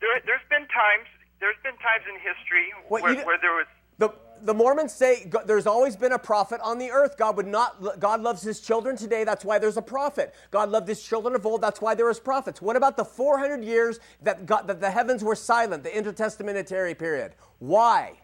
There, 0.00 0.20
there's 0.26 0.46
been 0.50 0.66
times. 0.68 1.08
There's 1.40 1.56
been 1.62 1.76
times 1.76 2.04
in 2.08 2.14
history 2.14 2.72
What, 2.88 3.02
where, 3.02 3.24
where 3.24 3.38
there 3.40 3.52
was. 3.52 3.66
The, 3.98 4.12
the 4.42 4.54
Mormons 4.54 4.92
say 4.92 5.30
there's 5.46 5.66
always 5.66 5.96
been 5.96 6.12
a 6.12 6.18
prophet 6.18 6.60
on 6.62 6.78
the 6.78 6.90
earth. 6.90 7.16
God 7.16 7.36
would 7.36 7.46
not. 7.46 8.00
God 8.00 8.20
loves 8.22 8.42
His 8.42 8.60
children 8.60 8.96
today. 8.96 9.24
That's 9.24 9.44
why 9.44 9.58
there's 9.58 9.76
a 9.76 9.82
prophet. 9.82 10.34
God 10.50 10.70
loved 10.70 10.88
His 10.88 11.02
children 11.02 11.34
of 11.34 11.44
old. 11.46 11.60
That's 11.60 11.80
why 11.80 11.94
there 11.94 12.06
was 12.06 12.20
prophets. 12.20 12.62
What 12.62 12.76
about 12.76 12.96
the 12.96 13.04
400 13.04 13.64
years 13.64 14.00
that 14.22 14.46
God, 14.46 14.66
that 14.68 14.80
the 14.80 14.90
heavens 14.90 15.22
were 15.22 15.36
silent, 15.36 15.82
the 15.82 15.90
intertestamentary 15.90 16.98
period? 16.98 17.34
Why? 17.58 18.14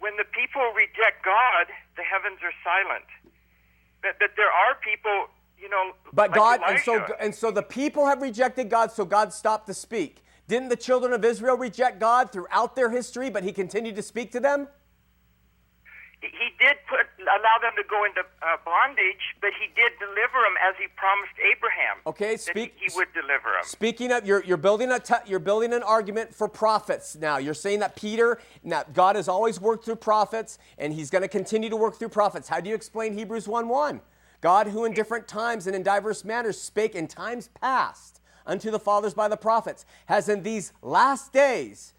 when 0.00 0.16
the 0.16 0.24
people 0.24 0.62
reject 0.74 1.24
God, 1.24 1.68
the 1.96 2.02
heavens 2.02 2.40
are 2.42 2.52
silent. 2.64 3.04
That, 4.02 4.18
that 4.18 4.30
there 4.36 4.50
are 4.50 4.74
people, 4.82 5.28
you 5.60 5.68
know, 5.68 5.92
But 6.12 6.30
like 6.30 6.38
God, 6.38 6.60
and 6.66 6.80
so 6.80 7.04
and 7.20 7.34
so 7.34 7.50
the 7.50 7.62
people 7.62 8.06
have 8.06 8.22
rejected 8.22 8.70
God, 8.70 8.90
so 8.90 9.04
God 9.04 9.32
stopped 9.32 9.66
to 9.68 9.74
speak. 9.74 10.24
Didn't 10.50 10.68
the 10.68 10.74
children 10.74 11.12
of 11.12 11.24
Israel 11.24 11.56
reject 11.56 12.00
God 12.00 12.32
throughout 12.32 12.74
their 12.74 12.90
history, 12.90 13.30
but 13.30 13.44
He 13.44 13.52
continued 13.52 13.94
to 13.94 14.02
speak 14.02 14.32
to 14.32 14.40
them? 14.40 14.66
he, 16.20 16.28
did 16.58 16.76
put 16.86 17.06
allow 17.22 17.56
them 17.62 17.72
to 17.76 17.82
go 17.88 18.04
into 18.04 18.20
uh, 18.20 18.56
bondage, 18.62 19.34
but 19.40 19.52
he 19.58 19.68
did 19.74 19.92
deliver 19.98 20.38
them 20.44 20.54
as 20.60 20.74
he 20.78 20.86
promised 20.96 21.32
Abraham. 21.56 21.96
Okay, 22.06 22.36
speak- 22.36 22.74
he, 22.76 22.86
he 22.90 22.96
would 22.96 23.08
deliver 23.14 23.48
them. 23.56 23.64
Speaking 23.64 24.12
of, 24.12 24.26
you're, 24.26 24.44
you're 24.44 24.58
building 24.58 24.90
a 24.90 24.98
te- 24.98 25.24
you're 25.26 25.38
building 25.38 25.72
an 25.72 25.82
argument 25.82 26.34
for 26.34 26.46
prophets 26.46 27.16
now. 27.16 27.38
You're 27.38 27.54
saying 27.54 27.80
that 27.80 27.96
Peter, 27.96 28.38
that 28.64 28.92
God 28.92 29.16
has 29.16 29.28
always 29.28 29.58
worked 29.60 29.86
through 29.86 29.96
prophets, 29.96 30.58
and 30.76 30.92
He's 30.92 31.08
going 31.08 31.22
to 31.22 31.28
continue 31.28 31.70
to 31.70 31.76
work 31.76 31.98
through 31.98 32.10
prophets. 32.10 32.48
How 32.48 32.60
do 32.60 32.68
you 32.68 32.74
explain 32.74 33.14
Hebrews 33.14 33.48
1 33.48 33.66
1? 33.66 34.00
God, 34.42 34.66
who 34.66 34.84
in 34.84 34.92
different 34.92 35.26
times 35.26 35.66
and 35.66 35.74
in 35.74 35.82
diverse 35.82 36.22
manners 36.22 36.60
spake 36.60 36.94
in 36.94 37.06
times 37.06 37.48
past 37.60 38.19
unto 38.46 38.70
the 38.70 38.78
fathers 38.78 39.14
by 39.14 39.28
the 39.28 39.36
prophets, 39.36 39.84
has 40.06 40.28
in 40.28 40.42
these 40.42 40.72
last 40.82 41.32
days, 41.32 41.94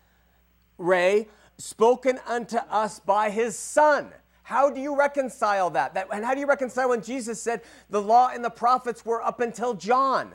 Ray, 0.77 1.27
spoken 1.57 2.19
unto 2.27 2.57
us 2.57 2.99
by 2.99 3.29
His 3.29 3.57
Son. 3.57 4.11
How 4.43 4.69
do 4.69 4.81
you 4.81 4.97
reconcile 4.97 5.69
that? 5.71 5.93
that? 5.93 6.07
And 6.11 6.25
how 6.25 6.33
do 6.33 6.39
you 6.39 6.47
reconcile 6.47 6.89
when 6.89 7.01
Jesus 7.01 7.41
said 7.41 7.61
the 7.89 8.01
law 8.01 8.31
and 8.33 8.43
the 8.43 8.49
prophets 8.49 9.05
were 9.05 9.21
up 9.21 9.39
until 9.39 9.73
John? 9.73 10.31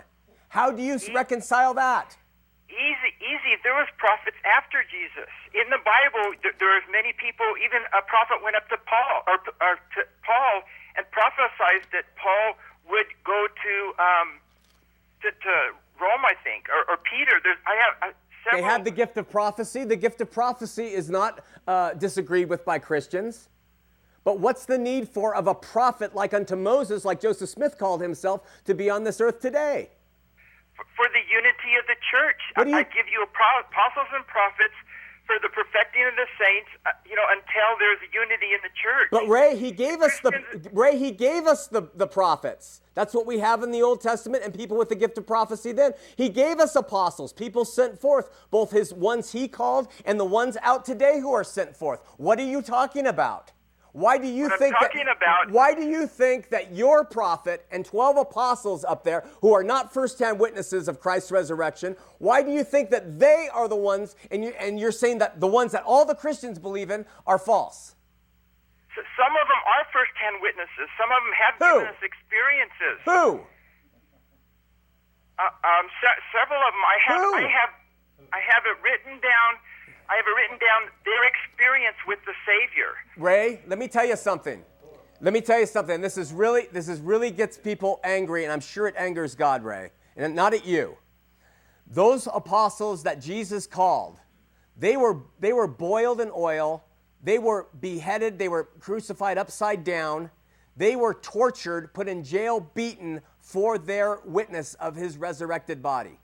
How 0.48 0.70
do 0.70 0.82
you 0.82 0.94
s- 0.94 1.10
reconcile 1.12 1.74
that? 1.74 2.16
Easy, 2.70 3.12
easy. 3.20 3.60
There 3.62 3.74
was 3.74 3.88
prophets 3.98 4.36
after 4.46 4.84
Jesus. 4.88 5.28
In 5.52 5.68
the 5.70 5.82
Bible, 5.84 6.32
there, 6.42 6.54
there's 6.58 6.86
many 6.90 7.12
people. 7.12 7.44
Even 7.60 7.82
a 7.92 8.00
prophet 8.02 8.40
went 8.42 8.56
up 8.56 8.68
to 8.70 8.78
Paul 8.88 9.22
or, 9.26 9.36
or 9.60 9.76
to 9.96 10.00
Paul 10.24 10.62
and 10.96 11.04
prophesied 11.10 11.84
that 11.92 12.08
Paul 12.16 12.56
would 12.88 13.10
go 13.24 13.46
to 13.52 13.74
um, 14.02 14.40
to, 15.22 15.28
to 15.30 15.54
Rome, 16.00 16.24
I 16.24 16.34
think, 16.44 16.66
or, 16.68 16.92
or 16.92 16.98
Peter. 16.98 17.40
There's 17.42 17.56
I 17.66 17.74
have 17.76 18.10
uh, 18.10 18.56
They 18.56 18.62
had 18.62 18.84
the 18.84 18.90
gift 18.90 19.16
of 19.16 19.28
prophecy. 19.30 19.84
The 19.84 19.96
gift 19.96 20.20
of 20.20 20.30
prophecy 20.30 20.86
is 20.86 21.10
not 21.10 21.44
uh, 21.66 21.94
disagreed 21.94 22.48
with 22.48 22.64
by 22.64 22.78
Christians. 22.78 23.48
But 24.24 24.40
what's 24.40 24.66
the 24.66 24.78
need 24.78 25.08
for 25.08 25.34
of 25.36 25.46
a 25.46 25.54
prophet 25.54 26.14
like 26.14 26.34
unto 26.34 26.56
Moses, 26.56 27.04
like 27.04 27.20
Joseph 27.20 27.48
Smith 27.48 27.78
called 27.78 28.00
himself, 28.00 28.42
to 28.64 28.74
be 28.74 28.90
on 28.90 29.04
this 29.04 29.20
earth 29.20 29.40
today? 29.40 29.90
for, 30.76 30.84
for 30.94 31.06
the 31.08 31.24
unity 31.32 31.72
of 31.80 31.86
the 31.88 31.96
church. 32.04 32.40
I, 32.56 32.62
you- 32.68 32.76
I 32.76 32.82
give 32.84 33.08
you 33.08 33.24
apostles 33.24 34.08
and 34.12 34.26
prophets 34.26 34.76
for 35.26 35.36
the 35.42 35.48
perfecting 35.48 36.02
of 36.08 36.14
the 36.16 36.26
saints. 36.38 36.70
Uh, 36.86 36.90
you 37.04 37.14
know, 37.14 37.26
until 37.30 37.78
there's 37.78 37.98
unity 38.12 38.54
in 38.54 38.60
the 38.62 38.72
church. 38.74 39.08
But 39.10 39.28
Ray, 39.28 39.56
he 39.56 39.70
gave 39.72 40.00
us 40.00 40.18
the 40.20 40.32
Ray, 40.72 40.96
he 40.96 41.10
gave 41.10 41.46
us 41.46 41.66
the, 41.66 41.88
the 41.94 42.06
prophets. 42.06 42.80
That's 42.94 43.12
what 43.12 43.26
we 43.26 43.38
have 43.40 43.62
in 43.62 43.72
the 43.72 43.82
Old 43.82 44.00
Testament 44.00 44.42
and 44.42 44.54
people 44.54 44.78
with 44.78 44.88
the 44.88 44.94
gift 44.94 45.18
of 45.18 45.26
prophecy 45.26 45.72
then. 45.72 45.92
He 46.16 46.28
gave 46.28 46.58
us 46.58 46.74
apostles, 46.76 47.32
people 47.32 47.64
sent 47.64 48.00
forth, 48.00 48.30
both 48.50 48.70
his 48.70 48.94
ones 48.94 49.32
he 49.32 49.48
called 49.48 49.88
and 50.04 50.18
the 50.18 50.24
ones 50.24 50.56
out 50.62 50.84
today 50.84 51.20
who 51.20 51.32
are 51.32 51.44
sent 51.44 51.76
forth. 51.76 52.00
What 52.16 52.38
are 52.38 52.44
you 52.44 52.62
talking 52.62 53.06
about? 53.06 53.52
Why 53.96 54.18
do 54.18 54.28
you 54.28 54.50
What 54.50 54.58
think 54.58 54.74
that, 54.78 54.92
about- 55.16 55.50
why 55.50 55.72
do 55.72 55.80
you 55.80 56.06
think 56.06 56.50
that 56.50 56.70
your 56.70 57.02
prophet 57.02 57.64
and 57.70 57.82
12 57.82 58.18
apostles 58.18 58.84
up 58.84 59.04
there 59.04 59.24
who 59.40 59.54
are 59.54 59.64
not 59.64 59.94
first-hand 59.94 60.38
witnesses 60.38 60.86
of 60.86 61.00
Christ's 61.00 61.32
resurrection, 61.32 61.96
why 62.18 62.42
do 62.42 62.50
you 62.52 62.62
think 62.62 62.90
that 62.90 63.18
they 63.18 63.48
are 63.50 63.68
the 63.68 63.76
ones 63.76 64.14
and 64.30 64.44
you 64.44 64.50
and 64.60 64.78
you're 64.78 64.92
saying 64.92 65.16
that 65.24 65.40
the 65.40 65.46
ones 65.46 65.72
that 65.72 65.82
all 65.84 66.04
the 66.04 66.14
Christians 66.14 66.58
believe 66.58 66.90
in 66.90 67.06
are 67.26 67.38
false? 67.38 67.94
S- 68.92 69.04
some 69.16 69.32
of 69.32 69.48
them 69.48 69.62
are 69.64 69.82
first-hand 69.90 70.36
witnesses. 70.44 70.92
Some 71.00 71.08
of 71.08 71.16
them 71.24 71.32
have 71.40 71.54
Who? 71.56 71.80
given 71.80 71.94
us 71.96 72.02
experiences. 72.04 73.00
Who? 73.08 73.40
Uh, 75.40 75.48
um, 75.64 75.86
se- 76.04 76.20
several 76.36 76.60
of 76.68 76.72
them. 76.76 76.84
I 76.84 76.98
have. 77.00 77.16
Who? 77.16 77.32
I 77.34 77.48
have. 77.48 77.70
I 78.32 78.40
have 78.44 78.62
it 78.68 78.76
written 78.84 79.20
down. 79.24 79.56
I 80.08 80.16
have 80.16 80.24
it 80.26 80.30
written 80.30 80.58
down. 80.58 80.90
Their 81.04 81.24
experience 81.24 81.96
with 82.06 82.18
the 82.26 82.32
Savior. 82.46 82.94
Ray, 83.16 83.60
let 83.66 83.78
me 83.78 83.88
tell 83.88 84.06
you 84.06 84.16
something. 84.16 84.62
Let 85.20 85.32
me 85.32 85.40
tell 85.40 85.58
you 85.58 85.66
something. 85.66 86.00
This 86.00 86.18
is 86.18 86.32
really 86.32 86.68
this 86.72 86.88
is 86.88 87.00
really 87.00 87.30
gets 87.30 87.56
people 87.56 88.00
angry, 88.04 88.44
and 88.44 88.52
I'm 88.52 88.60
sure 88.60 88.86
it 88.86 88.94
angers 88.96 89.34
God, 89.34 89.64
Ray, 89.64 89.90
and 90.16 90.34
not 90.34 90.54
at 90.54 90.66
you. 90.66 90.96
Those 91.86 92.28
apostles 92.32 93.02
that 93.04 93.20
Jesus 93.20 93.66
called, 93.66 94.20
they 94.76 94.96
were 94.96 95.22
they 95.40 95.52
were 95.52 95.66
boiled 95.66 96.20
in 96.20 96.30
oil, 96.36 96.84
they 97.22 97.38
were 97.38 97.68
beheaded, 97.80 98.38
they 98.38 98.48
were 98.48 98.64
crucified 98.78 99.38
upside 99.38 99.84
down, 99.84 100.30
they 100.76 100.96
were 100.96 101.14
tortured, 101.14 101.94
put 101.94 102.08
in 102.08 102.22
jail, 102.22 102.60
beaten 102.74 103.22
for 103.40 103.78
their 103.78 104.20
witness 104.24 104.74
of 104.74 104.96
his 104.96 105.16
resurrected 105.16 105.82
body. 105.82 106.18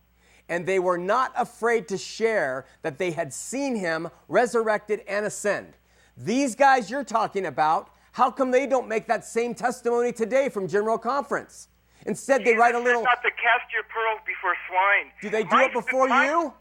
And 0.53 0.67
they 0.67 0.79
were 0.79 0.99
not 0.99 1.33
afraid 1.35 1.89
to 1.89 1.97
share 1.97 2.67
that 2.83 2.99
they 2.99 3.13
had 3.13 3.33
seen 3.33 3.75
him 3.75 4.11
resurrected 4.29 5.01
and 5.09 5.25
ascend. 5.25 5.79
These 6.15 6.57
guys 6.57 6.91
you're 6.91 7.05
talking 7.05 7.47
about, 7.47 7.89
how 8.13 8.31
come 8.31 8.51
they 8.51 8.67
don't 8.67 8.87
make 8.87 9.07
that 9.07 9.25
same 9.25 9.55
testimony 9.55 10.13
today 10.13 10.51
from 10.51 10.69
General 10.69 10.99
Conference? 10.99 11.69
Instead, 12.05 12.45
they 12.45 12.55
write 12.55 12.75
a 12.75 12.79
little. 12.79 13.03
Not 13.03 13.23
to 13.23 13.31
cast 13.31 13.73
your 13.73 13.85
pearls 13.85 14.21
before 14.27 14.55
swine. 14.69 15.11
Do 15.23 15.31
they 15.31 15.43
do 15.43 15.57
My- 15.57 15.65
it 15.65 15.73
before 15.73 16.09
my- 16.09 16.27
you? 16.27 16.53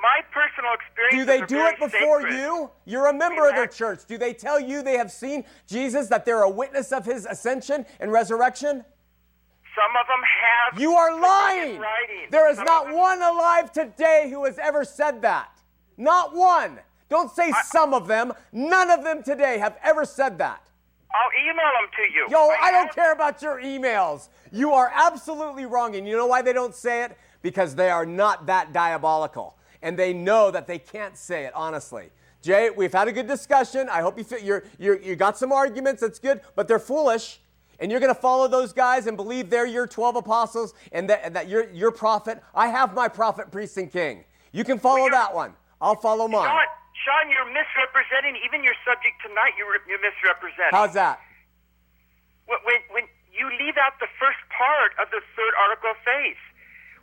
My 0.00 0.20
personal 0.30 0.72
experience. 0.74 1.16
Do 1.16 1.24
they 1.24 1.40
do 1.44 1.66
it 1.66 1.80
before 1.80 2.28
you? 2.28 2.70
You're 2.84 3.08
a 3.08 3.12
member 3.12 3.48
of 3.48 3.56
their 3.56 3.66
church. 3.66 4.04
Do 4.06 4.16
they 4.16 4.32
tell 4.32 4.60
you 4.60 4.80
they 4.82 4.96
have 4.96 5.10
seen 5.10 5.44
Jesus, 5.66 6.06
that 6.06 6.24
they're 6.24 6.42
a 6.42 6.48
witness 6.48 6.92
of 6.92 7.04
his 7.04 7.26
ascension 7.26 7.84
and 7.98 8.12
resurrection? 8.12 8.84
Some 9.74 9.96
of 10.00 10.06
them 10.06 10.22
have. 10.42 10.80
You 10.80 10.92
are 10.94 11.10
put 11.10 11.16
it 11.18 11.74
in 11.74 11.80
lying. 11.80 12.30
There 12.30 12.48
is 12.50 12.56
Some 12.56 12.64
not 12.64 12.92
one 12.92 13.20
alive 13.22 13.72
today 13.72 14.28
who 14.30 14.44
has 14.44 14.58
ever 14.58 14.84
said 14.84 15.22
that. 15.22 15.60
Not 15.96 16.34
one. 16.34 16.78
Don't 17.08 17.30
say 17.30 17.52
some 17.66 17.92
of 17.94 18.06
them. 18.08 18.32
None 18.52 18.90
of 18.90 19.04
them 19.04 19.22
today 19.22 19.58
have 19.58 19.76
ever 19.82 20.04
said 20.04 20.38
that. 20.38 20.60
I'll 21.14 21.42
email 21.42 21.56
them 21.56 21.90
to 21.96 22.14
you. 22.14 22.26
Yo, 22.30 22.48
I 22.60 22.70
don't 22.72 22.86
have- 22.86 22.94
care 22.94 23.12
about 23.12 23.40
your 23.42 23.60
emails. 23.60 24.28
You 24.50 24.72
are 24.72 24.90
absolutely 24.92 25.66
wrong. 25.66 25.94
And 25.96 26.08
you 26.08 26.16
know 26.16 26.26
why 26.26 26.42
they 26.42 26.52
don't 26.52 26.74
say 26.74 27.04
it? 27.04 27.16
Because 27.42 27.74
they 27.74 27.90
are 27.90 28.06
not 28.06 28.46
that 28.46 28.72
diabolical. 28.72 29.56
And 29.82 29.98
they 29.98 30.12
know 30.12 30.50
that 30.50 30.66
they 30.66 30.78
can't 30.78 31.16
say 31.16 31.44
it, 31.44 31.54
honestly. 31.54 32.10
Jay, 32.42 32.70
we've 32.70 32.92
had 32.92 33.06
a 33.06 33.12
good 33.12 33.26
discussion. 33.28 33.88
I 33.88 34.00
hope 34.00 34.18
you 34.18 34.24
feel 34.24 34.38
you're, 34.38 34.64
you're, 34.78 35.00
you 35.00 35.14
got 35.14 35.38
some 35.38 35.52
arguments. 35.52 36.00
That's 36.00 36.18
good. 36.18 36.40
But 36.56 36.68
they're 36.68 36.78
foolish. 36.78 37.40
And 37.84 37.92
you're 37.92 38.00
going 38.00 38.16
to 38.16 38.16
follow 38.16 38.48
those 38.48 38.72
guys 38.72 39.04
and 39.04 39.12
believe 39.12 39.52
they're 39.52 39.68
your 39.68 39.84
12 39.84 40.24
apostles 40.24 40.72
and 40.88 41.04
that, 41.12 41.20
and 41.20 41.36
that 41.36 41.52
you're 41.52 41.68
your 41.68 41.92
prophet. 41.92 42.40
I 42.56 42.72
have 42.72 42.96
my 42.96 43.12
prophet, 43.12 43.52
priest, 43.52 43.76
and 43.76 43.92
king. 43.92 44.24
You 44.56 44.64
can 44.64 44.80
follow 44.80 45.04
you're- 45.04 45.12
that 45.12 45.36
one. 45.36 45.52
I'll 45.84 46.00
follow 46.00 46.24
mine. 46.24 46.48
Shawn, 46.48 46.64
Shawn, 47.04 47.28
you're 47.28 47.52
misrepresenting 47.52 48.40
even 48.40 48.64
your 48.64 48.72
subject 48.88 49.20
tonight. 49.20 49.52
You're, 49.60 49.76
you're 49.84 50.00
misrepresenting. 50.00 50.72
How's 50.72 50.96
that? 50.96 51.20
When, 52.48 52.56
when, 52.64 52.80
when 52.88 53.04
you 53.36 53.52
leave 53.60 53.76
out 53.76 54.00
the 54.00 54.08
first 54.16 54.40
part 54.48 54.96
of 54.96 55.12
the 55.12 55.20
third 55.36 55.52
article 55.68 55.92
of 55.92 56.00
faith, 56.08 56.40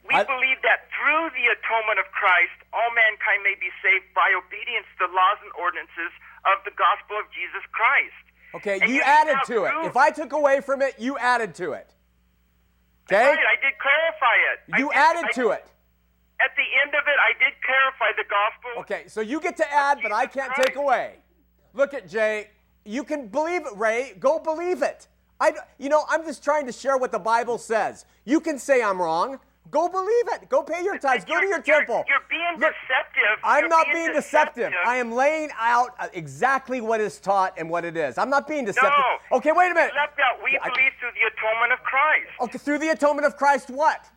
we 0.09 0.17
I- 0.17 0.25
believe 0.25 0.65
that 0.65 0.89
through 0.97 1.29
the 1.37 1.45
atonement 1.61 2.01
of 2.01 2.09
Christ, 2.09 2.57
all 2.73 2.89
mankind 2.97 3.45
may 3.45 3.53
be 3.53 3.69
saved 3.85 4.09
by 4.17 4.33
obedience 4.33 4.89
to 4.97 5.05
the 5.05 5.13
laws 5.13 5.37
and 5.45 5.53
ordinances 5.61 6.09
of 6.49 6.65
the 6.65 6.73
gospel 6.73 7.21
of 7.21 7.29
Jesus 7.37 7.61
Christ. 7.69 8.17
Okay, 8.55 8.79
you 8.87 8.95
you 8.95 9.01
added 9.01 9.37
to 9.47 9.63
it. 9.65 9.71
If 9.85 9.95
I 9.97 10.09
took 10.11 10.33
away 10.33 10.61
from 10.61 10.81
it, 10.81 10.95
you 10.99 11.17
added 11.17 11.55
to 11.55 11.71
it. 11.73 11.93
Okay? 13.11 13.25
Right, 13.29 13.37
I 13.37 13.61
did 13.61 13.73
clarify 13.79 14.35
it. 14.53 14.73
I 14.73 14.77
You 14.79 14.89
did- 14.89 14.97
added 14.97 15.25
I- 15.25 15.31
to 15.33 15.49
it. 15.51 15.65
At 16.39 16.55
the 16.55 16.63
end 16.83 16.95
of 16.95 17.07
it, 17.07 17.15
I 17.19 17.33
did 17.43 17.53
clarify 17.63 18.11
the 18.17 18.23
gospel. 18.23 18.81
Okay, 18.81 19.07
so 19.07 19.21
you 19.21 19.39
get 19.39 19.57
to 19.57 19.71
add, 19.71 19.99
but 20.01 20.11
I 20.11 20.25
can't 20.25 20.51
Christ. 20.51 20.69
take 20.69 20.75
away. 20.75 21.17
Look 21.73 21.93
at 21.93 22.07
Jay. 22.07 22.49
You 22.83 23.03
can 23.03 23.27
believe 23.27 23.65
it, 23.67 23.75
Ray. 23.77 24.15
Go 24.19 24.39
believe 24.39 24.81
it. 24.81 25.07
I, 25.39 25.53
you 25.77 25.87
know, 25.89 26.03
I'm 26.09 26.23
just 26.25 26.43
trying 26.43 26.65
to 26.65 26.71
share 26.71 26.97
what 26.97 27.11
the 27.11 27.19
Bible 27.19 27.59
says. 27.59 28.05
You 28.25 28.39
can 28.39 28.57
say 28.57 28.81
I'm 28.81 28.99
wrong. 29.01 29.39
Go 29.69 29.87
believe 29.87 30.27
it. 30.33 30.49
Go 30.49 30.63
pay 30.63 30.83
your 30.83 30.97
tithes. 30.97 31.23
Go 31.23 31.39
to 31.39 31.45
your 31.47 31.57
You're- 31.59 31.63
you're- 31.65 31.77
temple. 31.85 32.03
You're 32.07 32.19
being 32.29 32.59
Look, 32.59 32.73
deceptive. 32.87 33.39
I'm 33.43 33.59
You're 33.61 33.69
not 33.69 33.85
being 33.93 34.11
deceptive. 34.11 34.71
deceptive. 34.71 34.87
I 34.89 34.97
am 34.97 35.11
laying 35.13 35.49
out 35.57 35.95
uh, 35.99 36.07
exactly 36.13 36.81
what 36.81 36.99
is 36.99 37.19
taught 37.21 37.53
and 37.57 37.69
what 37.69 37.85
it 37.85 37.95
is. 37.95 38.17
I'm 38.17 38.29
not 38.29 38.47
being 38.47 38.65
deceptive. 38.65 38.91
No. 39.31 39.37
Okay, 39.37 39.51
wait 39.53 39.71
a 39.71 39.73
minute. 39.73 39.93
Left 39.95 40.19
out. 40.19 40.43
We 40.43 40.57
I- 40.59 40.67
believe 40.67 40.91
through 40.99 41.11
the 41.13 41.25
atonement 41.27 41.71
of 41.73 41.79
Christ. 41.83 42.31
Okay, 42.41 42.57
through 42.57 42.79
the 42.79 42.89
atonement 42.89 43.25
of 43.27 43.37
Christ, 43.37 43.69
what? 43.69 44.09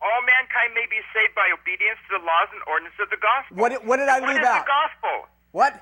All 0.00 0.22
mankind 0.22 0.72
may 0.74 0.86
be 0.88 1.00
saved 1.12 1.34
by 1.34 1.50
obedience 1.52 1.98
to 2.08 2.18
the 2.18 2.24
laws 2.24 2.48
and 2.52 2.62
ordinances 2.66 3.00
of 3.00 3.10
the 3.10 3.16
gospel. 3.18 3.56
What 3.58 3.68
did- 3.70 3.84
what 3.86 3.96
did 3.98 4.08
I 4.08 4.20
leave 4.20 4.36
What 4.40 4.44
out? 4.44 4.56
is 4.58 4.62
the 4.62 4.68
gospel? 4.68 5.28
What? 5.50 5.72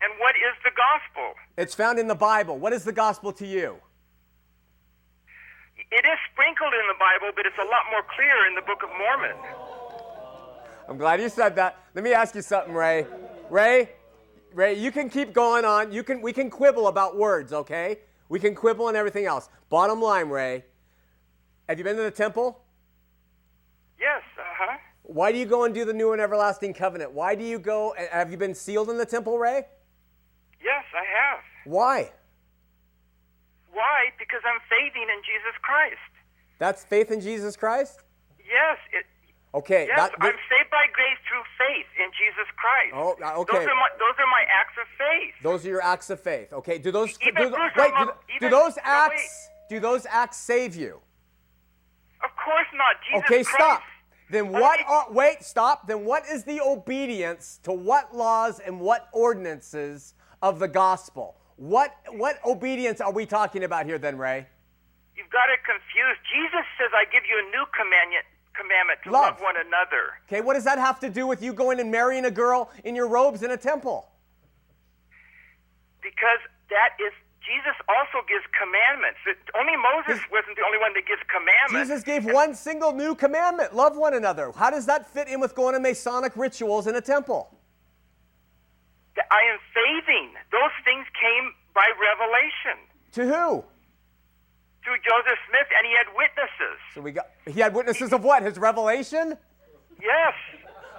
And 0.00 0.12
what 0.18 0.34
is 0.34 0.54
the 0.64 0.72
gospel? 0.72 1.34
It's 1.56 1.74
found 1.74 1.98
in 2.00 2.08
the 2.08 2.16
Bible. 2.16 2.58
What 2.58 2.72
is 2.72 2.82
the 2.84 2.92
gospel 2.92 3.32
to 3.34 3.46
you? 3.46 3.80
It 5.92 6.06
is 6.06 6.18
sprinkled 6.32 6.72
in 6.72 6.86
the 6.88 6.96
Bible, 6.98 7.32
but 7.36 7.44
it's 7.44 7.58
a 7.60 7.68
lot 7.68 7.82
more 7.90 8.02
clear 8.16 8.46
in 8.48 8.54
the 8.54 8.62
Book 8.62 8.82
of 8.82 8.88
Mormon. 8.96 9.36
I'm 10.88 10.96
glad 10.96 11.20
you 11.20 11.28
said 11.28 11.54
that. 11.56 11.76
Let 11.94 12.02
me 12.02 12.14
ask 12.14 12.34
you 12.34 12.40
something, 12.40 12.72
Ray. 12.72 13.06
Ray, 13.50 13.90
Ray, 14.54 14.72
you 14.72 14.90
can 14.90 15.10
keep 15.10 15.34
going 15.34 15.66
on. 15.66 15.92
You 15.92 16.02
can 16.02 16.22
we 16.22 16.32
can 16.32 16.48
quibble 16.48 16.88
about 16.88 17.18
words, 17.18 17.52
okay? 17.52 17.98
We 18.30 18.40
can 18.40 18.54
quibble 18.54 18.88
and 18.88 18.96
everything 18.96 19.26
else. 19.26 19.50
Bottom 19.68 20.00
line, 20.00 20.30
Ray, 20.30 20.64
have 21.68 21.76
you 21.76 21.84
been 21.84 21.96
to 21.96 22.02
the 22.02 22.10
temple? 22.10 22.64
Yes, 24.00 24.22
uh 24.38 24.42
huh. 24.44 24.78
Why 25.02 25.30
do 25.30 25.36
you 25.36 25.44
go 25.44 25.64
and 25.64 25.74
do 25.74 25.84
the 25.84 25.92
new 25.92 26.12
and 26.12 26.22
everlasting 26.22 26.72
covenant? 26.72 27.12
Why 27.12 27.34
do 27.34 27.44
you 27.44 27.58
go? 27.58 27.92
and 27.92 28.08
Have 28.08 28.30
you 28.30 28.38
been 28.38 28.54
sealed 28.54 28.88
in 28.88 28.96
the 28.96 29.04
temple, 29.04 29.38
Ray? 29.38 29.66
Yes, 30.64 30.84
I 30.94 31.04
have. 31.04 31.40
Why? 31.66 32.12
Why? 33.72 34.12
Because 34.18 34.40
I'm 34.44 34.60
faithing 34.68 35.08
in 35.08 35.20
Jesus 35.24 35.56
Christ. 35.62 36.10
That's 36.58 36.84
faith 36.84 37.10
in 37.10 37.20
Jesus 37.20 37.56
Christ? 37.56 38.00
Yes, 38.38 38.78
it, 38.92 39.06
Okay. 39.54 39.86
yes, 39.88 39.96
that- 39.98 40.12
I'm 40.20 40.38
saved 40.48 40.70
by 40.70 40.86
grace 40.92 41.18
through 41.28 41.42
faith 41.58 41.86
in 41.98 42.10
Jesus 42.12 42.48
Christ. 42.56 42.92
Oh, 42.94 43.16
uh, 43.22 43.40
okay. 43.40 43.58
Those 43.58 43.66
are 43.68 43.74
my, 43.74 43.88
those 43.98 44.16
are 44.18 44.26
my 44.26 44.44
acts 44.60 44.76
of 44.80 44.86
faith. 44.98 45.34
Those 45.42 45.64
are 45.66 45.68
your 45.68 45.82
acts 45.82 46.10
of 46.10 46.20
faith. 46.20 46.52
Okay. 46.52 46.78
Do 46.78 46.90
those 46.90 47.16
Even 47.20 47.34
do, 47.34 47.50
Bruce, 47.50 47.72
wait, 47.76 47.88
do, 47.96 48.02
a- 48.02 48.06
do 48.06 48.12
even- 48.36 48.50
those 48.50 48.76
no, 48.76 48.82
acts 48.84 49.48
do 49.68 49.80
those 49.80 50.06
acts 50.06 50.36
save 50.36 50.76
you? 50.76 51.00
Of 52.22 52.30
course 52.36 52.66
not. 52.74 52.96
Jesus 53.02 53.26
Christ. 53.26 53.32
Okay, 53.32 53.44
Christ. 53.44 53.50
stop. 53.54 53.82
Then 54.30 54.48
what 54.50 54.80
are 54.86 55.06
wait, 55.10 55.42
stop. 55.42 55.86
Then 55.86 56.04
what 56.04 56.24
is 56.26 56.44
the 56.44 56.60
obedience 56.60 57.58
to 57.64 57.72
what 57.72 58.14
laws 58.14 58.60
and 58.60 58.80
what 58.80 59.08
ordinances 59.12 60.14
of 60.40 60.58
the 60.58 60.68
gospel? 60.68 61.36
What 61.62 61.94
what 62.10 62.44
obedience 62.44 63.00
are 63.00 63.12
we 63.12 63.24
talking 63.24 63.62
about 63.62 63.86
here 63.86 63.96
then, 63.96 64.18
Ray? 64.18 64.48
You've 65.14 65.30
got 65.30 65.48
it 65.48 65.60
confused. 65.62 66.18
Jesus 66.26 66.66
says, 66.76 66.90
I 66.92 67.04
give 67.04 67.22
you 67.22 67.38
a 67.38 67.46
new 67.54 67.64
commandment, 67.70 68.26
commandment 68.52 68.98
to 69.04 69.12
Love. 69.12 69.34
love 69.34 69.40
one 69.40 69.54
another. 69.54 70.18
Okay, 70.26 70.40
what 70.40 70.54
does 70.54 70.64
that 70.64 70.78
have 70.78 70.98
to 70.98 71.08
do 71.08 71.24
with 71.24 71.40
you 71.40 71.52
going 71.52 71.78
and 71.78 71.88
marrying 71.88 72.24
a 72.24 72.32
girl 72.32 72.72
in 72.82 72.96
your 72.96 73.06
robes 73.06 73.44
in 73.44 73.52
a 73.52 73.56
temple? 73.56 74.10
Because 76.02 76.42
that 76.70 76.98
is, 76.98 77.12
Jesus 77.46 77.78
also 77.88 78.26
gives 78.26 78.42
commandments. 78.58 79.20
Only 79.54 79.76
Moses 79.78 80.20
wasn't 80.32 80.56
the 80.56 80.64
only 80.66 80.78
one 80.78 80.92
that 80.94 81.06
gives 81.06 81.22
commandments. 81.30 81.88
Jesus 81.88 82.02
gave 82.02 82.24
one 82.24 82.56
single 82.56 82.92
new 82.92 83.14
commandment 83.14 83.72
love 83.72 83.96
one 83.96 84.14
another. 84.14 84.50
How 84.50 84.70
does 84.70 84.86
that 84.86 85.06
fit 85.06 85.28
in 85.28 85.38
with 85.38 85.54
going 85.54 85.74
to 85.74 85.80
Masonic 85.80 86.32
rituals 86.34 86.88
in 86.88 86.96
a 86.96 87.00
temple? 87.00 87.56
I 89.30 89.42
am 89.52 89.58
faithing. 89.74 90.34
Those 90.50 90.72
things 90.84 91.06
came 91.20 91.52
by 91.74 91.88
revelation 92.00 92.88
To 93.12 93.22
who? 93.24 93.64
To 94.84 94.90
Joseph 95.08 95.38
Smith, 95.48 95.68
and 95.76 95.86
he 95.86 95.92
had 95.96 96.06
witnesses. 96.16 96.78
So 96.94 97.00
we 97.00 97.12
got 97.12 97.30
he 97.46 97.60
had 97.60 97.74
witnesses 97.74 98.12
of 98.12 98.24
what? 98.24 98.42
His 98.42 98.58
revelation? 98.58 99.38
Yes. 100.00 100.34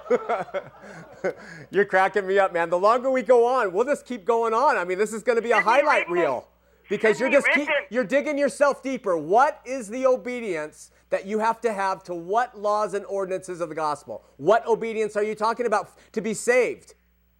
You're 1.72 1.86
cracking 1.86 2.28
me 2.28 2.39
up, 2.39 2.53
man. 2.53 2.70
The 2.70 2.80
longer 2.80 3.09
we 3.09 3.24
go 3.24 3.45
on, 3.45 3.74
we'll 3.74 3.86
just 3.86 4.05
keep 4.05 4.26
going 4.26 4.53
on. 4.53 4.78
I 4.78 4.84
mean, 4.86 4.97
this 4.97 5.14
is 5.14 5.24
going 5.24 5.38
to 5.38 5.41
be 5.41 5.51
a 5.51 5.61
highlight 5.61 6.09
reel 6.09 6.47
because 6.89 7.20
you're 7.20 7.30
just 7.30 7.47
keep, 7.53 7.68
you're 7.89 8.03
digging 8.03 8.38
yourself 8.38 8.84
deeper. 8.84 9.18
What 9.18 9.61
is 9.66 9.88
the 9.88 10.05
obedience 10.05 10.91
that 11.09 11.26
you 11.26 11.39
have 11.39 11.61
to 11.61 11.72
have 11.72 12.03
to 12.03 12.14
what 12.14 12.59
laws 12.59 12.93
and 12.93 13.05
ordinances 13.05 13.61
of 13.61 13.70
the 13.70 13.76
gospel? 13.76 14.24
What 14.38 14.66
obedience 14.68 15.16
are 15.16 15.24
you 15.24 15.36
talking 15.36 15.66
about 15.66 15.91
to 16.14 16.22
be 16.22 16.34
saved? 16.34 16.95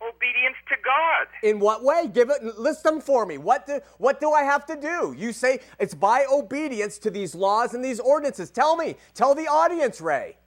Obedience 0.10 0.56
to 0.70 0.76
God. 0.84 1.28
In 1.44 1.60
what 1.60 1.84
way? 1.84 2.08
Give 2.12 2.30
it 2.30 2.44
list 2.60 2.84
them 2.84 3.00
for 3.00 3.26
me. 3.26 3.38
What 3.38 3.66
do 3.66 3.80
what 4.00 4.20
do 4.20 4.32
I 4.32 4.44
have 4.44 4.66
to 4.66 4.76
do? 4.76 5.16
You 5.18 5.32
say 5.32 5.60
it's 5.80 5.94
by 5.94 6.26
obedience 6.32 6.98
to 7.00 7.12
these 7.12 7.34
laws 7.36 7.74
and 7.74 7.84
these 7.84 8.00
ordinances. 8.00 8.50
Tell 8.50 8.76
me. 8.76 8.96
Tell 9.14 9.34
the 9.34 9.48
audience, 9.48 10.02
Ray. 10.02 10.38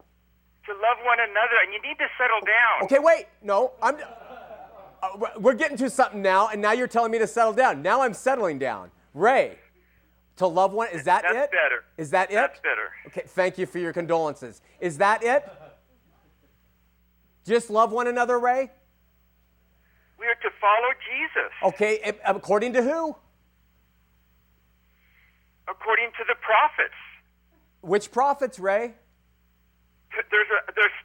To 0.67 0.73
love 0.73 0.99
one 1.05 1.19
another, 1.21 1.55
and 1.65 1.73
you 1.73 1.81
need 1.81 1.97
to 1.99 2.07
settle 2.19 2.41
down. 2.41 2.85
Okay, 2.85 2.99
wait. 2.99 3.27
No, 3.43 3.73
I'm. 3.81 3.97
Uh, 5.03 5.29
we're 5.39 5.55
getting 5.55 5.77
to 5.77 5.89
something 5.89 6.21
now, 6.21 6.49
and 6.49 6.61
now 6.61 6.73
you're 6.73 6.89
telling 6.89 7.13
me 7.13 7.19
to 7.19 7.27
settle 7.27 7.53
down. 7.53 7.83
Now 7.83 8.03
I'm 8.03 8.15
settling 8.15 8.59
down. 8.59 8.91
Ray, 9.15 9.59
to 10.37 10.47
love 10.47 10.73
one. 10.73 10.89
Is 10.93 11.05
that 11.05 11.23
That's 11.23 11.45
it? 11.45 11.51
better. 11.51 11.85
Is 11.97 12.11
that 12.11 12.31
it? 12.31 12.35
That's 12.35 12.61
better. 12.61 12.91
Okay. 13.07 13.23
Thank 13.27 13.59
you 13.59 13.67
for 13.67 13.79
your 13.79 13.93
condolences. 13.93 14.61
Is 14.81 14.99
that 14.99 15.23
it? 15.23 15.49
Just 17.47 17.71
love 17.71 17.93
one 17.93 18.09
another, 18.09 18.39
Ray. 18.41 18.71
We 20.27 20.33
are 20.33 20.51
to 20.51 20.57
follow 20.61 20.91
Jesus 21.07 21.53
Okay. 21.63 21.99
Eh, 22.03 22.13
according 22.27 22.73
to 22.73 22.83
who? 22.83 23.15
according 25.69 26.11
to 26.19 26.25
the 26.27 26.35
prophets. 26.41 26.95
Which 27.81 28.11
prophets, 28.11 28.59
Ray? 28.59 28.95
There's 30.31 30.47
a 30.49 30.73
there's 30.75 30.99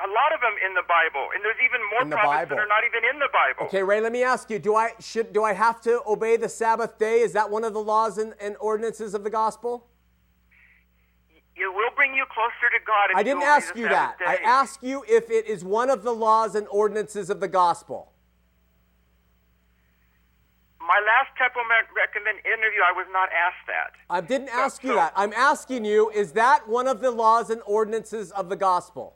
a 0.00 0.08
lot 0.08 0.34
of 0.34 0.40
them 0.40 0.52
in 0.66 0.74
the 0.74 0.82
Bible, 0.88 1.28
and 1.34 1.44
there's 1.44 1.56
even 1.64 1.80
more 1.92 2.04
the 2.04 2.16
prophets 2.16 2.48
Bible. 2.48 2.56
that 2.56 2.62
are 2.62 2.66
not 2.66 2.84
even 2.84 3.08
in 3.14 3.18
the 3.18 3.28
Bible. 3.32 3.66
Okay, 3.68 3.82
Ray. 3.82 4.00
Let 4.00 4.12
me 4.12 4.22
ask 4.22 4.50
you: 4.50 4.58
Do 4.58 4.74
I 4.74 4.92
should 5.00 5.32
do 5.32 5.44
I 5.44 5.52
have 5.52 5.80
to 5.82 6.02
obey 6.06 6.36
the 6.36 6.48
Sabbath 6.48 6.98
day? 6.98 7.20
Is 7.20 7.32
that 7.32 7.50
one 7.50 7.64
of 7.64 7.72
the 7.72 7.80
laws 7.80 8.18
and, 8.18 8.34
and 8.40 8.56
ordinances 8.60 9.14
of 9.14 9.24
the 9.24 9.30
gospel? 9.30 9.86
It 11.56 11.72
will 11.74 11.90
bring 11.96 12.14
you 12.14 12.24
closer 12.32 12.68
to 12.72 12.84
God. 12.86 13.10
If 13.10 13.16
I 13.16 13.22
didn't 13.22 13.38
obey 13.38 13.46
ask 13.46 13.76
you 13.76 13.88
that. 13.88 14.16
Sabbath 14.18 14.40
I 14.40 14.44
ask 14.44 14.82
you 14.82 15.04
if 15.08 15.30
it 15.30 15.46
is 15.46 15.64
one 15.64 15.90
of 15.90 16.02
the 16.02 16.12
laws 16.12 16.54
and 16.54 16.66
ordinances 16.68 17.30
of 17.30 17.40
the 17.40 17.48
gospel. 17.48 18.12
My 20.88 21.00
last 21.04 21.36
Temple 21.36 21.60
Recommend 21.94 22.38
interview, 22.46 22.80
I 22.80 22.92
was 22.96 23.06
not 23.12 23.28
asked 23.28 23.66
that. 23.66 23.92
I 24.08 24.22
didn't 24.22 24.48
ask 24.48 24.82
you 24.82 24.90
so- 24.90 24.96
that. 24.96 25.12
I'm 25.14 25.34
asking 25.34 25.84
you, 25.84 26.08
is 26.08 26.32
that 26.32 26.66
one 26.66 26.88
of 26.88 27.00
the 27.00 27.10
laws 27.10 27.50
and 27.50 27.60
ordinances 27.66 28.32
of 28.32 28.48
the 28.48 28.56
gospel? 28.56 29.14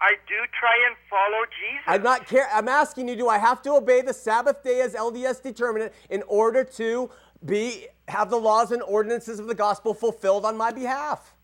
I 0.00 0.12
do 0.26 0.36
try 0.58 0.74
and 0.88 0.96
follow 1.10 1.44
Jesus. 1.44 1.84
I'm 1.86 2.02
not 2.02 2.26
care. 2.26 2.48
I'm 2.50 2.68
asking 2.68 3.08
you, 3.08 3.16
do 3.16 3.28
I 3.28 3.36
have 3.36 3.60
to 3.62 3.72
obey 3.72 4.00
the 4.00 4.14
Sabbath 4.14 4.62
day 4.62 4.80
as 4.80 4.94
LDS 4.94 5.42
determined 5.42 5.84
it 5.84 5.94
in 6.08 6.22
order 6.26 6.64
to 6.64 7.10
be 7.44 7.86
have 8.08 8.30
the 8.30 8.38
laws 8.38 8.72
and 8.72 8.82
ordinances 8.82 9.38
of 9.38 9.46
the 9.46 9.54
gospel 9.54 9.92
fulfilled 9.92 10.46
on 10.46 10.56
my 10.56 10.72
behalf? 10.72 11.34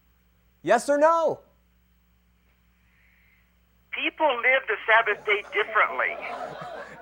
Yes 0.63 0.89
or 0.89 0.97
no? 0.97 1.41
People 3.93 4.27
live 4.37 4.63
the 4.69 4.77
Sabbath 4.87 5.27
day 5.27 5.43
differently. 5.53 6.17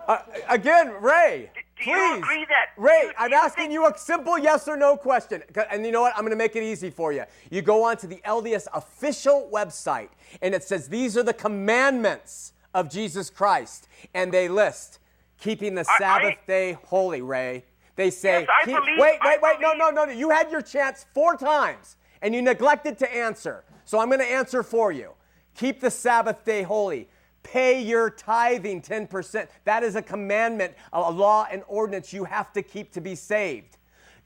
Uh, 0.06 0.18
again, 0.48 0.92
Ray, 1.00 1.50
Do 1.82 1.90
you 1.90 1.96
please. 1.96 2.18
agree 2.18 2.44
that- 2.46 2.70
Ray, 2.76 3.02
you- 3.04 3.12
I'm 3.18 3.30
you 3.30 3.36
asking 3.36 3.62
think- 3.64 3.72
you 3.72 3.86
a 3.86 3.96
simple 3.98 4.38
yes 4.38 4.68
or 4.68 4.76
no 4.76 4.96
question. 4.96 5.42
And 5.70 5.84
you 5.84 5.92
know 5.92 6.02
what? 6.02 6.12
I'm 6.14 6.20
going 6.22 6.30
to 6.30 6.36
make 6.36 6.56
it 6.56 6.62
easy 6.62 6.90
for 6.90 7.12
you. 7.12 7.24
You 7.50 7.62
go 7.62 7.84
on 7.84 7.96
to 7.98 8.06
the 8.06 8.20
LDS 8.24 8.68
official 8.72 9.48
website, 9.52 10.08
and 10.42 10.54
it 10.54 10.62
says 10.64 10.88
these 10.88 11.16
are 11.16 11.22
the 11.22 11.34
commandments 11.34 12.52
of 12.74 12.88
Jesus 12.90 13.30
Christ. 13.30 13.88
And 14.14 14.32
they 14.32 14.48
list 14.48 14.98
keeping 15.38 15.74
the 15.74 15.84
I- 15.88 15.98
Sabbath 15.98 16.36
day 16.46 16.72
holy, 16.86 17.22
Ray. 17.22 17.64
They 17.96 18.10
say, 18.10 18.40
Yes, 18.40 18.48
I 18.60 18.64
keep- 18.64 18.76
believe- 18.76 18.98
wait, 18.98 19.18
I 19.20 19.32
wait, 19.32 19.42
wait, 19.42 19.60
no, 19.60 19.72
no, 19.72 19.90
no, 19.90 20.04
no. 20.04 20.12
You 20.12 20.30
had 20.30 20.50
your 20.50 20.62
chance 20.62 21.06
four 21.14 21.36
times, 21.36 21.96
and 22.22 22.34
you 22.34 22.42
neglected 22.42 22.98
to 22.98 23.12
answer. 23.14 23.64
So 23.84 23.98
I'm 24.00 24.08
going 24.08 24.20
to 24.20 24.30
answer 24.30 24.62
for 24.62 24.90
you. 24.90 25.12
Keep 25.54 25.80
the 25.80 25.90
Sabbath 25.90 26.44
day 26.44 26.62
holy. 26.62 27.08
Pay 27.44 27.80
your 27.82 28.10
tithing 28.10 28.82
10%. 28.82 29.46
That 29.64 29.84
is 29.84 29.94
a 29.94 30.02
commandment, 30.02 30.74
a 30.92 31.10
law 31.10 31.46
and 31.52 31.62
ordinance 31.68 32.12
you 32.12 32.24
have 32.24 32.52
to 32.54 32.62
keep 32.62 32.90
to 32.92 33.00
be 33.00 33.14
saved. 33.14 33.76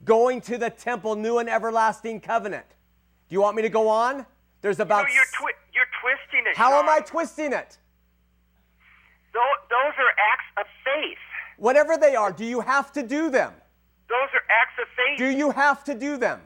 Going 0.05 0.41
to 0.41 0.57
the 0.57 0.69
temple, 0.71 1.15
new 1.15 1.37
and 1.37 1.49
everlasting 1.49 2.21
covenant. 2.21 2.65
Do 3.27 3.33
you 3.35 3.41
want 3.41 3.55
me 3.55 3.61
to 3.61 3.69
go 3.69 3.87
on? 3.87 4.25
There's 4.61 4.79
No, 4.79 4.85
about. 4.85 5.07
you're, 5.13 5.23
twi- 5.37 5.51
you're 5.73 5.85
twisting 6.01 6.49
it. 6.49 6.57
How 6.57 6.79
am 6.79 6.89
I 6.89 7.01
twisting 7.01 7.53
it? 7.53 7.77
Tho- 9.33 9.39
those 9.69 9.93
are 9.97 10.11
acts 10.31 10.45
of 10.57 10.65
faith. 10.83 11.17
Whatever 11.57 11.97
they 11.97 12.15
are, 12.15 12.31
do 12.31 12.45
you 12.45 12.61
have 12.61 12.91
to 12.93 13.03
do 13.03 13.29
them? 13.29 13.53
Those 14.07 14.29
are 14.33 14.41
acts 14.49 14.79
of 14.81 14.87
faith. 14.95 15.17
Do 15.19 15.27
you 15.37 15.51
have 15.51 15.83
to 15.83 15.93
do 15.93 16.17
them? 16.17 16.41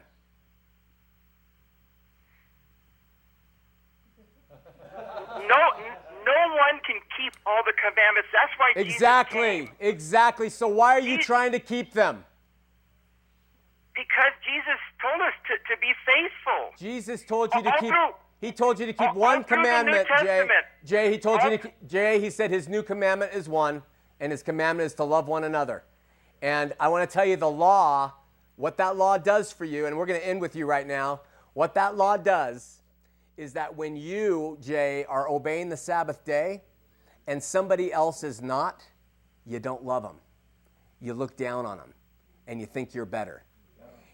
No, 5.48 5.56
one 6.54 6.80
can 6.86 7.00
keep 7.18 7.32
all 7.46 7.62
the 7.64 7.72
commandments. 7.74 8.28
That's 8.32 8.52
why 8.58 8.72
Jesus 8.74 8.94
Exactly, 8.94 9.70
exactly. 9.80 10.48
So 10.48 10.68
why 10.68 10.94
are 10.94 11.00
you 11.00 11.16
Je- 11.18 11.22
trying 11.24 11.52
to 11.52 11.58
keep 11.58 11.92
them? 11.92 12.24
Because 13.94 14.32
Jesus 14.44 14.80
told 15.00 15.20
us 15.22 15.34
to, 15.48 15.74
to 15.74 15.80
be 15.80 15.92
faithful. 16.04 16.72
Jesus 16.78 17.24
told 17.24 17.54
you 17.54 17.62
to 17.62 17.70
keep. 17.78 17.90
through- 17.90 18.14
He 18.40 18.52
told 18.52 18.78
you 18.80 18.86
to 18.86 18.92
keep 18.92 19.08
all- 19.08 19.14
one 19.14 19.36
all 19.38 19.42
through 19.44 19.56
the 19.62 19.82
New 19.82 20.04
commandment, 20.04 20.08
Jay. 20.22 20.48
Jay, 20.84 21.10
he 21.12 21.18
told 21.18 21.42
you 21.42 21.58
to 21.58 21.68
All- 21.68 21.74
Jay. 21.86 22.18
He 22.20 22.30
said 22.30 22.50
his 22.50 22.68
new 22.68 22.82
commandment 22.82 23.32
is 23.32 23.48
one, 23.48 23.82
and 24.20 24.32
his 24.32 24.42
commandment 24.42 24.86
is 24.86 24.94
to 24.94 25.04
love 25.04 25.28
one 25.28 25.44
another. 25.44 25.84
And 26.42 26.74
I 26.80 26.88
want 26.88 27.08
to 27.08 27.12
tell 27.12 27.24
you 27.24 27.36
the 27.36 27.50
law, 27.50 28.12
what 28.56 28.76
that 28.78 28.96
law 28.96 29.16
does 29.16 29.52
for 29.52 29.64
you, 29.64 29.86
and 29.86 29.96
we're 29.96 30.06
going 30.06 30.20
to 30.20 30.26
end 30.26 30.40
with 30.40 30.54
you 30.56 30.66
right 30.66 30.86
now. 30.86 31.20
What 31.54 31.74
that 31.74 31.96
law 31.96 32.16
does 32.16 32.80
is 33.36 33.52
that 33.54 33.76
when 33.76 33.96
you, 33.96 34.58
Jay, 34.60 35.04
are 35.06 35.28
obeying 35.28 35.68
the 35.68 35.76
Sabbath 35.76 36.24
day, 36.24 36.62
and 37.26 37.42
somebody 37.42 37.92
else 37.92 38.22
is 38.22 38.42
not, 38.42 38.84
you 39.46 39.58
don't 39.58 39.84
love 39.84 40.02
them. 40.02 40.16
You 41.00 41.14
look 41.14 41.36
down 41.36 41.66
on 41.66 41.78
them, 41.78 41.94
and 42.46 42.60
you 42.60 42.66
think 42.66 42.94
you're 42.94 43.06
better. 43.06 43.44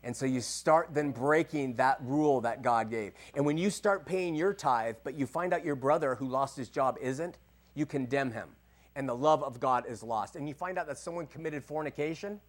And 0.02 0.16
so 0.16 0.24
you 0.24 0.40
start 0.40 0.94
then 0.94 1.10
breaking 1.10 1.74
that 1.74 1.98
rule 2.02 2.40
that 2.40 2.62
God 2.62 2.88
gave. 2.88 3.12
And 3.34 3.44
when 3.44 3.58
you 3.58 3.68
start 3.68 4.06
paying 4.06 4.34
your 4.34 4.54
tithe, 4.54 4.96
but 5.04 5.14
you 5.14 5.26
find 5.26 5.52
out 5.52 5.64
your 5.64 5.76
brother 5.76 6.14
who 6.14 6.26
lost 6.26 6.56
his 6.56 6.70
job 6.70 6.96
isn't, 7.00 7.36
you 7.74 7.84
condemn 7.84 8.30
him. 8.32 8.48
And 8.96 9.08
the 9.08 9.14
love 9.14 9.42
of 9.42 9.60
God 9.60 9.84
is 9.86 10.02
lost. 10.02 10.36
And 10.36 10.48
you 10.48 10.54
find 10.54 10.78
out 10.78 10.86
that 10.86 10.98
someone 10.98 11.26
committed 11.26 11.62
fornication, 11.62 12.40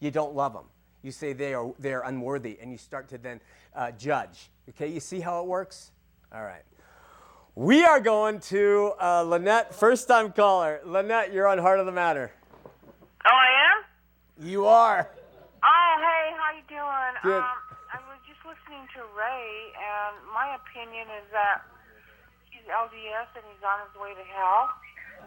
you 0.00 0.10
don't 0.10 0.34
love 0.34 0.52
them. 0.52 0.66
You 1.02 1.10
say 1.10 1.32
they 1.32 1.54
are, 1.54 1.72
they 1.78 1.94
are 1.94 2.04
unworthy, 2.04 2.58
and 2.60 2.70
you 2.70 2.78
start 2.78 3.08
to 3.08 3.18
then 3.18 3.40
uh, 3.74 3.92
judge. 3.92 4.50
Okay, 4.70 4.88
you 4.88 5.00
see 5.00 5.20
how 5.20 5.40
it 5.40 5.46
works? 5.46 5.92
All 6.32 6.44
right. 6.44 6.62
We 7.54 7.84
are 7.84 8.00
going 8.00 8.40
to 8.52 8.92
uh, 9.00 9.22
Lynette, 9.22 9.74
first 9.74 10.06
time 10.06 10.30
caller. 10.32 10.80
Lynette, 10.84 11.32
you're 11.32 11.48
on 11.48 11.58
Heart 11.58 11.80
of 11.80 11.86
the 11.86 11.92
Matter. 11.92 12.30
Oh, 13.26 13.30
I 13.32 13.48
am. 13.72 14.46
You 14.46 14.66
are. 14.66 15.08
Oh, 15.64 15.94
hey, 15.98 16.36
how 16.36 16.52
you 16.54 16.62
doing? 16.68 17.14
Good. 17.22 17.42
Um, 17.42 17.58
I 17.90 17.98
was 18.06 18.20
just 18.28 18.38
listening 18.44 18.86
to 18.94 19.00
Ray, 19.16 19.72
and 19.74 20.14
my 20.32 20.54
opinion 20.54 21.08
is 21.16 21.26
that 21.32 21.62
he's 22.50 22.62
LDS 22.68 23.32
and 23.34 23.44
he's 23.50 23.64
on 23.64 23.80
his 23.88 23.94
way 23.98 24.12
to 24.14 24.24
hell. 24.36 24.68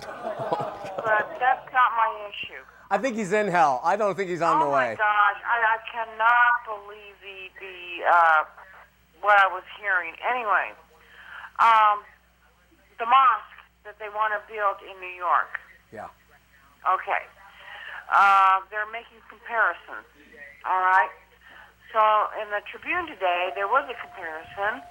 but 1.03 1.35
that's 1.41 1.65
not 1.73 1.89
my 1.97 2.29
issue. 2.29 2.61
I 2.91 2.97
think 2.97 3.17
he's 3.17 3.33
in 3.33 3.47
hell. 3.47 3.81
I 3.83 3.95
don't 3.95 4.15
think 4.15 4.29
he's 4.29 4.41
on 4.41 4.61
oh 4.61 4.65
the 4.65 4.71
way. 4.71 4.85
Oh 4.85 4.89
my 4.89 4.95
gosh, 4.95 5.41
I, 5.43 5.57
I 5.65 5.77
cannot 5.91 6.53
believe 6.63 7.15
the 7.19 7.39
the 7.59 8.05
uh, 8.07 8.43
what 9.21 9.37
I 9.39 9.47
was 9.47 9.63
hearing. 9.79 10.13
Anyway, 10.23 10.71
um, 11.59 12.05
the 12.99 13.05
mosque 13.05 13.57
that 13.83 13.97
they 13.99 14.09
want 14.13 14.33
to 14.37 14.41
build 14.45 14.77
in 14.85 14.95
New 15.01 15.15
York. 15.17 15.59
Yeah. 15.91 16.07
Okay. 16.85 17.23
Uh, 18.11 18.61
they're 18.69 18.89
making 18.91 19.19
comparisons. 19.27 20.05
All 20.67 20.81
right. 20.81 21.11
So 21.91 21.99
in 22.39 22.47
the 22.51 22.63
Tribune 22.71 23.07
today, 23.07 23.51
there 23.55 23.67
was 23.67 23.83
a 23.91 23.97
comparison. 23.99 24.83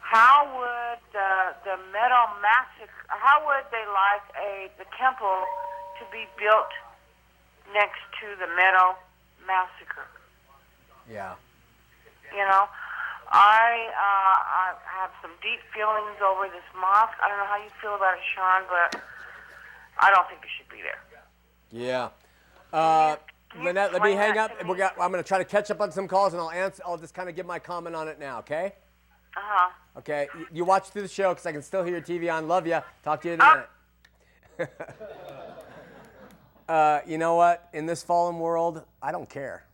How 0.00 0.48
would 0.56 1.00
the 1.12 1.56
the 1.64 1.76
Meadow 1.92 2.32
massacre? 2.40 3.04
How 3.08 3.44
would 3.44 3.64
they 3.70 3.84
like 3.88 4.24
a 4.36 4.68
the 4.76 4.88
temple 4.96 5.44
to 6.00 6.04
be 6.12 6.24
built 6.36 6.72
next 7.72 8.00
to 8.20 8.36
the 8.40 8.48
Meadow 8.56 8.96
massacre? 9.46 10.08
Yeah. 11.08 11.36
You 12.32 12.44
know, 12.44 12.68
I 13.30 13.88
uh, 13.92 14.36
I 14.40 14.74
have 15.00 15.10
some 15.20 15.32
deep 15.42 15.60
feelings 15.74 16.16
over 16.24 16.44
this 16.48 16.64
mosque. 16.74 17.12
I 17.22 17.28
don't 17.28 17.38
know 17.38 17.44
how 17.44 17.56
you 17.62 17.70
feel 17.80 17.94
about 17.94 18.14
it, 18.14 18.20
Shawn, 18.34 18.62
but 18.68 19.00
I 20.00 20.10
don't 20.10 20.26
think 20.28 20.40
it 20.42 20.48
should 20.56 20.68
be 20.70 20.82
there. 20.82 20.98
Yeah. 21.70 22.08
Uh, 22.72 23.16
Lynette, 23.62 23.92
let 23.92 24.02
me 24.02 24.12
hang 24.12 24.38
up. 24.38 24.50
Me? 24.66 24.74
got, 24.76 24.92
I'm 25.00 25.10
going 25.10 25.22
to 25.22 25.26
try 25.28 25.38
to 25.38 25.44
catch 25.44 25.70
up 25.70 25.80
on 25.80 25.90
some 25.92 26.08
calls, 26.08 26.32
and 26.32 26.40
I'll 26.40 26.50
answer. 26.50 26.82
I'll 26.86 26.96
just 26.98 27.14
kind 27.14 27.28
of 27.28 27.36
give 27.36 27.46
my 27.46 27.58
comment 27.58 27.94
on 27.96 28.08
it 28.08 28.18
now. 28.18 28.38
Okay. 28.40 28.72
Uh 29.36 29.40
huh. 29.42 29.70
Okay. 29.98 30.28
You, 30.38 30.46
you 30.52 30.64
watch 30.64 30.88
through 30.88 31.02
the 31.02 31.08
show 31.08 31.30
because 31.30 31.44
I 31.46 31.52
can 31.52 31.62
still 31.62 31.84
hear 31.84 31.92
your 31.94 32.02
TV 32.02 32.32
on. 32.32 32.48
Love 32.48 32.66
you. 32.66 32.80
Talk 33.04 33.20
to 33.22 33.28
you 33.28 33.34
in 33.34 33.40
a 33.40 33.44
Ah. 33.44 33.64
minute. 34.58 34.72
uh, 36.68 37.00
you 37.06 37.18
know 37.18 37.34
what? 37.34 37.68
In 37.72 37.86
this 37.86 38.02
fallen 38.02 38.38
world, 38.38 38.82
I 39.02 39.12
don't 39.12 39.28
care. 39.28 39.64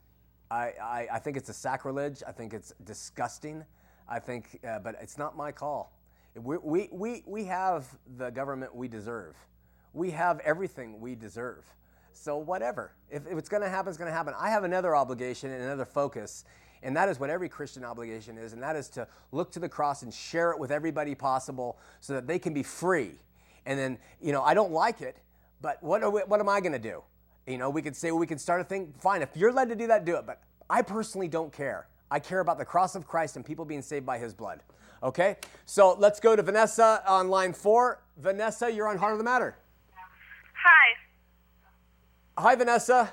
I, 0.55 1.09
I, 1.13 1.19
think 1.19 1.37
it's 1.37 1.49
a 1.49 1.55
sacrilege. 1.55 2.23
I 2.27 2.33
think 2.33 2.55
it's 2.55 2.73
disgusting. 2.85 3.65
I 4.09 4.19
think, 4.19 4.61
uh, 4.67 4.79
but 4.79 4.97
it's 5.01 5.19
not 5.19 5.37
my 5.37 5.51
call. 5.51 5.93
We, 6.37 6.59
we, 6.59 6.89
we, 6.93 7.23
we 7.27 7.45
have 7.45 7.87
the 8.19 8.31
government 8.31 8.75
we 8.75 8.89
deserve. 8.89 9.37
We 9.93 10.11
have 10.11 10.41
everything 10.41 11.01
we 11.01 11.15
deserve. 11.15 11.65
So 12.13 12.37
whatever. 12.37 12.93
If, 13.11 13.27
if 13.27 13.39
it's 13.39 13.49
going 13.49 13.63
to 13.63 13.69
happen, 13.69 13.89
it's 13.89 13.99
going 13.99 14.11
to 14.11 14.17
happen. 14.17 14.35
I 14.39 14.51
have 14.51 14.65
another 14.65 14.95
obligation 14.95 15.51
and 15.51 15.63
another 15.63 15.85
focus, 15.85 16.45
and 16.83 16.97
that 16.97 17.09
is 17.09 17.19
what 17.19 17.31
every 17.31 17.49
Christian 17.49 17.85
obligation 17.85 18.39
is, 18.39 18.53
and 18.53 18.63
that 18.63 18.77
is 18.77 18.89
to 18.91 19.09
look 19.33 19.51
to 19.53 19.61
the 19.61 19.69
cross 19.69 20.03
and 20.03 20.13
share 20.13 20.51
it 20.53 20.59
with 20.59 20.71
everybody 20.71 21.15
possible 21.15 21.79
so 22.01 22.13
that 22.13 22.27
they 22.27 22.39
can 22.39 22.55
be 22.55 22.63
free. 22.63 23.13
And 23.67 23.79
then, 23.79 23.99
you 24.21 24.33
know, 24.33 24.43
I 24.43 24.55
don't 24.55 24.73
like 24.73 25.01
it, 25.01 25.17
but 25.61 25.83
what, 25.83 26.01
we, 26.13 26.21
what 26.21 26.41
am 26.41 26.49
I 26.49 26.61
going 26.61 26.73
to 26.73 26.79
do? 26.79 27.03
You 27.47 27.59
know, 27.59 27.69
we 27.71 27.83
could 27.83 27.95
say 27.95 28.11
well, 28.11 28.21
we 28.21 28.27
can 28.27 28.39
start 28.39 28.61
a 28.61 28.65
thing. 28.65 28.95
Fine, 28.99 29.23
if 29.23 29.37
you're 29.37 29.53
led 29.53 29.69
to 29.69 29.75
do 29.75 29.87
that, 29.89 30.05
do 30.05 30.17
it. 30.17 30.27
But 30.27 30.41
I 30.71 30.83
personally 30.83 31.29
don't 31.29 31.53
care. 31.53 31.89
I 32.11 32.19
care 32.19 32.41
about 32.41 32.59
the 32.59 32.65
cross 32.65 32.95
of 32.95 33.07
Christ 33.07 33.37
and 33.37 33.45
people 33.45 33.65
being 33.65 33.83
saved 33.83 34.07
by 34.07 34.19
his 34.19 34.33
blood. 34.33 34.61
Okay? 35.03 35.37
So 35.67 35.95
let's 35.99 36.21
go 36.21 36.35
to 36.37 36.43
Vanessa 36.43 37.03
on 37.07 37.29
line 37.29 37.53
four. 37.53 38.01
Vanessa, 38.17 38.71
you're 38.71 38.89
on 38.89 38.97
Heart 38.97 39.13
of 39.13 39.19
the 39.19 39.25
Matter. 39.25 39.57
Hi. 40.55 40.97
Hi, 42.43 42.55
Vanessa. 42.55 43.13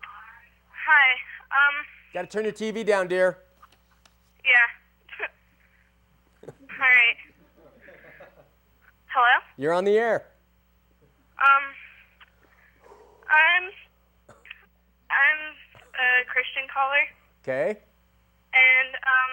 Hi. 0.00 1.12
Um, 1.50 1.84
Got 2.12 2.22
to 2.22 2.26
turn 2.28 2.44
your 2.44 2.52
TV 2.52 2.84
down, 2.84 3.06
dear. 3.06 3.38
yeah. 4.44 5.28
All 6.48 6.78
right. 6.78 7.16
Hello? 9.06 9.44
You're 9.56 9.72
on 9.72 9.84
the 9.84 9.96
air. 9.96 10.26
Um, 11.38 11.62
I'm, 13.30 13.64
I'm 15.10 15.40
a 15.94 16.08
Christian 16.26 16.66
caller, 16.72 17.04
Okay? 17.42 17.78
and, 18.52 18.90
um, 19.06 19.32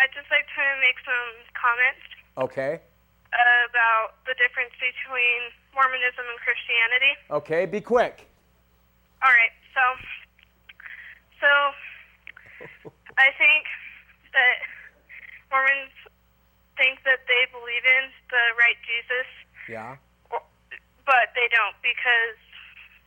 I'd 0.00 0.12
just 0.16 0.32
like 0.32 0.48
to 0.48 0.64
make 0.80 0.96
some 1.04 1.28
comments 1.52 2.04
Okay. 2.40 2.80
about 3.68 4.16
the 4.24 4.32
difference 4.40 4.72
between 4.80 5.40
Mormonism 5.76 6.24
and 6.24 6.40
Christianity. 6.40 7.12
Okay, 7.30 7.62
be 7.68 7.80
quick. 7.84 8.24
All 9.22 9.28
right, 9.30 9.52
so, 9.76 9.84
so 11.36 11.50
I 13.20 13.28
think 13.36 13.68
that 14.32 14.56
Mormons 15.52 15.92
think 16.80 17.04
that 17.04 17.28
they 17.28 17.44
believe 17.52 17.84
in 17.84 18.08
the 18.32 18.44
right 18.56 18.80
Jesus, 18.88 19.28
Yeah. 19.68 20.00
but 21.04 21.26
they 21.36 21.48
don't 21.52 21.76
because, 21.84 22.40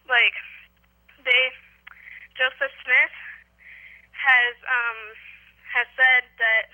like, 0.09 0.35
they 1.23 1.51
Joseph 2.35 2.73
Smith 2.83 3.15
has 4.11 4.55
um 4.65 4.99
has 5.73 5.87
said 5.97 6.23
that 6.39 6.65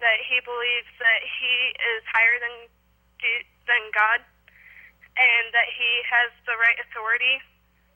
that 0.00 0.18
he 0.26 0.42
believes 0.42 0.90
that 0.98 1.22
he 1.22 1.74
is 1.78 2.02
higher 2.10 2.38
than 2.42 2.54
than 3.66 3.82
God, 3.94 4.20
and 5.18 5.44
that 5.54 5.68
he 5.70 6.02
has 6.10 6.30
the 6.46 6.56
right 6.58 6.78
authority 6.88 7.38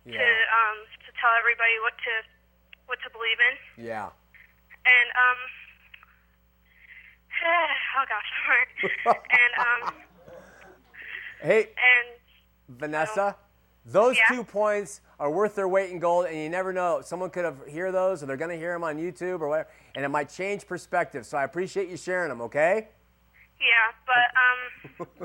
to 0.07 0.27
um 0.51 0.79
to 1.07 1.11
tell 1.19 1.35
everybody 1.35 1.79
what 1.83 1.95
to 2.03 2.15
what 2.87 2.99
to 3.03 3.11
believe 3.11 3.41
in. 3.43 3.55
Yeah. 3.87 4.11
And 4.87 5.09
um 5.19 5.41
oh 7.99 8.05
gosh, 8.07 8.31
and 9.41 9.53
um 9.59 9.83
Hey, 11.43 11.69
and 11.77 12.79
Vanessa, 12.79 13.37
those 13.87 14.17
Yeah. 14.19 14.27
two 14.29 14.43
points 14.45 15.01
are 15.19 15.31
worth 15.31 15.55
their 15.55 15.69
weight 15.69 15.91
in 15.91 15.99
gold, 15.99 16.27
and 16.27 16.37
you 16.37 16.51
never 16.51 16.73
know. 16.73 17.01
Someone 17.01 17.31
could 17.31 17.45
have 17.45 17.65
hear 17.67 17.93
those, 17.93 18.23
or 18.23 18.27
they're 18.27 18.37
going 18.37 18.51
to 18.51 18.59
hear 18.59 18.73
them 18.73 18.83
on 18.85 18.99
YouTube 18.99 19.41
or 19.41 19.49
whatever, 19.49 19.71
and 19.95 20.05
it 20.05 20.09
might 20.09 20.29
change 20.29 20.67
perspective. 20.67 21.25
So 21.25 21.39
I 21.39 21.45
appreciate 21.45 21.89
you 21.89 21.97
sharing 21.97 22.29
them. 22.29 22.41
Okay? 22.43 22.89
yeah, 23.59 23.89
but 24.05 24.29
um 24.37 24.61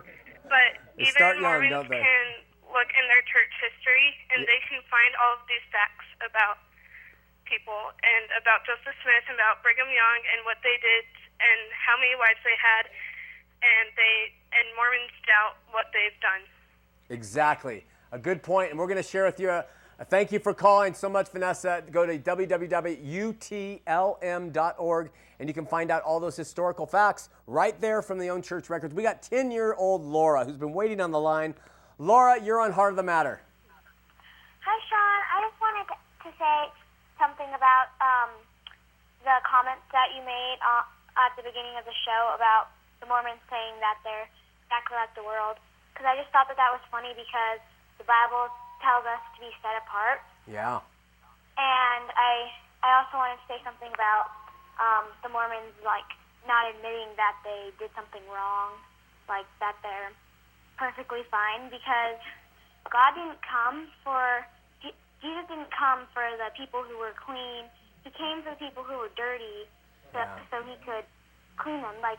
but 0.48 0.72
They 0.96 1.04
even 1.04 1.42
Mormons 1.44 1.84
can 1.92 2.26
look 2.72 2.88
in 2.96 3.04
their 3.12 3.20
church 3.28 3.52
history 3.60 4.16
and 4.32 4.40
Yeah. 4.40 4.48
they 4.48 4.60
can 4.72 4.80
find 4.88 5.12
all 5.20 5.34
of 5.36 5.44
these 5.52 5.64
facts 5.68 6.08
about 6.24 6.56
people 7.44 7.92
and 8.00 8.32
about 8.40 8.64
Joseph 8.64 8.96
Smith 9.04 9.26
and 9.28 9.36
about 9.36 9.60
Brigham 9.64 9.92
Young 9.92 10.20
and 10.32 10.46
what 10.48 10.64
they 10.64 10.78
did 10.80 11.04
and 11.44 11.60
how 11.76 11.98
many 12.00 12.16
wives 12.16 12.40
they 12.48 12.56
had 12.56 12.88
and 13.60 13.92
they 14.00 14.32
and 14.56 14.64
Mormons 14.80 15.12
doubt 15.28 15.60
what 15.76 15.92
they've 15.92 16.16
done. 16.24 16.48
Exactly. 17.12 17.84
A 18.14 18.20
good 18.20 18.44
point, 18.44 18.72
and 18.72 18.80
we're 18.80 18.88
going 18.88 19.02
to 19.02 19.04
share 19.04 19.24
with 19.24 19.40
you. 19.40 19.50
A, 19.50 19.64
a 19.98 20.04
thank 20.04 20.34
you 20.34 20.40
for 20.40 20.54
calling 20.54 20.94
so 20.94 21.08
much, 21.08 21.30
Vanessa. 21.30 21.82
Go 21.92 22.06
to 22.06 22.20
www.utlm.org, 22.20 23.02
and 25.40 25.48
you 25.48 25.54
can 25.54 25.66
find 25.66 25.90
out 25.90 26.04
all 26.04 26.20
those 26.20 26.36
historical 26.36 26.86
facts 26.86 27.30
right 27.48 27.80
there 27.80 28.02
from 28.02 28.20
the 28.20 28.30
own 28.30 28.42
church 28.42 28.70
records. 28.70 28.94
We 28.94 29.02
got 29.02 29.22
10-year-old 29.22 30.04
Laura 30.04 30.44
who's 30.44 30.58
been 30.58 30.74
waiting 30.74 31.00
on 31.00 31.12
the 31.12 31.22
line. 31.22 31.56
Laura, 32.00 32.36
you're 32.44 32.60
on 32.60 32.74
Heart 32.74 32.92
of 32.92 32.98
the 32.98 33.04
Matter. 33.04 33.40
Hi, 34.60 34.78
Shawn. 34.90 35.22
I 35.32 35.40
just 35.48 35.56
wanted 35.62 35.88
to 35.88 36.30
say 36.36 36.68
something 37.16 37.48
about 37.56 37.96
um, 38.04 38.36
the 39.24 39.40
comments 39.48 39.88
that 39.96 40.12
you 40.12 40.20
made 40.28 40.60
uh, 40.60 40.84
at 41.16 41.32
the 41.40 41.48
beginning 41.48 41.80
of 41.80 41.86
the 41.88 41.96
show 42.04 42.36
about 42.36 42.76
the 43.00 43.08
Mormons 43.08 43.40
saying 43.48 43.80
that 43.80 44.04
they're 44.04 44.28
exactly 44.68 45.00
like 45.00 45.16
the 45.16 45.24
world. 45.24 45.56
Because 45.96 46.12
I 46.12 46.20
just 46.20 46.28
thought 46.36 46.52
that 46.52 46.60
that 46.60 46.76
was 46.76 46.84
funny 46.92 47.16
because 47.16 47.64
the 48.02 48.08
Bible 48.10 48.50
tells 48.82 49.06
us 49.06 49.22
to 49.38 49.46
be 49.46 49.54
set 49.62 49.78
apart. 49.78 50.26
Yeah. 50.50 50.82
And 51.62 52.06
I 52.18 52.50
I 52.82 52.90
also 52.98 53.22
wanted 53.22 53.38
to 53.38 53.46
say 53.46 53.62
something 53.62 53.94
about 53.94 54.34
um, 54.82 55.06
the 55.22 55.30
Mormons 55.30 55.78
like 55.86 56.10
not 56.50 56.66
admitting 56.74 57.14
that 57.22 57.38
they 57.46 57.70
did 57.78 57.94
something 57.94 58.26
wrong, 58.34 58.74
like 59.30 59.46
that 59.62 59.78
they're 59.86 60.10
perfectly 60.82 61.22
fine 61.30 61.70
because 61.70 62.18
God 62.90 63.14
didn't 63.14 63.38
come 63.46 63.94
for 64.02 64.42
Jesus 65.22 65.46
didn't 65.46 65.70
come 65.70 66.10
for 66.18 66.26
the 66.42 66.50
people 66.58 66.82
who 66.82 66.98
were 66.98 67.14
clean. 67.14 67.70
He 68.02 68.10
came 68.10 68.42
for 68.42 68.58
the 68.58 68.62
people 68.62 68.82
who 68.82 68.98
were 68.98 69.14
dirty, 69.14 69.70
so, 70.10 70.18
Yeah. 70.18 70.42
so 70.50 70.66
he 70.66 70.74
could 70.82 71.06
clean 71.62 71.86
them. 71.86 71.94
Like 72.02 72.18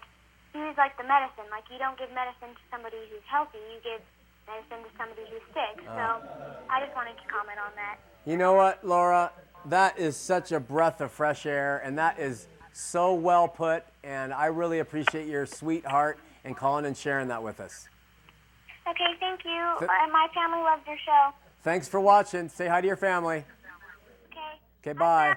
he 0.55 0.63
was 0.63 0.79
like 0.79 0.95
the 0.95 1.03
medicine. 1.03 1.51
Like 1.51 1.67
you 1.67 1.83
don't 1.83 1.99
give 1.99 2.15
medicine 2.15 2.55
to 2.55 2.63
somebody 2.71 3.03
who's 3.11 3.27
healthy. 3.27 3.59
You 3.75 3.83
give 3.83 4.03
medicine 4.47 4.85
to 4.85 4.91
somebody 4.99 5.23
who's 5.31 5.43
sick. 5.55 5.85
So 5.85 6.23
I 6.71 6.81
just 6.81 6.95
wanted 6.95 7.17
to 7.17 7.27
comment 7.29 7.59
on 7.65 7.73
that. 7.77 7.99
You 8.25 8.37
know 8.37 8.55
what, 8.55 8.87
Laura? 8.87 9.33
That 9.67 9.99
is 9.99 10.17
such 10.17 10.53
a 10.53 10.61
breath 10.61 11.01
of 11.01 11.13
fresh 11.13 11.47
air, 11.47 11.81
and 11.85 11.99
that 11.99 12.19
is 12.19 12.47
so 12.73 13.15
well 13.15 13.49
put. 13.49 13.85
And 14.03 14.33
I 14.33 14.47
really 14.47 14.81
appreciate 14.81 15.29
your 15.29 15.47
sweetheart 15.47 16.19
and 16.45 16.57
calling 16.57 16.87
and 16.87 16.97
sharing 16.97 17.29
that 17.29 17.43
with 17.43 17.61
us. 17.61 17.89
Okay, 18.89 19.15
thank 19.21 19.45
you. 19.45 19.77
Th- 19.79 19.91
my 20.13 20.27
family 20.35 20.59
loves 20.59 20.83
your 20.87 20.97
show. 21.05 21.31
Thanks 21.63 21.87
for 21.87 22.01
watching. 22.01 22.49
Say 22.49 22.67
hi 22.67 22.81
to 22.81 22.87
your 22.87 22.97
family. 22.97 23.45
Okay. 24.27 24.91
Okay, 24.91 24.99
bye. 24.99 25.37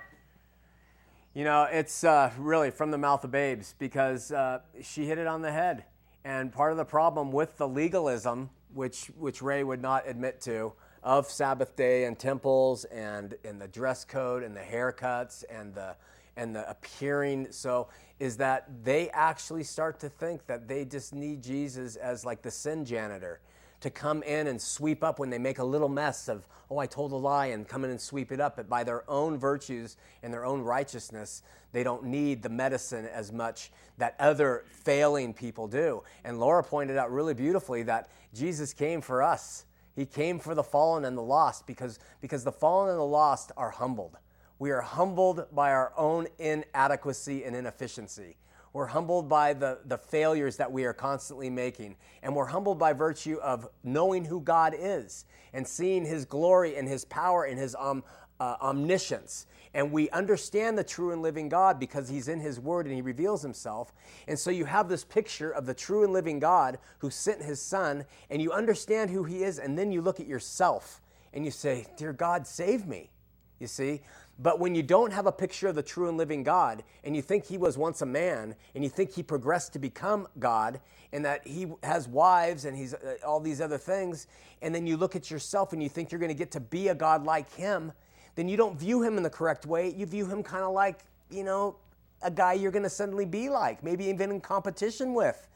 You 1.36 1.44
know, 1.44 1.68
it's 1.70 2.04
uh, 2.04 2.32
really 2.40 2.72
from 2.72 2.92
the 2.92 2.98
mouth 2.98 3.24
of 3.24 3.32
babes 3.32 3.76
because 3.78 4.32
uh, 4.32 4.62
she 4.82 5.06
hit 5.06 5.20
it 5.20 5.28
on 5.28 5.42
the 5.42 5.52
head. 5.52 5.84
And 6.24 6.52
part 6.52 6.72
of 6.72 6.78
the 6.78 6.86
problem 6.86 7.32
with 7.32 7.58
the 7.58 7.68
legalism, 7.68 8.50
which, 8.76 9.06
which 9.18 9.42
Ray 9.42 9.64
would 9.64 9.82
not 9.82 10.08
admit 10.08 10.42
to, 10.42 10.74
of 11.02 11.30
Sabbath 11.30 11.76
day 11.76 12.06
and 12.06 12.18
temples 12.18 12.84
and, 12.86 13.36
and 13.44 13.62
the 13.62 13.68
dress 13.68 14.06
code 14.06 14.44
and 14.44 14.56
the 14.56 14.62
haircuts 14.62 15.44
and 15.50 15.74
the, 15.74 15.96
and 16.36 16.56
the 16.56 16.70
appearing, 16.70 17.48
so 17.52 17.88
is 18.20 18.38
that 18.38 18.68
they 18.84 19.10
actually 19.10 19.64
start 19.64 20.00
to 20.00 20.10
think 20.10 20.46
that 20.48 20.68
they 20.68 20.86
just 20.86 21.14
need 21.14 21.44
Jesus 21.44 21.96
as 21.96 22.26
like 22.26 22.42
the 22.42 22.52
sin 22.52 22.86
janitor 22.86 23.40
to 23.82 23.90
come 23.90 24.24
in 24.24 24.48
and 24.48 24.62
sweep 24.62 25.04
up 25.04 25.20
when 25.20 25.30
they 25.30 25.38
make 25.38 25.60
a 25.60 25.64
little 25.64 25.90
mess 25.90 26.28
of, 26.28 26.48
oh, 26.70 26.78
I 26.78 26.88
told 26.88 27.12
a 27.12 27.16
lie, 27.16 27.48
and 27.48 27.68
come 27.68 27.84
in 27.84 27.92
and 27.92 28.02
sweep 28.02 28.32
it 28.32 28.40
up. 28.40 28.56
But 28.56 28.70
by 28.70 28.84
their 28.84 29.10
own 29.10 29.38
virtues 29.38 29.98
and 30.24 30.34
their 30.34 30.46
own 30.46 30.62
righteousness, 30.62 31.44
they 31.72 31.84
don't 31.84 32.06
need 32.06 32.42
the 32.42 32.50
medicine 32.50 33.06
as 33.06 33.32
much 33.32 33.72
that 33.98 34.16
other 34.20 34.66
failing 34.70 35.34
people 35.34 35.68
do. 35.68 36.04
And 36.24 36.40
Laura 36.40 36.64
pointed 36.64 36.98
out 36.98 37.12
really 37.12 37.34
beautifully 37.34 37.84
that 37.84 38.10
Jesus 38.34 38.74
came 38.74 39.02
for 39.02 39.22
us. 39.22 39.66
He 39.96 40.06
came 40.06 40.40
for 40.40 40.56
the 40.56 40.64
fallen 40.64 41.06
and 41.06 41.18
the 41.18 41.22
lost 41.22 41.66
because, 41.66 42.00
because 42.22 42.44
the 42.44 42.52
fallen 42.52 42.90
and 42.90 43.00
the 43.00 43.04
lost 43.04 43.52
are 43.56 43.70
humbled. 43.70 44.18
We 44.60 44.72
are 44.72 44.82
humbled 44.82 45.48
by 45.54 45.72
our 45.72 45.94
own 45.98 46.28
inadequacy 46.40 47.44
and 47.44 47.56
inefficiency. 47.56 48.38
We're 48.76 48.88
humbled 48.88 49.30
by 49.30 49.54
the, 49.54 49.80
the 49.86 49.98
failures 49.98 50.58
that 50.58 50.70
we 50.70 50.84
are 50.84 50.92
constantly 50.92 51.50
making. 51.50 51.96
And 52.22 52.36
we're 52.36 52.48
humbled 52.48 52.78
by 52.78 52.92
virtue 52.92 53.38
of 53.42 53.70
knowing 53.86 54.26
who 54.26 54.42
God 54.42 54.76
is 54.78 55.24
and 55.54 55.66
seeing 55.66 56.04
His 56.04 56.26
glory 56.26 56.76
and 56.76 56.86
His 56.86 57.06
power 57.06 57.46
and 57.46 57.58
His 57.58 57.74
um, 57.80 58.04
uh, 58.38 58.58
omniscience. 58.62 59.48
And 59.74 59.94
we 59.94 60.10
understand 60.10 60.78
the 60.78 60.84
true 60.84 61.14
and 61.14 61.22
living 61.22 61.48
God 61.48 61.80
because 61.80 62.10
He's 62.10 62.28
in 62.28 62.42
His 62.42 62.60
Word 62.60 62.86
and 62.86 62.94
He 62.94 63.02
reveals 63.02 63.42
Himself. 63.42 63.94
And 64.28 64.38
so 64.38 64.52
you 64.52 64.66
have 64.66 64.90
this 64.90 65.06
picture 65.06 65.52
of 65.52 65.66
the 65.66 65.74
true 65.74 66.04
and 66.04 66.12
living 66.12 66.40
God 66.40 66.78
who 66.98 67.10
sent 67.10 67.42
His 67.42 67.62
Son, 67.62 68.04
and 68.30 68.42
you 68.42 68.52
understand 68.52 69.10
who 69.10 69.24
He 69.24 69.44
is. 69.44 69.58
And 69.58 69.80
then 69.80 69.94
you 69.94 70.02
look 70.02 70.20
at 70.20 70.28
yourself 70.28 71.00
and 71.32 71.46
you 71.46 71.52
say, 71.52 71.86
Dear 71.96 72.12
God, 72.12 72.46
save 72.46 72.86
me. 72.86 73.10
You 73.58 73.68
see? 73.68 74.02
But 74.38 74.60
when 74.60 74.76
you 74.76 74.84
don't 74.84 75.14
have 75.14 75.28
a 75.28 75.32
picture 75.32 75.70
of 75.70 75.76
the 75.76 75.84
true 75.84 76.10
and 76.10 76.18
living 76.18 76.44
God, 76.44 76.84
and 77.04 77.16
you 77.16 77.22
think 77.22 77.46
he 77.46 77.58
was 77.58 77.78
once 77.78 78.02
a 78.02 78.06
man, 78.06 78.56
and 78.74 78.84
you 78.84 78.90
think 78.90 79.14
he 79.14 79.24
progressed 79.24 79.72
to 79.74 79.80
become 79.80 80.28
God, 80.40 80.82
and 81.14 81.24
that 81.24 81.48
he 81.48 81.68
has 81.84 82.08
wives 82.08 82.66
and 82.66 82.78
he's 82.78 82.94
uh, 82.94 83.16
all 83.26 83.40
these 83.40 83.62
other 83.62 83.78
things, 83.78 84.28
and 84.62 84.76
then 84.76 84.86
you 84.86 84.98
look 84.98 85.16
at 85.16 85.32
yourself 85.32 85.72
and 85.72 85.82
you 85.82 85.88
think 85.88 86.12
you're 86.12 86.20
going 86.20 86.32
to 86.32 86.38
get 86.38 86.52
to 86.52 86.60
be 86.60 86.90
a 86.90 86.96
God 86.96 87.24
like 87.24 87.50
him, 87.54 87.94
then 88.36 88.50
you 88.50 88.58
don't 88.58 88.78
view 88.78 89.02
him 89.02 89.16
in 89.16 89.24
the 89.24 89.30
correct 89.30 89.66
way. 89.66 89.94
You 89.96 90.06
view 90.06 90.26
him 90.26 90.44
kind 90.44 90.64
of 90.64 90.74
like, 90.74 91.00
you 91.30 91.44
know, 91.44 91.78
a 92.22 92.32
guy 92.32 92.54
you're 92.54 92.72
going 92.72 92.84
to 92.84 92.90
suddenly 92.90 93.26
be 93.26 93.48
like, 93.50 93.84
maybe 93.84 94.06
even 94.06 94.32
in 94.32 94.42
competition 94.42 95.14
with. 95.14 95.48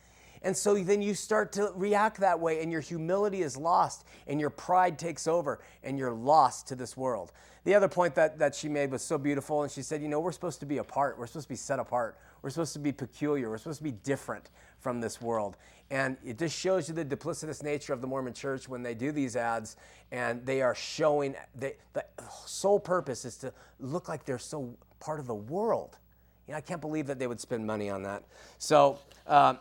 And 0.41 0.55
so 0.55 0.75
then 0.75 1.01
you 1.01 1.13
start 1.13 1.51
to 1.53 1.71
react 1.75 2.19
that 2.21 2.39
way, 2.39 2.61
and 2.61 2.71
your 2.71 2.81
humility 2.81 3.41
is 3.41 3.57
lost, 3.57 4.05
and 4.27 4.39
your 4.39 4.49
pride 4.49 4.97
takes 4.97 5.27
over, 5.27 5.59
and 5.83 5.97
you're 5.97 6.13
lost 6.13 6.67
to 6.67 6.75
this 6.75 6.95
world. 6.95 7.31
The 7.65 7.75
other 7.75 7.89
point 7.89 8.15
that, 8.15 8.39
that 8.39 8.55
she 8.55 8.69
made 8.69 8.91
was 8.91 9.01
so 9.01 9.17
beautiful, 9.17 9.63
and 9.63 9.71
she 9.71 9.81
said, 9.81 10.01
You 10.01 10.07
know, 10.07 10.19
we're 10.19 10.31
supposed 10.31 10.61
to 10.61 10.65
be 10.65 10.77
apart. 10.77 11.19
We're 11.19 11.27
supposed 11.27 11.47
to 11.47 11.53
be 11.53 11.57
set 11.57 11.79
apart. 11.79 12.17
We're 12.41 12.49
supposed 12.51 12.73
to 12.73 12.79
be 12.79 12.91
peculiar. 12.91 13.49
We're 13.49 13.57
supposed 13.57 13.79
to 13.79 13.83
be 13.83 13.91
different 13.91 14.49
from 14.79 15.01
this 15.01 15.21
world. 15.21 15.57
And 15.91 16.17
it 16.23 16.37
just 16.37 16.57
shows 16.57 16.87
you 16.87 16.95
the 16.95 17.03
duplicitous 17.03 17.63
nature 17.63 17.93
of 17.93 18.01
the 18.01 18.07
Mormon 18.07 18.33
church 18.33 18.69
when 18.69 18.81
they 18.81 18.93
do 18.93 19.11
these 19.11 19.35
ads, 19.35 19.75
and 20.11 20.45
they 20.45 20.61
are 20.61 20.75
showing 20.75 21.35
they, 21.55 21.75
the 21.93 22.05
sole 22.45 22.79
purpose 22.79 23.25
is 23.25 23.35
to 23.37 23.51
look 23.79 24.07
like 24.07 24.23
they're 24.23 24.37
so 24.37 24.75
part 24.99 25.19
of 25.19 25.27
the 25.27 25.35
world. 25.35 25.97
You 26.47 26.53
know, 26.53 26.57
I 26.57 26.61
can't 26.61 26.81
believe 26.81 27.07
that 27.07 27.19
they 27.19 27.27
would 27.27 27.41
spend 27.41 27.65
money 27.65 27.89
on 27.89 28.03
that. 28.03 28.23
So, 28.57 28.99
um, 29.27 29.59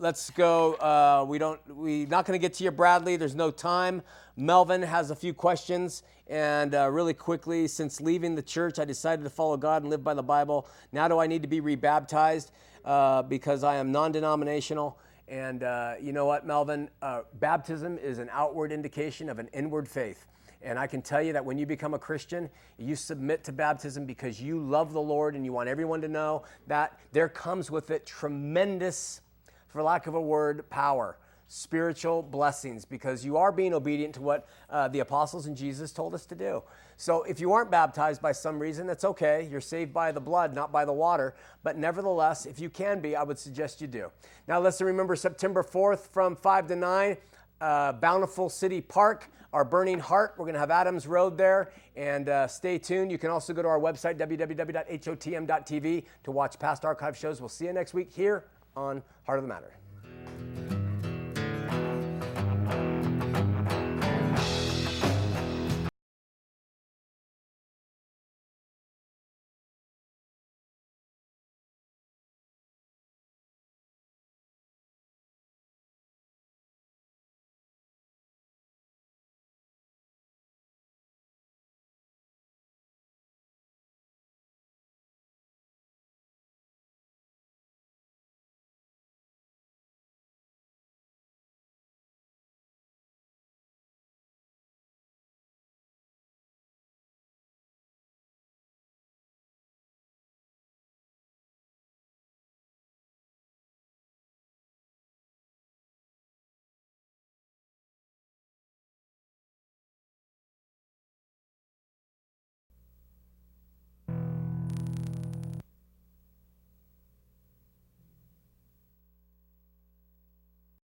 let's 0.00 0.30
go. 0.30 0.74
Uh, 0.74 1.24
we 1.26 1.38
don't. 1.38 1.60
We're 1.68 2.06
not 2.06 2.24
going 2.24 2.38
to 2.38 2.42
get 2.42 2.54
to 2.54 2.64
you, 2.64 2.70
Bradley. 2.70 3.16
There's 3.16 3.34
no 3.34 3.50
time. 3.50 4.02
Melvin 4.36 4.82
has 4.82 5.10
a 5.10 5.16
few 5.16 5.34
questions, 5.34 6.02
and 6.28 6.74
uh, 6.74 6.88
really 6.90 7.14
quickly, 7.14 7.66
since 7.66 8.00
leaving 8.00 8.34
the 8.34 8.42
church, 8.42 8.78
I 8.78 8.84
decided 8.84 9.24
to 9.24 9.30
follow 9.30 9.56
God 9.56 9.82
and 9.82 9.90
live 9.90 10.04
by 10.04 10.14
the 10.14 10.22
Bible. 10.22 10.68
Now, 10.92 11.08
do 11.08 11.18
I 11.18 11.26
need 11.26 11.42
to 11.42 11.48
be 11.48 11.60
rebaptized 11.60 12.52
uh, 12.84 13.22
because 13.22 13.64
I 13.64 13.76
am 13.76 13.90
non-denominational? 13.90 14.98
And 15.26 15.62
uh, 15.62 15.94
you 16.00 16.12
know 16.12 16.24
what, 16.24 16.46
Melvin? 16.46 16.88
Uh, 17.02 17.22
baptism 17.40 17.98
is 17.98 18.18
an 18.18 18.28
outward 18.32 18.72
indication 18.72 19.28
of 19.28 19.38
an 19.38 19.48
inward 19.52 19.88
faith. 19.88 20.26
And 20.62 20.78
I 20.78 20.86
can 20.86 21.02
tell 21.02 21.22
you 21.22 21.32
that 21.34 21.44
when 21.44 21.58
you 21.58 21.66
become 21.66 21.94
a 21.94 21.98
Christian, 21.98 22.48
you 22.78 22.96
submit 22.96 23.44
to 23.44 23.52
baptism 23.52 24.06
because 24.06 24.40
you 24.40 24.58
love 24.58 24.92
the 24.92 25.00
Lord 25.00 25.36
and 25.36 25.44
you 25.44 25.52
want 25.52 25.68
everyone 25.68 26.00
to 26.00 26.08
know 26.08 26.42
that 26.66 26.98
there 27.12 27.28
comes 27.28 27.70
with 27.70 27.90
it 27.90 28.06
tremendous 28.06 29.20
for 29.68 29.82
lack 29.82 30.06
of 30.06 30.14
a 30.14 30.20
word, 30.20 30.68
power, 30.70 31.18
spiritual 31.48 32.22
blessings, 32.22 32.84
because 32.84 33.24
you 33.24 33.36
are 33.36 33.50
being 33.50 33.72
obedient 33.72 34.14
to 34.14 34.22
what 34.22 34.46
uh, 34.70 34.88
the 34.88 35.00
apostles 35.00 35.46
and 35.46 35.56
Jesus 35.56 35.92
told 35.92 36.14
us 36.14 36.26
to 36.26 36.34
do. 36.34 36.62
So 36.96 37.22
if 37.22 37.40
you 37.40 37.52
aren't 37.52 37.70
baptized 37.70 38.20
by 38.20 38.32
some 38.32 38.58
reason, 38.58 38.86
that's 38.86 39.04
okay. 39.04 39.48
You're 39.50 39.60
saved 39.60 39.92
by 39.94 40.12
the 40.12 40.20
blood, 40.20 40.54
not 40.54 40.72
by 40.72 40.84
the 40.84 40.92
water. 40.92 41.34
But 41.62 41.78
nevertheless, 41.78 42.44
if 42.44 42.60
you 42.60 42.68
can 42.68 43.00
be, 43.00 43.16
I 43.16 43.22
would 43.22 43.38
suggest 43.38 43.80
you 43.80 43.86
do. 43.86 44.10
Now, 44.46 44.58
let's 44.60 44.80
remember 44.80 45.16
September 45.16 45.62
4th 45.62 46.08
from 46.10 46.36
5 46.36 46.66
to 46.68 46.76
9, 46.76 47.16
uh, 47.60 47.92
Bountiful 47.92 48.48
City 48.48 48.80
Park. 48.80 49.30
Our 49.50 49.64
Burning 49.64 49.98
Heart. 49.98 50.34
We're 50.36 50.44
going 50.44 50.54
to 50.54 50.60
have 50.60 50.70
Adams 50.70 51.06
Road 51.06 51.38
there. 51.38 51.72
And 51.96 52.28
uh, 52.28 52.46
stay 52.46 52.76
tuned. 52.76 53.10
You 53.10 53.16
can 53.16 53.30
also 53.30 53.54
go 53.54 53.62
to 53.62 53.68
our 53.68 53.80
website, 53.80 54.18
www.hotm.tv, 54.18 56.04
to 56.24 56.30
watch 56.30 56.58
past 56.58 56.84
archive 56.84 57.16
shows. 57.16 57.40
We'll 57.40 57.48
see 57.48 57.64
you 57.64 57.72
next 57.72 57.94
week 57.94 58.12
here 58.12 58.44
on 58.78 59.02
Heart 59.26 59.40
of 59.40 59.44
the 59.44 59.48
Matter. 59.48 60.77